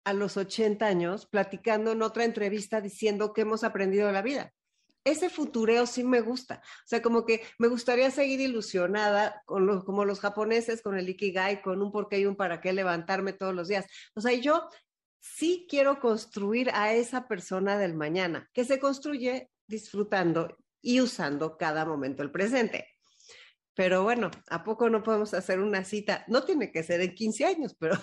a 0.06 0.14
los 0.14 0.38
80 0.38 0.86
años 0.86 1.26
platicando 1.26 1.91
en 1.91 2.01
otra 2.01 2.24
entrevista 2.24 2.80
diciendo 2.80 3.34
que 3.34 3.41
hemos 3.41 3.64
aprendido 3.66 4.08
de 4.08 4.14
la 4.14 4.22
vida 4.22 4.53
ese 5.06 5.30
futureo 5.30 5.86
sí 5.86 6.03
me 6.03 6.20
gusta. 6.20 6.62
O 6.64 6.88
sea, 6.88 7.01
como 7.01 7.26
que 7.26 7.43
me 7.60 7.68
gustaría 7.68 8.10
seguir 8.12 8.41
ilusionada 8.41 9.43
con 9.45 9.66
los, 9.68 9.86
como 9.86 10.03
los 10.03 10.20
japoneses, 10.20 10.82
con 10.82 10.97
el 10.97 11.08
Ikigai, 11.08 11.62
con 11.62 11.82
un 11.82 11.91
por 11.91 12.10
qué 12.10 12.20
y 12.20 12.26
un 12.26 12.36
para 12.36 12.60
qué 12.60 12.74
levantarme 12.74 13.32
todos 13.32 13.53
los 13.53 13.68
días. 13.68 13.86
O 14.16 14.22
sea, 14.22 14.34
yo 14.34 14.68
sí 15.20 15.68
quiero 15.70 15.99
construir 15.99 16.72
a 16.74 16.93
esa 16.93 17.28
persona 17.28 17.78
del 17.78 17.93
mañana, 17.93 18.49
que 18.51 18.66
se 18.66 18.80
construye 18.80 19.49
disfrutando 19.68 20.58
y 20.82 21.01
usando 21.01 21.56
cada 21.56 21.86
momento 21.86 22.24
el 22.24 22.32
presente. 22.32 22.95
Pero 23.76 24.04
bueno, 24.04 24.32
¿a 24.50 24.64
poco 24.64 24.90
no 24.90 25.04
podemos 25.04 25.34
hacer 25.34 25.60
una 25.60 25.84
cita? 25.84 26.24
No 26.28 26.44
tiene 26.44 26.72
que 26.72 26.82
ser 26.82 27.02
en 27.02 27.14
15 27.14 27.46
años, 27.46 27.76
pero 27.78 27.96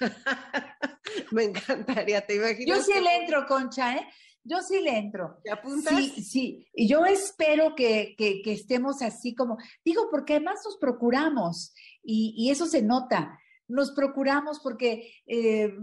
me 1.32 1.44
encantaría, 1.44 2.24
te 2.24 2.36
imaginas. 2.36 2.78
Yo 2.78 2.82
sí 2.82 3.00
le 3.00 3.16
entro, 3.16 3.44
Concha, 3.46 3.96
¿eh? 3.96 4.06
Yo 4.44 4.62
sí 4.62 4.80
le 4.80 4.96
entro. 4.96 5.40
¿Te 5.42 5.50
apuntas? 5.50 5.96
Sí, 5.96 6.22
sí. 6.22 6.68
Y 6.72 6.86
yo 6.86 7.04
espero 7.04 7.74
que, 7.74 8.14
que, 8.16 8.40
estemos 8.52 9.02
así 9.02 9.34
como, 9.34 9.58
digo, 9.84 10.08
porque 10.08 10.34
además 10.34 10.60
nos 10.64 10.76
procuramos 10.76 11.74
y, 12.04 12.32
y 12.36 12.50
eso 12.50 12.66
se 12.66 12.82
nota. 12.82 13.40
Nos 13.66 13.90
procuramos 13.90 14.60
porque 14.60 15.10
eh, 15.26 15.74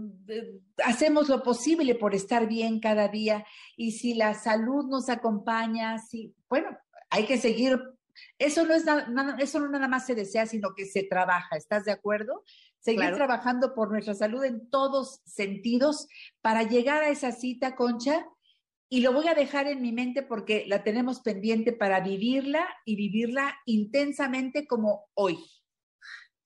hacemos 0.82 1.28
lo 1.28 1.42
posible 1.42 1.94
por 1.94 2.14
estar 2.14 2.48
bien 2.48 2.80
cada 2.80 3.08
día 3.08 3.44
y 3.76 3.92
si 3.92 4.14
la 4.14 4.32
salud 4.32 4.86
nos 4.86 5.10
acompaña, 5.10 5.98
sí, 5.98 6.34
bueno, 6.48 6.68
hay 7.10 7.26
que 7.26 7.36
seguir. 7.36 7.78
Eso 8.38 8.64
no 8.64 8.74
es 8.74 8.84
nada, 8.84 9.36
eso 9.38 9.60
no 9.60 9.68
nada 9.68 9.88
más 9.88 10.06
se 10.06 10.14
desea, 10.14 10.46
sino 10.46 10.74
que 10.74 10.86
se 10.86 11.04
trabaja. 11.04 11.56
¿Estás 11.56 11.84
de 11.84 11.92
acuerdo? 11.92 12.44
Seguir 12.78 13.14
trabajando 13.14 13.74
por 13.74 13.90
nuestra 13.90 14.14
salud 14.14 14.44
en 14.44 14.68
todos 14.70 15.20
sentidos 15.24 16.06
para 16.42 16.62
llegar 16.62 17.02
a 17.02 17.08
esa 17.08 17.32
cita, 17.32 17.76
Concha, 17.76 18.26
y 18.88 19.00
lo 19.00 19.12
voy 19.12 19.26
a 19.28 19.34
dejar 19.34 19.66
en 19.66 19.80
mi 19.82 19.92
mente 19.92 20.22
porque 20.22 20.64
la 20.66 20.84
tenemos 20.84 21.20
pendiente 21.20 21.72
para 21.72 22.00
vivirla 22.00 22.68
y 22.84 22.96
vivirla 22.96 23.56
intensamente 23.66 24.66
como 24.66 25.06
hoy. 25.14 25.38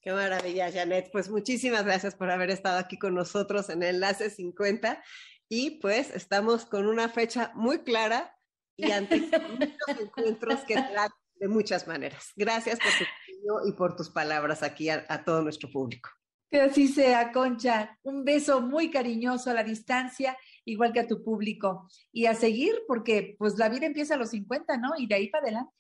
Qué 0.01 0.13
maravilla, 0.13 0.73
Janet. 0.73 1.11
Pues 1.13 1.29
muchísimas 1.29 1.85
gracias 1.85 2.15
por 2.15 2.31
haber 2.31 2.51
estado 2.51 2.79
aquí 2.79 2.99
con 2.99 3.15
nosotros 3.15 3.69
en 3.69 3.83
Enlace 3.83 4.31
50 4.31 5.03
y 5.49 5.81
pues 5.81 6.15
estamos 6.15 6.65
con 6.65 6.87
una 6.87 7.09
fecha 7.09 7.53
muy 7.55 7.81
clara 7.81 8.35
y 8.77 8.91
ante 8.93 9.21
muchos 9.21 10.01
encuentros 10.01 10.61
que 10.61 10.75
traen 10.75 11.11
de 11.39 11.49
muchas 11.49 11.87
maneras. 11.87 12.33
Gracias 12.37 12.79
por 12.79 12.91
tu 12.93 13.05
cariño 13.05 13.69
y 13.69 13.73
por 13.77 13.97
tus 13.97 14.11
palabras 14.11 14.63
aquí 14.63 14.89
a, 14.91 15.05
a 15.09 15.25
todo 15.25 15.43
nuestro 15.43 15.71
público. 15.71 16.11
Que 16.51 16.63
así 16.63 16.89
sea, 16.89 17.31
Concha. 17.33 17.99
Un 18.03 18.25
beso 18.25 18.61
muy 18.63 18.91
cariñoso 18.91 19.51
a 19.51 19.55
la 19.55 19.63
distancia 19.63 20.37
igual 20.65 20.93
que 20.93 21.01
a 21.01 21.07
tu 21.07 21.23
público. 21.23 21.89
Y 22.13 22.27
a 22.27 22.35
seguir, 22.35 22.75
porque 22.87 23.37
pues 23.39 23.57
la 23.59 23.69
vida 23.69 23.87
empieza 23.87 24.15
a 24.15 24.19
los 24.19 24.31
50, 24.31 24.77
¿no? 24.79 24.91
Y 24.97 25.07
de 25.07 25.15
ahí 25.15 25.29
para 25.29 25.45
adelante. 25.45 25.73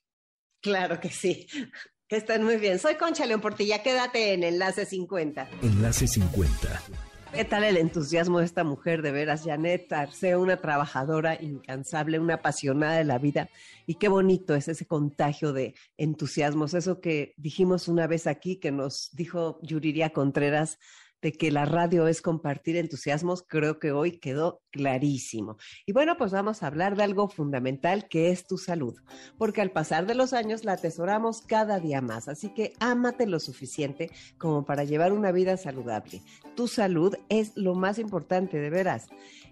Claro 0.60 1.00
que 1.00 1.10
sí. 1.10 1.46
Que 2.06 2.16
estén 2.16 2.42
muy 2.42 2.56
bien. 2.56 2.78
Soy 2.78 2.96
Concha 2.96 3.26
León 3.26 3.40
Portilla. 3.40 3.82
Quédate 3.82 4.32
en 4.32 4.42
Enlace 4.42 4.86
50. 4.86 5.48
Enlace 5.62 6.06
50 6.06 6.82
¿Qué 7.32 7.44
tal 7.44 7.62
el 7.62 7.76
entusiasmo 7.76 8.38
de 8.38 8.46
esta 8.46 8.64
mujer, 8.64 9.02
de 9.02 9.12
veras, 9.12 9.44
Janet 9.44 9.92
Arceo, 9.92 10.40
una 10.40 10.56
trabajadora 10.56 11.40
incansable, 11.40 12.18
una 12.18 12.34
apasionada 12.34 12.96
de 12.96 13.04
la 13.04 13.18
vida? 13.18 13.50
Y 13.86 13.96
qué 13.96 14.08
bonito 14.08 14.54
es 14.54 14.66
ese 14.66 14.86
contagio 14.86 15.52
de 15.52 15.74
entusiasmos, 15.98 16.72
eso 16.72 17.00
que 17.00 17.34
dijimos 17.36 17.86
una 17.86 18.06
vez 18.06 18.26
aquí, 18.26 18.56
que 18.56 18.72
nos 18.72 19.10
dijo 19.12 19.60
Yuriria 19.62 20.10
Contreras, 20.10 20.78
de 21.20 21.32
que 21.32 21.50
la 21.50 21.66
radio 21.66 22.08
es 22.08 22.22
compartir 22.22 22.76
entusiasmos, 22.76 23.44
creo 23.46 23.78
que 23.78 23.92
hoy 23.92 24.18
quedó 24.18 24.62
clarísimo. 24.78 25.56
Y 25.86 25.92
bueno, 25.92 26.16
pues 26.16 26.30
vamos 26.30 26.62
a 26.62 26.68
hablar 26.68 26.96
de 26.96 27.02
algo 27.02 27.28
fundamental 27.28 28.06
que 28.08 28.30
es 28.30 28.46
tu 28.46 28.58
salud, 28.58 28.94
porque 29.36 29.60
al 29.60 29.72
pasar 29.72 30.06
de 30.06 30.14
los 30.14 30.32
años 30.32 30.64
la 30.64 30.74
atesoramos 30.74 31.42
cada 31.42 31.80
día 31.80 32.00
más, 32.00 32.28
así 32.28 32.50
que 32.50 32.74
ámate 32.78 33.26
lo 33.26 33.40
suficiente 33.40 34.12
como 34.38 34.64
para 34.64 34.84
llevar 34.84 35.12
una 35.12 35.32
vida 35.32 35.56
saludable. 35.56 36.22
Tu 36.54 36.68
salud 36.68 37.16
es 37.28 37.56
lo 37.56 37.74
más 37.74 37.98
importante, 37.98 38.58
de 38.58 38.70
veras. 38.70 39.08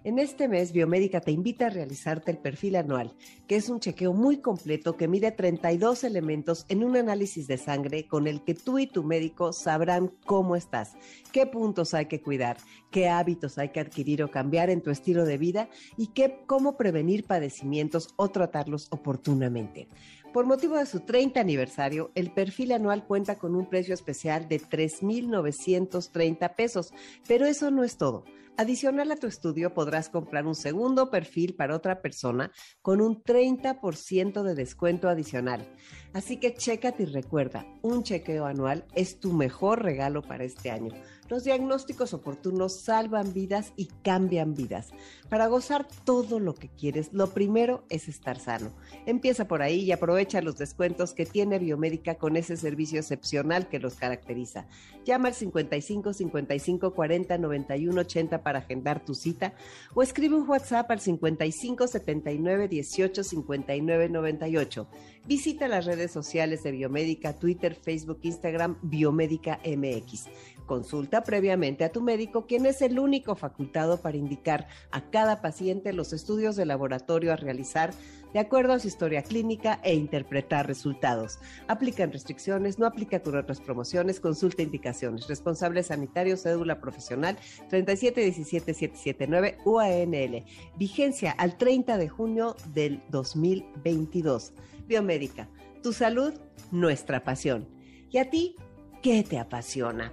En 0.06 0.20
este 0.20 0.46
mes, 0.46 0.70
Biomédica 0.70 1.20
te 1.20 1.32
invita 1.32 1.66
a 1.66 1.70
realizarte 1.70 2.30
el 2.30 2.38
perfil 2.38 2.76
anual, 2.76 3.12
que 3.48 3.56
es 3.56 3.68
un 3.68 3.80
chequeo 3.80 4.12
muy 4.12 4.36
completo 4.36 4.96
que 4.96 5.08
mide 5.08 5.32
32 5.32 6.04
elementos 6.04 6.64
en 6.68 6.84
un 6.84 6.96
análisis 6.96 7.48
de 7.48 7.58
sangre 7.58 8.06
con 8.06 8.28
el 8.28 8.44
que 8.44 8.54
tú 8.54 8.78
y 8.78 8.86
tu 8.86 9.02
médico 9.02 9.52
sabrán 9.52 10.12
cómo 10.24 10.54
estás, 10.54 10.92
qué 11.32 11.44
puntos 11.46 11.92
hay 11.92 12.06
que 12.06 12.22
cuidar, 12.22 12.56
qué 12.92 13.08
hábitos 13.08 13.58
hay 13.58 13.70
que 13.70 13.80
adquirir 13.80 14.22
o 14.22 14.30
cambiar 14.30 14.70
en 14.70 14.80
tu 14.80 14.90
estilo 14.90 15.15
de 15.24 15.38
vida 15.38 15.68
y 15.96 16.08
qué, 16.08 16.42
cómo 16.46 16.76
prevenir 16.76 17.24
padecimientos 17.24 18.14
o 18.16 18.28
tratarlos 18.28 18.88
oportunamente. 18.90 19.88
Por 20.32 20.44
motivo 20.44 20.76
de 20.76 20.84
su 20.84 21.00
30 21.00 21.40
aniversario, 21.40 22.10
el 22.14 22.30
perfil 22.30 22.72
anual 22.72 23.06
cuenta 23.06 23.36
con 23.38 23.54
un 23.54 23.68
precio 23.70 23.94
especial 23.94 24.48
de 24.48 24.60
3.930 24.60 26.54
pesos, 26.54 26.92
pero 27.26 27.46
eso 27.46 27.70
no 27.70 27.84
es 27.84 27.96
todo. 27.96 28.24
Adicional 28.58 29.12
a 29.12 29.16
tu 29.16 29.26
estudio 29.26 29.74
podrás 29.74 30.08
comprar 30.08 30.46
un 30.46 30.54
segundo 30.54 31.10
perfil 31.10 31.54
para 31.54 31.76
otra 31.76 32.00
persona 32.00 32.50
con 32.80 33.02
un 33.02 33.22
30% 33.22 34.42
de 34.42 34.54
descuento 34.54 35.10
adicional. 35.10 35.70
Así 36.14 36.38
que 36.38 36.54
chécate 36.54 37.02
y 37.02 37.06
recuerda, 37.06 37.66
un 37.82 38.02
chequeo 38.02 38.46
anual 38.46 38.86
es 38.94 39.20
tu 39.20 39.34
mejor 39.34 39.82
regalo 39.82 40.22
para 40.22 40.44
este 40.44 40.70
año. 40.70 40.94
Los 41.28 41.42
diagnósticos 41.42 42.14
oportunos 42.14 42.80
salvan 42.80 43.32
vidas 43.32 43.72
y 43.76 43.86
cambian 44.02 44.54
vidas. 44.54 44.90
Para 45.28 45.48
gozar 45.48 45.88
todo 46.04 46.38
lo 46.38 46.54
que 46.54 46.68
quieres, 46.68 47.12
lo 47.12 47.30
primero 47.30 47.84
es 47.88 48.08
estar 48.08 48.38
sano. 48.38 48.70
Empieza 49.06 49.48
por 49.48 49.60
ahí 49.60 49.80
y 49.80 49.92
aprovecha 49.92 50.40
los 50.40 50.56
descuentos 50.56 51.14
que 51.14 51.26
tiene 51.26 51.58
Biomédica 51.58 52.14
con 52.14 52.36
ese 52.36 52.56
servicio 52.56 53.00
excepcional 53.00 53.68
que 53.68 53.80
los 53.80 53.94
caracteriza. 53.94 54.66
Llama 55.04 55.28
al 55.28 55.34
55 55.34 56.12
55 56.12 56.94
40 56.94 57.38
91 57.38 58.00
80 58.00 58.42
para 58.42 58.60
agendar 58.60 59.04
tu 59.04 59.14
cita 59.14 59.54
o 59.94 60.02
escribe 60.02 60.36
un 60.36 60.48
WhatsApp 60.48 60.90
al 60.90 61.00
55 61.00 61.88
79 61.88 62.68
18 62.68 63.24
59 63.24 64.08
98. 64.08 64.88
Visita 65.26 65.66
las 65.66 65.86
redes 65.86 66.12
sociales 66.12 66.62
de 66.62 66.70
Biomédica, 66.70 67.32
Twitter, 67.32 67.74
Facebook, 67.74 68.20
Instagram, 68.22 68.78
Biomédica 68.82 69.58
MX. 69.64 70.28
Consulta 70.66 71.22
previamente 71.22 71.84
a 71.84 71.92
tu 71.92 72.02
médico, 72.02 72.46
quien 72.46 72.66
es 72.66 72.82
el 72.82 72.98
único 72.98 73.36
facultado 73.36 74.00
para 74.00 74.16
indicar 74.16 74.66
a 74.90 75.00
cada 75.10 75.40
paciente 75.40 75.92
los 75.92 76.12
estudios 76.12 76.56
de 76.56 76.66
laboratorio 76.66 77.32
a 77.32 77.36
realizar 77.36 77.92
de 78.32 78.40
acuerdo 78.40 78.74
a 78.74 78.78
su 78.78 78.88
historia 78.88 79.22
clínica 79.22 79.80
e 79.82 79.94
interpretar 79.94 80.66
resultados. 80.66 81.38
Aplican 81.68 82.12
restricciones, 82.12 82.78
no 82.78 82.84
aplica 82.84 83.20
con 83.20 83.36
otras 83.36 83.60
promociones, 83.60 84.20
consulta 84.20 84.62
indicaciones. 84.62 85.26
Responsable 85.26 85.82
sanitario, 85.82 86.36
cédula 86.36 86.78
profesional 86.80 87.38
3717779 87.70 89.56
UANL. 89.64 90.44
Vigencia 90.76 91.30
al 91.30 91.56
30 91.56 91.96
de 91.96 92.08
junio 92.08 92.56
del 92.74 93.02
2022. 93.08 94.52
Biomédica, 94.86 95.48
tu 95.82 95.92
salud, 95.94 96.34
nuestra 96.70 97.24
pasión. 97.24 97.66
¿Y 98.10 98.18
a 98.18 98.28
ti 98.28 98.56
qué 99.02 99.22
te 99.22 99.38
apasiona? 99.38 100.12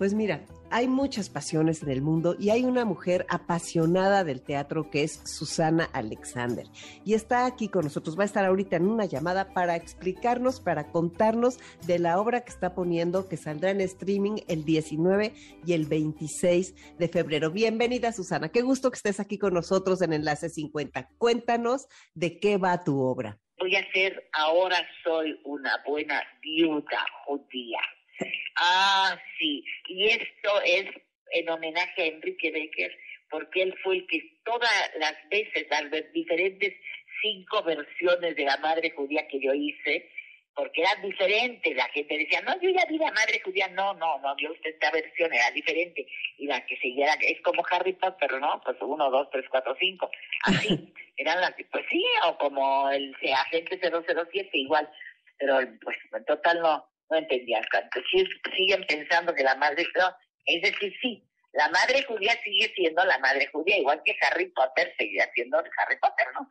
Pues 0.00 0.14
mira, 0.14 0.46
hay 0.70 0.88
muchas 0.88 1.28
pasiones 1.28 1.82
en 1.82 1.90
el 1.90 2.00
mundo 2.00 2.34
y 2.38 2.48
hay 2.48 2.64
una 2.64 2.86
mujer 2.86 3.26
apasionada 3.28 4.24
del 4.24 4.40
teatro 4.40 4.90
que 4.90 5.02
es 5.02 5.20
Susana 5.26 5.90
Alexander. 5.92 6.64
Y 7.04 7.12
está 7.12 7.44
aquí 7.44 7.68
con 7.68 7.84
nosotros, 7.84 8.18
va 8.18 8.22
a 8.22 8.24
estar 8.24 8.46
ahorita 8.46 8.76
en 8.76 8.88
una 8.88 9.04
llamada 9.04 9.52
para 9.52 9.76
explicarnos, 9.76 10.58
para 10.58 10.90
contarnos 10.90 11.58
de 11.86 11.98
la 11.98 12.18
obra 12.18 12.40
que 12.40 12.48
está 12.48 12.74
poniendo, 12.74 13.28
que 13.28 13.36
saldrá 13.36 13.72
en 13.72 13.82
streaming 13.82 14.38
el 14.48 14.64
19 14.64 15.34
y 15.66 15.74
el 15.74 15.84
26 15.84 16.96
de 16.96 17.08
febrero. 17.08 17.50
Bienvenida 17.50 18.10
Susana, 18.12 18.48
qué 18.48 18.62
gusto 18.62 18.90
que 18.90 18.96
estés 18.96 19.20
aquí 19.20 19.36
con 19.36 19.52
nosotros 19.52 20.00
en 20.00 20.14
Enlace 20.14 20.48
50. 20.48 21.10
Cuéntanos 21.18 21.88
de 22.14 22.40
qué 22.40 22.56
va 22.56 22.82
tu 22.84 22.98
obra. 23.02 23.38
Voy 23.58 23.76
a 23.76 23.92
ser 23.92 24.30
Ahora 24.32 24.78
soy 25.04 25.38
una 25.44 25.72
buena 25.84 26.22
viuda 26.40 27.04
judía 27.26 27.80
Ah, 28.56 29.18
sí. 29.38 29.64
Y 29.88 30.08
esto 30.08 30.60
es 30.64 30.86
en 31.32 31.48
homenaje 31.48 32.02
a 32.02 32.06
Enrique 32.06 32.50
Becker, 32.50 32.96
porque 33.30 33.62
él 33.62 33.74
fue 33.82 33.96
el 33.96 34.06
que 34.06 34.38
todas 34.44 34.70
las 34.98 35.14
veces, 35.30 35.66
ver 35.90 36.12
diferentes 36.12 36.74
cinco 37.22 37.62
versiones 37.62 38.36
de 38.36 38.44
la 38.44 38.56
madre 38.58 38.90
judía 38.90 39.26
que 39.28 39.40
yo 39.40 39.52
hice, 39.54 40.10
porque 40.54 40.82
eran 40.82 41.02
diferentes, 41.02 41.76
la 41.76 41.88
gente 41.88 42.18
decía, 42.18 42.40
no, 42.42 42.60
yo 42.60 42.70
ya 42.70 42.84
vi 42.86 42.98
la 42.98 43.12
madre 43.12 43.40
judía, 43.44 43.68
no, 43.68 43.94
no, 43.94 44.18
no, 44.18 44.34
vio 44.36 44.52
usted 44.52 44.70
esta 44.70 44.90
versión, 44.90 45.32
era 45.32 45.50
diferente, 45.52 46.06
y 46.38 46.46
la 46.46 46.64
que 46.66 46.76
seguía, 46.78 47.14
es 47.20 47.40
como 47.42 47.64
Harry 47.70 47.92
Potter, 47.92 48.32
¿no? 48.40 48.60
Pues 48.64 48.76
uno, 48.80 49.10
dos, 49.10 49.28
tres, 49.30 49.46
cuatro, 49.48 49.76
cinco, 49.78 50.10
así, 50.42 50.92
eran 51.16 51.40
las, 51.40 51.54
pues 51.70 51.84
sí, 51.88 52.04
o 52.26 52.36
como 52.36 52.90
el 52.90 53.14
agente 53.32 53.78
007, 53.80 54.50
igual, 54.52 54.90
pero 55.38 55.60
pues 55.82 55.96
en 56.12 56.24
total 56.24 56.60
no, 56.60 56.89
no 57.10 57.18
entendían 57.18 57.64
tanto. 57.70 58.00
siguen 58.56 58.86
pensando 58.86 59.34
que 59.34 59.42
la 59.42 59.56
madre, 59.56 59.84
no, 59.98 60.14
es 60.46 60.62
decir, 60.62 60.94
sí, 61.02 61.24
la 61.52 61.68
madre 61.68 62.04
judía 62.04 62.32
sigue 62.44 62.72
siendo 62.74 63.04
la 63.04 63.18
madre 63.18 63.48
judía, 63.52 63.78
igual 63.78 64.00
que 64.04 64.16
Harry 64.22 64.46
Potter 64.50 64.94
seguía 64.96 65.28
siendo 65.34 65.58
Harry 65.58 65.98
Potter, 66.00 66.28
¿no? 66.34 66.48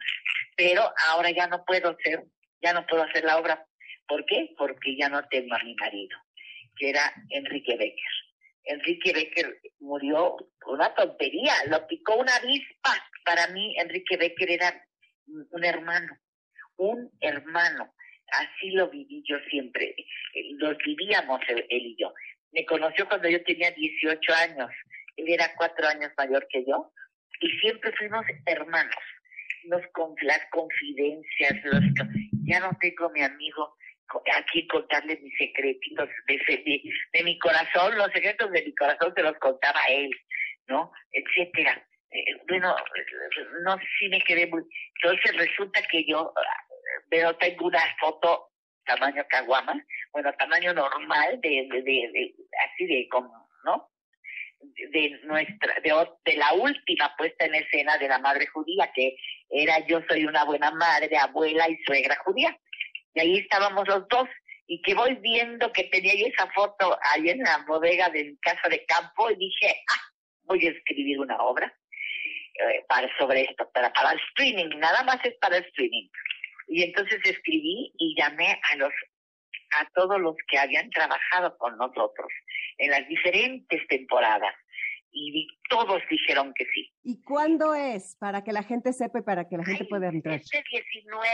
Pero 0.58 0.84
ahora 1.08 1.32
ya 1.32 1.48
no 1.48 1.64
puedo 1.64 1.96
ser, 2.04 2.24
ya 2.62 2.74
no 2.74 2.86
puedo 2.86 3.04
hacer 3.04 3.24
la 3.24 3.38
obra. 3.38 3.66
¿Por 4.08 4.26
qué? 4.26 4.54
Porque 4.58 4.98
ya 4.98 5.08
no 5.08 5.26
tengo 5.30 5.56
a 5.56 5.64
mi 5.64 5.74
marido, 5.76 6.18
que 6.78 6.90
era 6.90 7.14
Enrique 7.30 7.78
Becker. 7.78 8.14
Enrique 8.66 9.14
Becker 9.14 9.62
murió 9.80 10.36
por 10.60 10.74
una 10.74 10.94
tontería, 10.94 11.54
lo 11.68 11.88
picó 11.88 12.16
una 12.16 12.36
avispa. 12.36 12.92
Para 13.24 13.48
mí, 13.48 13.76
Enrique 13.80 14.18
Becker 14.18 14.52
era 14.52 14.86
un 15.26 15.64
hermano, 15.64 16.18
un 16.78 17.12
hermano 17.22 17.94
así 18.32 18.72
lo 18.72 18.90
viví 18.90 19.24
yo 19.28 19.38
siempre, 19.50 19.96
los 20.58 20.78
vivíamos 20.78 21.42
él, 21.48 21.66
y 21.70 21.96
yo. 22.00 22.14
Me 22.52 22.66
conoció 22.66 23.08
cuando 23.08 23.30
yo 23.30 23.44
tenía 23.44 23.72
18 23.72 24.34
años, 24.34 24.70
él 25.18 25.26
era 25.28 25.54
cuatro 25.56 25.88
años 25.88 26.12
mayor 26.18 26.48
que 26.50 26.66
yo, 26.66 26.92
y 27.42 27.50
siempre 27.60 27.92
fuimos 27.98 28.26
hermanos. 28.46 28.96
Nos 29.66 29.82
con 29.92 30.16
las 30.22 30.40
confidencias, 30.52 31.54
los, 31.64 31.82
ya 32.46 32.60
no 32.62 32.72
tengo 32.80 33.10
mi 33.10 33.22
amigo 33.22 33.76
aquí 34.36 34.68
contarle 34.68 35.20
mis 35.22 35.38
secretitos 35.38 36.10
de, 36.28 36.84
de, 37.14 37.24
mi 37.24 37.38
corazón, 37.40 37.96
los 37.98 38.12
secretos 38.12 38.52
de 38.52 38.64
mi 38.64 38.74
corazón 38.76 39.14
se 39.16 39.22
los 39.22 39.38
contaba 39.38 39.80
él, 39.90 40.10
¿no? 40.68 40.92
Etcétera. 41.12 41.86
Eh, 42.12 42.42
bueno, 42.48 42.76
no 43.64 43.78
sé 43.78 43.86
si 44.00 44.10
me 44.10 44.22
quedé 44.22 44.48
muy... 44.48 44.64
Entonces 44.96 45.38
resulta 45.38 45.82
que 45.92 46.04
yo 46.06 46.34
pero 47.10 47.36
tengo 47.38 47.68
una 47.68 47.82
foto 48.00 48.50
tamaño 48.86 49.24
caguama, 49.30 49.84
bueno, 50.12 50.34
tamaño 50.34 50.74
normal, 50.74 51.40
de, 51.42 51.68
de, 51.72 51.82
de, 51.82 52.34
así 52.66 52.86
de 52.88 53.08
como, 53.10 53.50
¿no? 53.64 53.90
De 54.60 55.20
nuestra, 55.24 55.76
de, 55.82 56.08
de 56.26 56.38
la 56.38 56.54
última 56.54 57.16
puesta 57.16 57.46
en 57.46 57.56
escena 57.56 57.98
de 57.98 58.08
la 58.08 58.20
madre 58.20 58.48
judía, 58.48 58.92
que 58.94 59.16
era 59.50 59.86
yo 59.86 60.02
soy 60.10 60.26
una 60.26 60.44
buena 60.44 60.72
madre, 60.72 61.16
abuela 61.18 61.70
y 61.70 61.78
suegra 61.86 62.18
judía. 62.26 62.58
Y 63.14 63.20
ahí 63.20 63.38
estábamos 63.38 63.88
los 63.88 64.08
dos, 64.08 64.28
y 64.68 64.82
que 64.82 64.94
voy 64.94 65.16
viendo 65.16 65.72
que 65.72 65.86
tenía 65.86 66.16
yo 66.16 66.28
esa 66.28 66.48
foto 66.52 66.98
ahí 67.12 67.30
en 67.30 67.40
la 67.40 67.64
bodega 67.68 68.10
de 68.10 68.24
mi 68.24 68.38
casa 68.38 68.68
de 68.70 68.86
campo, 68.86 69.30
y 69.30 69.36
dije, 69.36 69.76
ah, 69.92 70.02
voy 70.44 70.66
a 70.66 70.72
escribir 70.72 71.20
una 71.20 71.38
obra 71.38 71.74
eh, 72.56 72.86
para, 72.88 73.08
sobre 73.18 73.44
esto, 73.44 73.70
para, 73.72 73.94
para 73.94 74.12
el 74.12 74.20
streaming, 74.30 74.78
nada 74.80 75.04
más 75.04 75.24
es 75.24 75.36
para 75.40 75.58
el 75.58 75.66
streaming. 75.66 76.10
Y 76.70 76.84
entonces 76.84 77.20
escribí 77.26 77.92
y 77.98 78.16
llamé 78.18 78.60
a 78.72 78.76
los 78.78 78.94
a 79.78 79.88
todos 79.94 80.20
los 80.20 80.36
que 80.48 80.58
habían 80.58 80.90
trabajado 80.90 81.56
con 81.58 81.78
nosotros 81.78 82.32
en 82.78 82.90
las 82.90 83.08
diferentes 83.08 83.88
temporadas 83.88 84.56
y 85.12 85.48
todos 85.70 86.02
dijeron 86.10 86.54
que 86.54 86.66
sí. 86.74 86.92
¿Y 87.04 87.22
cuándo 87.24 87.74
es? 87.76 88.16
Para 88.20 88.44
que 88.44 88.52
la 88.52 88.64
gente 88.64 88.94
sepa 88.94 89.20
y 89.20 89.24
para 89.24 89.48
que 89.48 89.58
la 89.58 89.66
gente 89.66 89.86
pueda 89.86 90.08
entrar. 90.08 90.36
Este 90.36 90.64
19, 90.70 91.30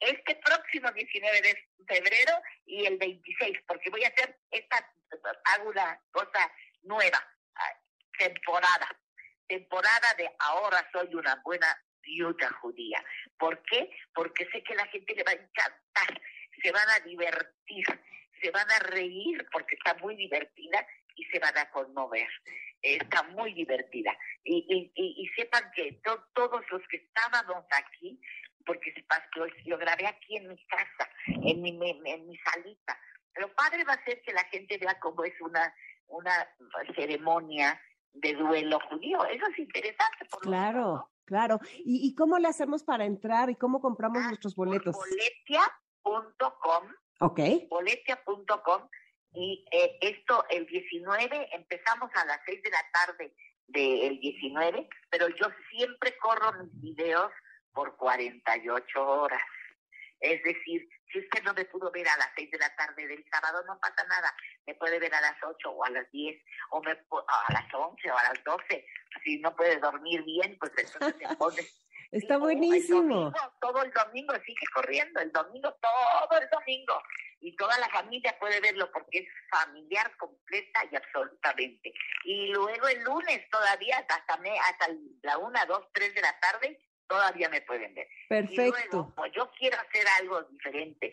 este 0.00 0.34
próximo 0.36 0.90
19 0.92 1.42
de 1.42 1.54
febrero 1.86 2.32
y 2.64 2.86
el 2.86 2.96
26, 2.98 3.58
porque 3.66 3.90
voy 3.90 4.04
a 4.04 4.08
hacer 4.08 4.38
esta, 4.50 4.76
hago 5.44 5.70
una 5.70 6.00
cosa 6.10 6.52
nueva. 6.82 7.18
temporada, 8.18 8.88
temporada 9.46 10.14
de 10.16 10.30
ahora 10.38 10.88
soy 10.92 11.14
una 11.14 11.40
buena 11.44 11.66
viuda 12.06 12.50
judía. 12.60 13.04
¿Por 13.38 13.62
qué? 13.62 13.90
Porque 14.14 14.46
sé 14.50 14.62
que 14.62 14.74
la 14.74 14.86
gente 14.86 15.14
le 15.14 15.24
va 15.24 15.32
a 15.32 15.34
encantar, 15.34 16.22
se 16.62 16.72
van 16.72 16.88
a 16.90 17.04
divertir, 17.04 17.86
se 18.40 18.50
van 18.50 18.70
a 18.70 18.78
reír 18.78 19.46
porque 19.52 19.74
está 19.74 19.94
muy 19.94 20.16
divertida 20.16 20.86
y 21.14 21.24
se 21.24 21.38
van 21.38 21.56
a 21.58 21.70
conmover. 21.70 22.28
Está 22.80 23.22
muy 23.24 23.52
divertida. 23.54 24.16
Y, 24.44 24.92
y, 24.94 25.26
sepan 25.34 25.70
que 25.74 26.00
todos 26.02 26.64
los 26.70 26.82
que 26.88 26.98
estábamos 26.98 27.64
aquí, 27.70 28.20
porque 28.64 28.94
lo, 29.34 29.46
lo 29.64 29.78
grabé 29.78 30.06
aquí 30.06 30.36
en 30.36 30.48
mi 30.48 30.66
casa, 30.66 31.10
en 31.26 31.62
mi, 31.62 31.70
en 31.70 32.26
mi 32.28 32.38
salita, 32.38 32.98
lo 33.36 33.52
padre 33.54 33.84
va 33.84 33.94
a 33.94 34.04
ser 34.04 34.20
que 34.22 34.32
la 34.32 34.44
gente 34.44 34.78
vea 34.78 34.98
cómo 35.00 35.24
es 35.24 35.38
una, 35.40 35.74
una 36.08 36.48
ceremonia 36.94 37.80
de 38.12 38.34
duelo 38.34 38.78
judío. 38.88 39.24
Eso 39.26 39.46
es 39.52 39.58
interesante. 39.58 40.24
Por 40.30 40.40
claro, 40.40 41.10
claro. 41.26 41.60
¿Y, 41.84 42.06
¿Y, 42.06 42.14
cómo 42.14 42.38
le 42.38 42.48
hacemos 42.48 42.82
para 42.82 43.04
entrar 43.04 43.50
y 43.50 43.56
cómo 43.56 43.80
compramos 43.80 44.22
ah, 44.22 44.28
nuestros 44.28 44.54
boletos? 44.54 44.96
Boletia.com. 44.96 46.84
Ok. 47.20 47.40
Boletia.com. 47.68 48.88
Y 49.34 49.66
eh, 49.70 49.98
esto 50.00 50.44
el 50.48 50.66
19, 50.66 51.48
empezamos 51.52 52.10
a 52.14 52.24
las 52.24 52.40
6 52.46 52.62
de 52.62 52.70
la 52.70 52.84
tarde 52.92 53.34
del 53.66 54.18
19, 54.18 54.88
pero 55.10 55.28
yo 55.28 55.46
siempre 55.70 56.16
corro 56.18 56.52
mis 56.64 56.80
videos 56.80 57.30
por 57.72 57.96
48 57.96 59.06
horas. 59.06 59.42
Es 60.20 60.42
decir, 60.42 60.88
si 61.12 61.20
usted 61.20 61.42
no 61.44 61.54
me 61.54 61.64
pudo 61.64 61.90
ver 61.90 62.08
a 62.08 62.16
las 62.16 62.30
6 62.36 62.50
de 62.50 62.58
la 62.58 62.74
tarde 62.76 63.06
del 63.06 63.24
sábado, 63.30 63.62
no 63.66 63.78
pasa 63.78 64.04
nada. 64.08 64.34
Me 64.66 64.74
puede 64.74 64.98
ver 64.98 65.14
a 65.14 65.20
las 65.20 65.36
8 65.42 65.70
o 65.70 65.84
a 65.84 65.90
las 65.90 66.10
10 66.10 66.42
o 66.70 66.82
me, 66.82 66.90
a 66.92 67.52
las 67.52 67.72
11 67.72 68.10
o 68.10 68.18
a 68.18 68.22
las 68.22 68.44
12. 68.44 68.86
Si 69.24 69.38
no 69.38 69.54
puede 69.54 69.78
dormir 69.78 70.22
bien, 70.24 70.56
pues 70.58 70.72
entonces 70.76 71.14
se 71.18 71.36
pone... 71.36 71.62
Está 72.12 72.38
buenísimo. 72.38 73.32
todo 73.60 73.82
el 73.82 73.92
domingo 73.92 74.32
sigue 74.44 74.66
corriendo, 74.72 75.20
el 75.20 75.32
domingo, 75.32 75.74
todo 75.80 76.40
el 76.40 76.48
domingo. 76.50 77.02
Y 77.40 77.54
toda 77.56 77.76
la 77.78 77.88
familia 77.88 78.36
puede 78.38 78.60
verlo 78.60 78.90
porque 78.92 79.18
es 79.18 79.28
familiar 79.50 80.16
completa 80.16 80.84
y 80.90 80.96
absolutamente. 80.96 81.92
Y 82.24 82.48
luego 82.48 82.88
el 82.88 83.02
lunes 83.02 83.48
todavía, 83.50 83.98
hasta, 84.08 84.36
me, 84.38 84.56
hasta 84.58 84.88
la 85.22 85.38
1, 85.38 85.60
2, 85.66 85.88
3 85.92 86.14
de 86.14 86.22
la 86.22 86.40
tarde, 86.40 86.80
todavía 87.06 87.48
me 87.48 87.62
pueden 87.62 87.94
ver. 87.94 88.08
Perfecto. 88.28 89.12
pues 89.16 89.32
yo 89.32 89.50
quiero 89.58 89.78
hacer 89.78 90.06
algo 90.20 90.42
diferente, 90.44 91.12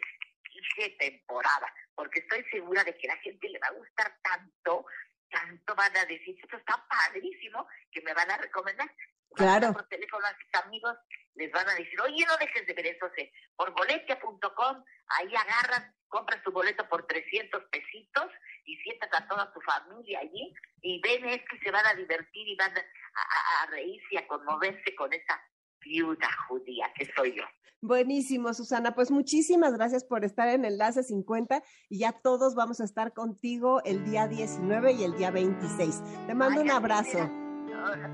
hice 0.52 0.90
temporada, 0.92 1.74
porque 1.96 2.20
estoy 2.20 2.44
segura 2.52 2.84
de 2.84 2.96
que 2.98 3.08
la 3.08 3.18
gente 3.18 3.50
le 3.50 3.60
va 3.60 3.68
a 3.68 3.74
gustar 3.74 4.16
tanto, 4.22 4.86
tanto 5.30 5.76
van 5.76 5.96
a 5.98 6.06
decir, 6.06 6.38
esto 6.42 6.58
está 6.58 6.86
padrísimo, 6.88 7.68
que 7.92 8.02
me 8.02 8.14
van 8.14 8.32
a 8.32 8.38
recomendar. 8.38 8.90
Claro. 9.36 9.74
Por 9.74 9.88
teléfono 9.88 10.26
a 10.28 10.38
sus 10.38 10.64
amigos 10.64 10.96
les 11.36 11.52
van 11.52 11.68
a 11.68 11.74
decir, 11.74 12.00
oye, 12.02 12.24
no 12.28 12.38
dejes 12.38 12.68
de 12.68 12.74
ver 12.74 12.86
eso, 12.86 13.10
por 13.56 13.72
boletia.com, 13.72 14.84
ahí 15.08 15.36
agarras, 15.36 15.92
compras 16.08 16.44
tu 16.44 16.52
boleto 16.52 16.88
por 16.88 17.08
300 17.08 17.64
pesitos 17.72 18.32
y 18.66 18.78
sientas 18.78 19.10
a 19.14 19.28
toda 19.28 19.52
tu 19.52 19.60
familia 19.62 20.20
allí 20.20 20.54
y 20.82 21.02
ven 21.02 21.26
esto 21.26 21.56
y 21.56 21.60
se 21.60 21.72
van 21.72 21.86
a 21.88 21.96
divertir 21.96 22.48
y 22.48 22.56
van 22.56 22.72
a, 22.78 23.64
a 23.64 23.66
reírse 23.68 24.08
y 24.12 24.18
a 24.18 24.28
conmoverse 24.28 24.96
con 24.96 25.12
esa 25.12 25.42
viuda 25.86 26.28
judía, 26.48 26.86
que 26.96 27.10
soy 27.16 27.36
yo. 27.36 27.44
Buenísimo, 27.82 28.54
Susana. 28.54 28.96
Pues 28.96 29.12
muchísimas 29.12 29.74
gracias 29.74 30.06
por 30.06 30.24
estar 30.24 30.48
en 30.48 30.64
Enlace 30.64 31.04
50 31.04 31.62
y 31.90 32.00
ya 32.00 32.14
todos 32.14 32.56
vamos 32.56 32.80
a 32.80 32.86
estar 32.86 33.12
contigo 33.12 33.82
el 33.84 34.06
día 34.06 34.28
19 34.28 34.94
y 34.94 35.04
el 35.04 35.18
día 35.18 35.32
26. 35.32 36.02
Te 36.26 36.34
mando 36.34 36.62
un 36.62 36.72
abrazo. 36.72 37.30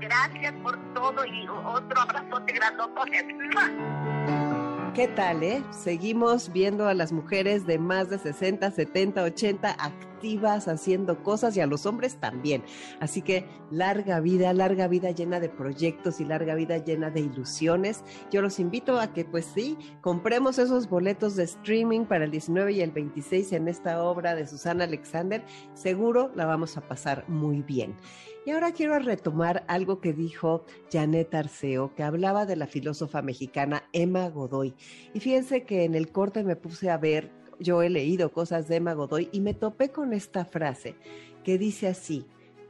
Gracias 0.00 0.52
por 0.64 0.76
todo 0.94 1.24
y 1.24 1.46
otro 1.46 2.00
abrazote 2.00 2.52
grandote. 2.52 4.46
¿Qué 4.94 5.06
tal, 5.06 5.44
eh? 5.44 5.62
Seguimos 5.70 6.52
viendo 6.52 6.88
a 6.88 6.94
las 6.94 7.12
mujeres 7.12 7.64
de 7.64 7.78
más 7.78 8.10
de 8.10 8.18
60, 8.18 8.72
70, 8.72 9.22
80 9.22 9.70
activas 9.78 10.66
haciendo 10.66 11.22
cosas 11.22 11.56
y 11.56 11.60
a 11.60 11.66
los 11.68 11.86
hombres 11.86 12.16
también. 12.16 12.64
Así 12.98 13.22
que 13.22 13.46
larga 13.70 14.18
vida, 14.18 14.52
larga 14.52 14.88
vida 14.88 15.12
llena 15.12 15.38
de 15.38 15.48
proyectos 15.48 16.20
y 16.20 16.24
larga 16.24 16.56
vida 16.56 16.78
llena 16.78 17.08
de 17.08 17.20
ilusiones. 17.20 18.02
Yo 18.32 18.42
los 18.42 18.58
invito 18.58 18.98
a 18.98 19.12
que, 19.12 19.24
pues 19.24 19.44
sí, 19.44 19.78
compremos 20.00 20.58
esos 20.58 20.88
boletos 20.88 21.36
de 21.36 21.44
streaming 21.44 22.04
para 22.04 22.24
el 22.24 22.32
19 22.32 22.72
y 22.72 22.80
el 22.80 22.90
26 22.90 23.52
en 23.52 23.68
esta 23.68 24.02
obra 24.02 24.34
de 24.34 24.48
Susana 24.48 24.84
Alexander. 24.84 25.44
Seguro 25.72 26.32
la 26.34 26.46
vamos 26.46 26.76
a 26.76 26.80
pasar 26.80 27.28
muy 27.28 27.62
bien. 27.62 27.94
Y 28.50 28.52
ahora 28.52 28.72
quiero 28.72 28.98
retomar 28.98 29.62
algo 29.68 30.00
que 30.00 30.12
dijo 30.12 30.64
Janet 30.90 31.32
Arceo, 31.36 31.94
que 31.94 32.02
hablaba 32.02 32.46
de 32.46 32.56
la 32.56 32.66
filósofa 32.66 33.22
mexicana 33.22 33.84
Emma 33.92 34.28
Godoy. 34.28 34.74
Y 35.14 35.20
fíjense 35.20 35.62
que 35.62 35.84
en 35.84 35.94
el 35.94 36.10
corte 36.10 36.42
me 36.42 36.56
puse 36.56 36.90
a 36.90 36.98
ver, 36.98 37.30
yo 37.60 37.80
he 37.80 37.88
leído 37.88 38.32
cosas 38.32 38.66
de 38.66 38.74
Emma 38.74 38.94
Godoy 38.94 39.28
y 39.30 39.38
me 39.38 39.54
topé 39.54 39.90
con 39.90 40.12
esta 40.12 40.44
frase 40.44 40.96
que 41.44 41.58
dice 41.58 41.86
así, 41.86 42.26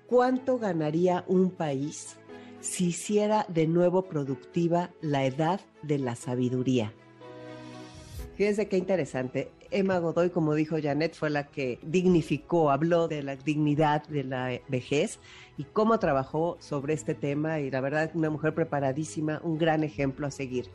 ¿cuánto 0.06 0.58
ganaría 0.58 1.24
un 1.28 1.50
país 1.50 2.18
si 2.60 2.88
hiciera 2.88 3.46
de 3.48 3.66
nuevo 3.66 4.02
productiva 4.02 4.90
la 5.00 5.24
edad 5.24 5.62
de 5.80 5.98
la 5.98 6.14
sabiduría? 6.14 6.92
Fíjense 8.34 8.68
qué 8.68 8.76
interesante. 8.76 9.50
Emma 9.70 9.98
Godoy, 9.98 10.30
como 10.30 10.54
dijo 10.54 10.76
Janet, 10.82 11.14
fue 11.14 11.30
la 11.30 11.46
que 11.46 11.78
dignificó, 11.82 12.70
habló 12.70 13.08
de 13.08 13.22
la 13.22 13.36
dignidad 13.36 14.06
de 14.08 14.24
la 14.24 14.60
vejez 14.68 15.18
y 15.56 15.64
cómo 15.64 15.98
trabajó 15.98 16.56
sobre 16.60 16.94
este 16.94 17.14
tema 17.14 17.60
y 17.60 17.70
la 17.70 17.80
verdad 17.80 18.10
una 18.14 18.30
mujer 18.30 18.54
preparadísima, 18.54 19.40
un 19.42 19.58
gran 19.58 19.84
ejemplo 19.84 20.26
a 20.26 20.30
seguir. 20.30 20.66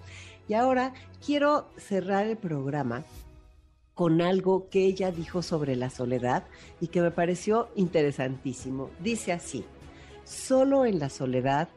Y 0.47 0.53
ahora 0.53 0.93
quiero 1.25 1.67
cerrar 1.77 2.27
el 2.27 2.37
programa 2.37 3.03
con 3.93 4.21
algo 4.21 4.69
que 4.69 4.85
ella 4.85 5.11
dijo 5.11 5.41
sobre 5.41 5.75
la 5.75 5.89
soledad 5.89 6.43
y 6.81 6.87
que 6.87 7.01
me 7.01 7.11
pareció 7.11 7.69
interesantísimo. 7.75 8.89
Dice 8.99 9.31
así, 9.31 9.65
solo 10.23 10.85
en 10.85 10.99
la 10.99 11.09
soledad 11.09 11.69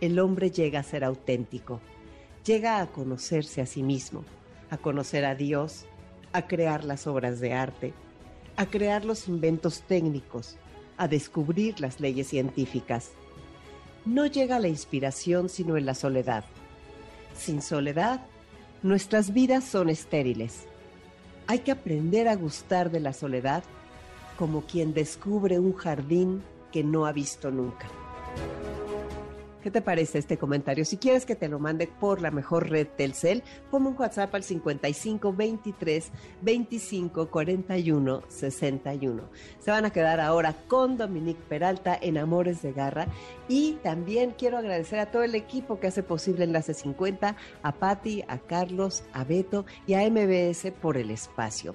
el 0.00 0.18
hombre 0.18 0.50
llega 0.50 0.80
a 0.80 0.82
ser 0.82 1.04
auténtico, 1.04 1.80
llega 2.44 2.80
a 2.80 2.86
conocerse 2.86 3.60
a 3.60 3.66
sí 3.66 3.82
mismo 3.82 4.24
a 4.70 4.78
conocer 4.78 5.24
a 5.24 5.34
Dios, 5.34 5.86
a 6.36 6.46
crear 6.46 6.84
las 6.84 7.06
obras 7.06 7.40
de 7.40 7.54
arte, 7.54 7.94
a 8.56 8.66
crear 8.66 9.06
los 9.06 9.26
inventos 9.26 9.80
técnicos, 9.80 10.58
a 10.98 11.08
descubrir 11.08 11.80
las 11.80 11.98
leyes 11.98 12.28
científicas. 12.28 13.12
No 14.04 14.26
llega 14.26 14.58
la 14.58 14.68
inspiración 14.68 15.48
sino 15.48 15.78
en 15.78 15.86
la 15.86 15.94
soledad. 15.94 16.44
Sin 17.34 17.62
soledad, 17.62 18.20
nuestras 18.82 19.32
vidas 19.32 19.64
son 19.64 19.88
estériles. 19.88 20.66
Hay 21.46 21.60
que 21.60 21.72
aprender 21.72 22.28
a 22.28 22.36
gustar 22.36 22.90
de 22.90 23.00
la 23.00 23.14
soledad 23.14 23.64
como 24.36 24.60
quien 24.66 24.92
descubre 24.92 25.58
un 25.58 25.72
jardín 25.72 26.42
que 26.70 26.84
no 26.84 27.06
ha 27.06 27.12
visto 27.12 27.50
nunca. 27.50 27.86
¿Qué 29.66 29.72
te 29.72 29.82
parece 29.82 30.18
este 30.18 30.38
comentario? 30.38 30.84
Si 30.84 30.96
quieres 30.96 31.26
que 31.26 31.34
te 31.34 31.48
lo 31.48 31.58
mande 31.58 31.88
por 31.88 32.22
la 32.22 32.30
mejor 32.30 32.70
red 32.70 32.86
Telcel, 32.86 33.42
ponme 33.68 33.88
un 33.88 33.96
WhatsApp 33.98 34.32
al 34.32 34.44
55 34.44 35.32
23 35.32 36.12
25 36.40 37.28
41 37.28 38.22
61. 38.28 39.22
Se 39.58 39.72
van 39.72 39.84
a 39.84 39.90
quedar 39.90 40.20
ahora 40.20 40.54
con 40.68 40.96
Dominique 40.96 41.42
Peralta 41.48 41.98
en 42.00 42.16
Amores 42.16 42.62
de 42.62 42.72
Garra 42.72 43.08
y 43.48 43.72
también 43.82 44.36
quiero 44.38 44.56
agradecer 44.56 45.00
a 45.00 45.10
todo 45.10 45.24
el 45.24 45.34
equipo 45.34 45.80
que 45.80 45.88
hace 45.88 46.04
posible 46.04 46.44
Enlace 46.44 46.72
50, 46.72 47.34
a 47.64 47.72
Patti, 47.72 48.22
a 48.28 48.38
Carlos, 48.38 49.02
a 49.12 49.24
Beto 49.24 49.66
y 49.84 49.94
a 49.94 50.08
MBS 50.08 50.70
por 50.80 50.96
el 50.96 51.10
espacio. 51.10 51.74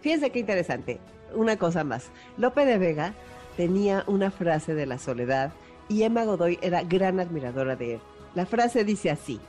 Fíjense 0.00 0.30
qué 0.30 0.38
interesante. 0.38 0.98
Una 1.34 1.58
cosa 1.58 1.84
más. 1.84 2.06
Lope 2.38 2.64
de 2.64 2.78
Vega 2.78 3.12
tenía 3.58 4.02
una 4.06 4.30
frase 4.30 4.72
de 4.72 4.86
la 4.86 4.96
soledad 4.96 5.52
y 5.88 6.02
Emma 6.02 6.24
Godoy 6.24 6.58
era 6.62 6.82
gran 6.82 7.20
admiradora 7.20 7.76
de 7.76 7.94
él. 7.94 8.00
La 8.34 8.46
frase 8.46 8.84
dice 8.84 9.10
así, 9.10 9.40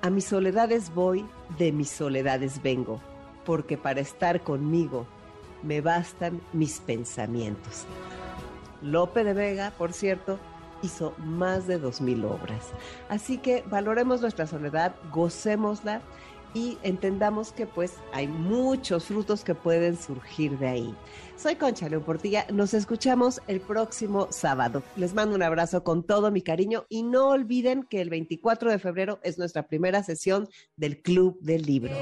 a 0.00 0.10
mis 0.10 0.24
soledades 0.24 0.94
voy, 0.94 1.26
de 1.58 1.72
mis 1.72 1.90
soledades 1.90 2.62
vengo, 2.62 3.00
porque 3.44 3.76
para 3.76 4.00
estar 4.00 4.42
conmigo 4.42 5.06
me 5.62 5.80
bastan 5.80 6.40
mis 6.52 6.78
pensamientos. 6.80 7.84
Lope 8.80 9.24
de 9.24 9.34
Vega, 9.34 9.72
por 9.76 9.92
cierto, 9.92 10.38
hizo 10.82 11.14
más 11.18 11.66
de 11.66 11.78
dos 11.78 12.00
mil 12.00 12.24
obras. 12.24 12.68
Así 13.08 13.38
que 13.38 13.64
valoremos 13.68 14.20
nuestra 14.20 14.46
soledad, 14.46 14.94
gocémosla 15.12 16.00
y 16.54 16.78
entendamos 16.82 17.52
que 17.52 17.66
pues 17.66 17.94
hay 18.12 18.26
muchos 18.26 19.04
frutos 19.04 19.44
que 19.44 19.54
pueden 19.54 19.96
surgir 19.96 20.58
de 20.58 20.68
ahí. 20.68 20.94
Soy 21.36 21.54
Concha 21.56 21.88
León 21.88 22.02
Portilla, 22.02 22.46
nos 22.52 22.74
escuchamos 22.74 23.40
el 23.46 23.60
próximo 23.60 24.28
sábado. 24.30 24.82
Les 24.96 25.14
mando 25.14 25.36
un 25.36 25.42
abrazo 25.42 25.84
con 25.84 26.02
todo 26.02 26.30
mi 26.30 26.42
cariño 26.42 26.86
y 26.88 27.04
no 27.04 27.28
olviden 27.28 27.84
que 27.84 28.00
el 28.00 28.10
24 28.10 28.70
de 28.70 28.78
febrero 28.78 29.20
es 29.22 29.38
nuestra 29.38 29.68
primera 29.68 30.02
sesión 30.02 30.48
del 30.76 31.00
Club 31.00 31.38
del 31.40 31.62
Libro. 31.62 31.92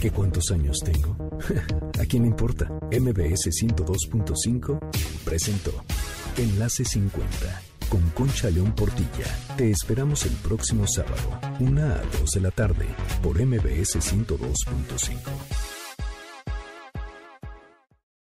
¿Qué 0.00 0.10
cuántos 0.10 0.50
años 0.50 0.80
tengo? 0.84 1.16
¿A 2.00 2.04
quién 2.06 2.22
le 2.22 2.28
importa? 2.28 2.70
MBS 2.90 3.50
102.5 3.50 4.78
presentó. 5.24 5.72
Enlace 6.36 6.84
50 6.84 7.73
con 7.88 8.00
Concha 8.10 8.50
León 8.50 8.72
Portilla. 8.72 9.26
Te 9.56 9.70
esperamos 9.70 10.24
el 10.26 10.32
próximo 10.32 10.86
sábado, 10.86 11.40
una 11.60 11.96
a 11.96 12.02
2 12.20 12.30
de 12.30 12.40
la 12.40 12.50
tarde, 12.50 12.86
por 13.22 13.44
MBS 13.44 13.96
102.5. 14.00 15.73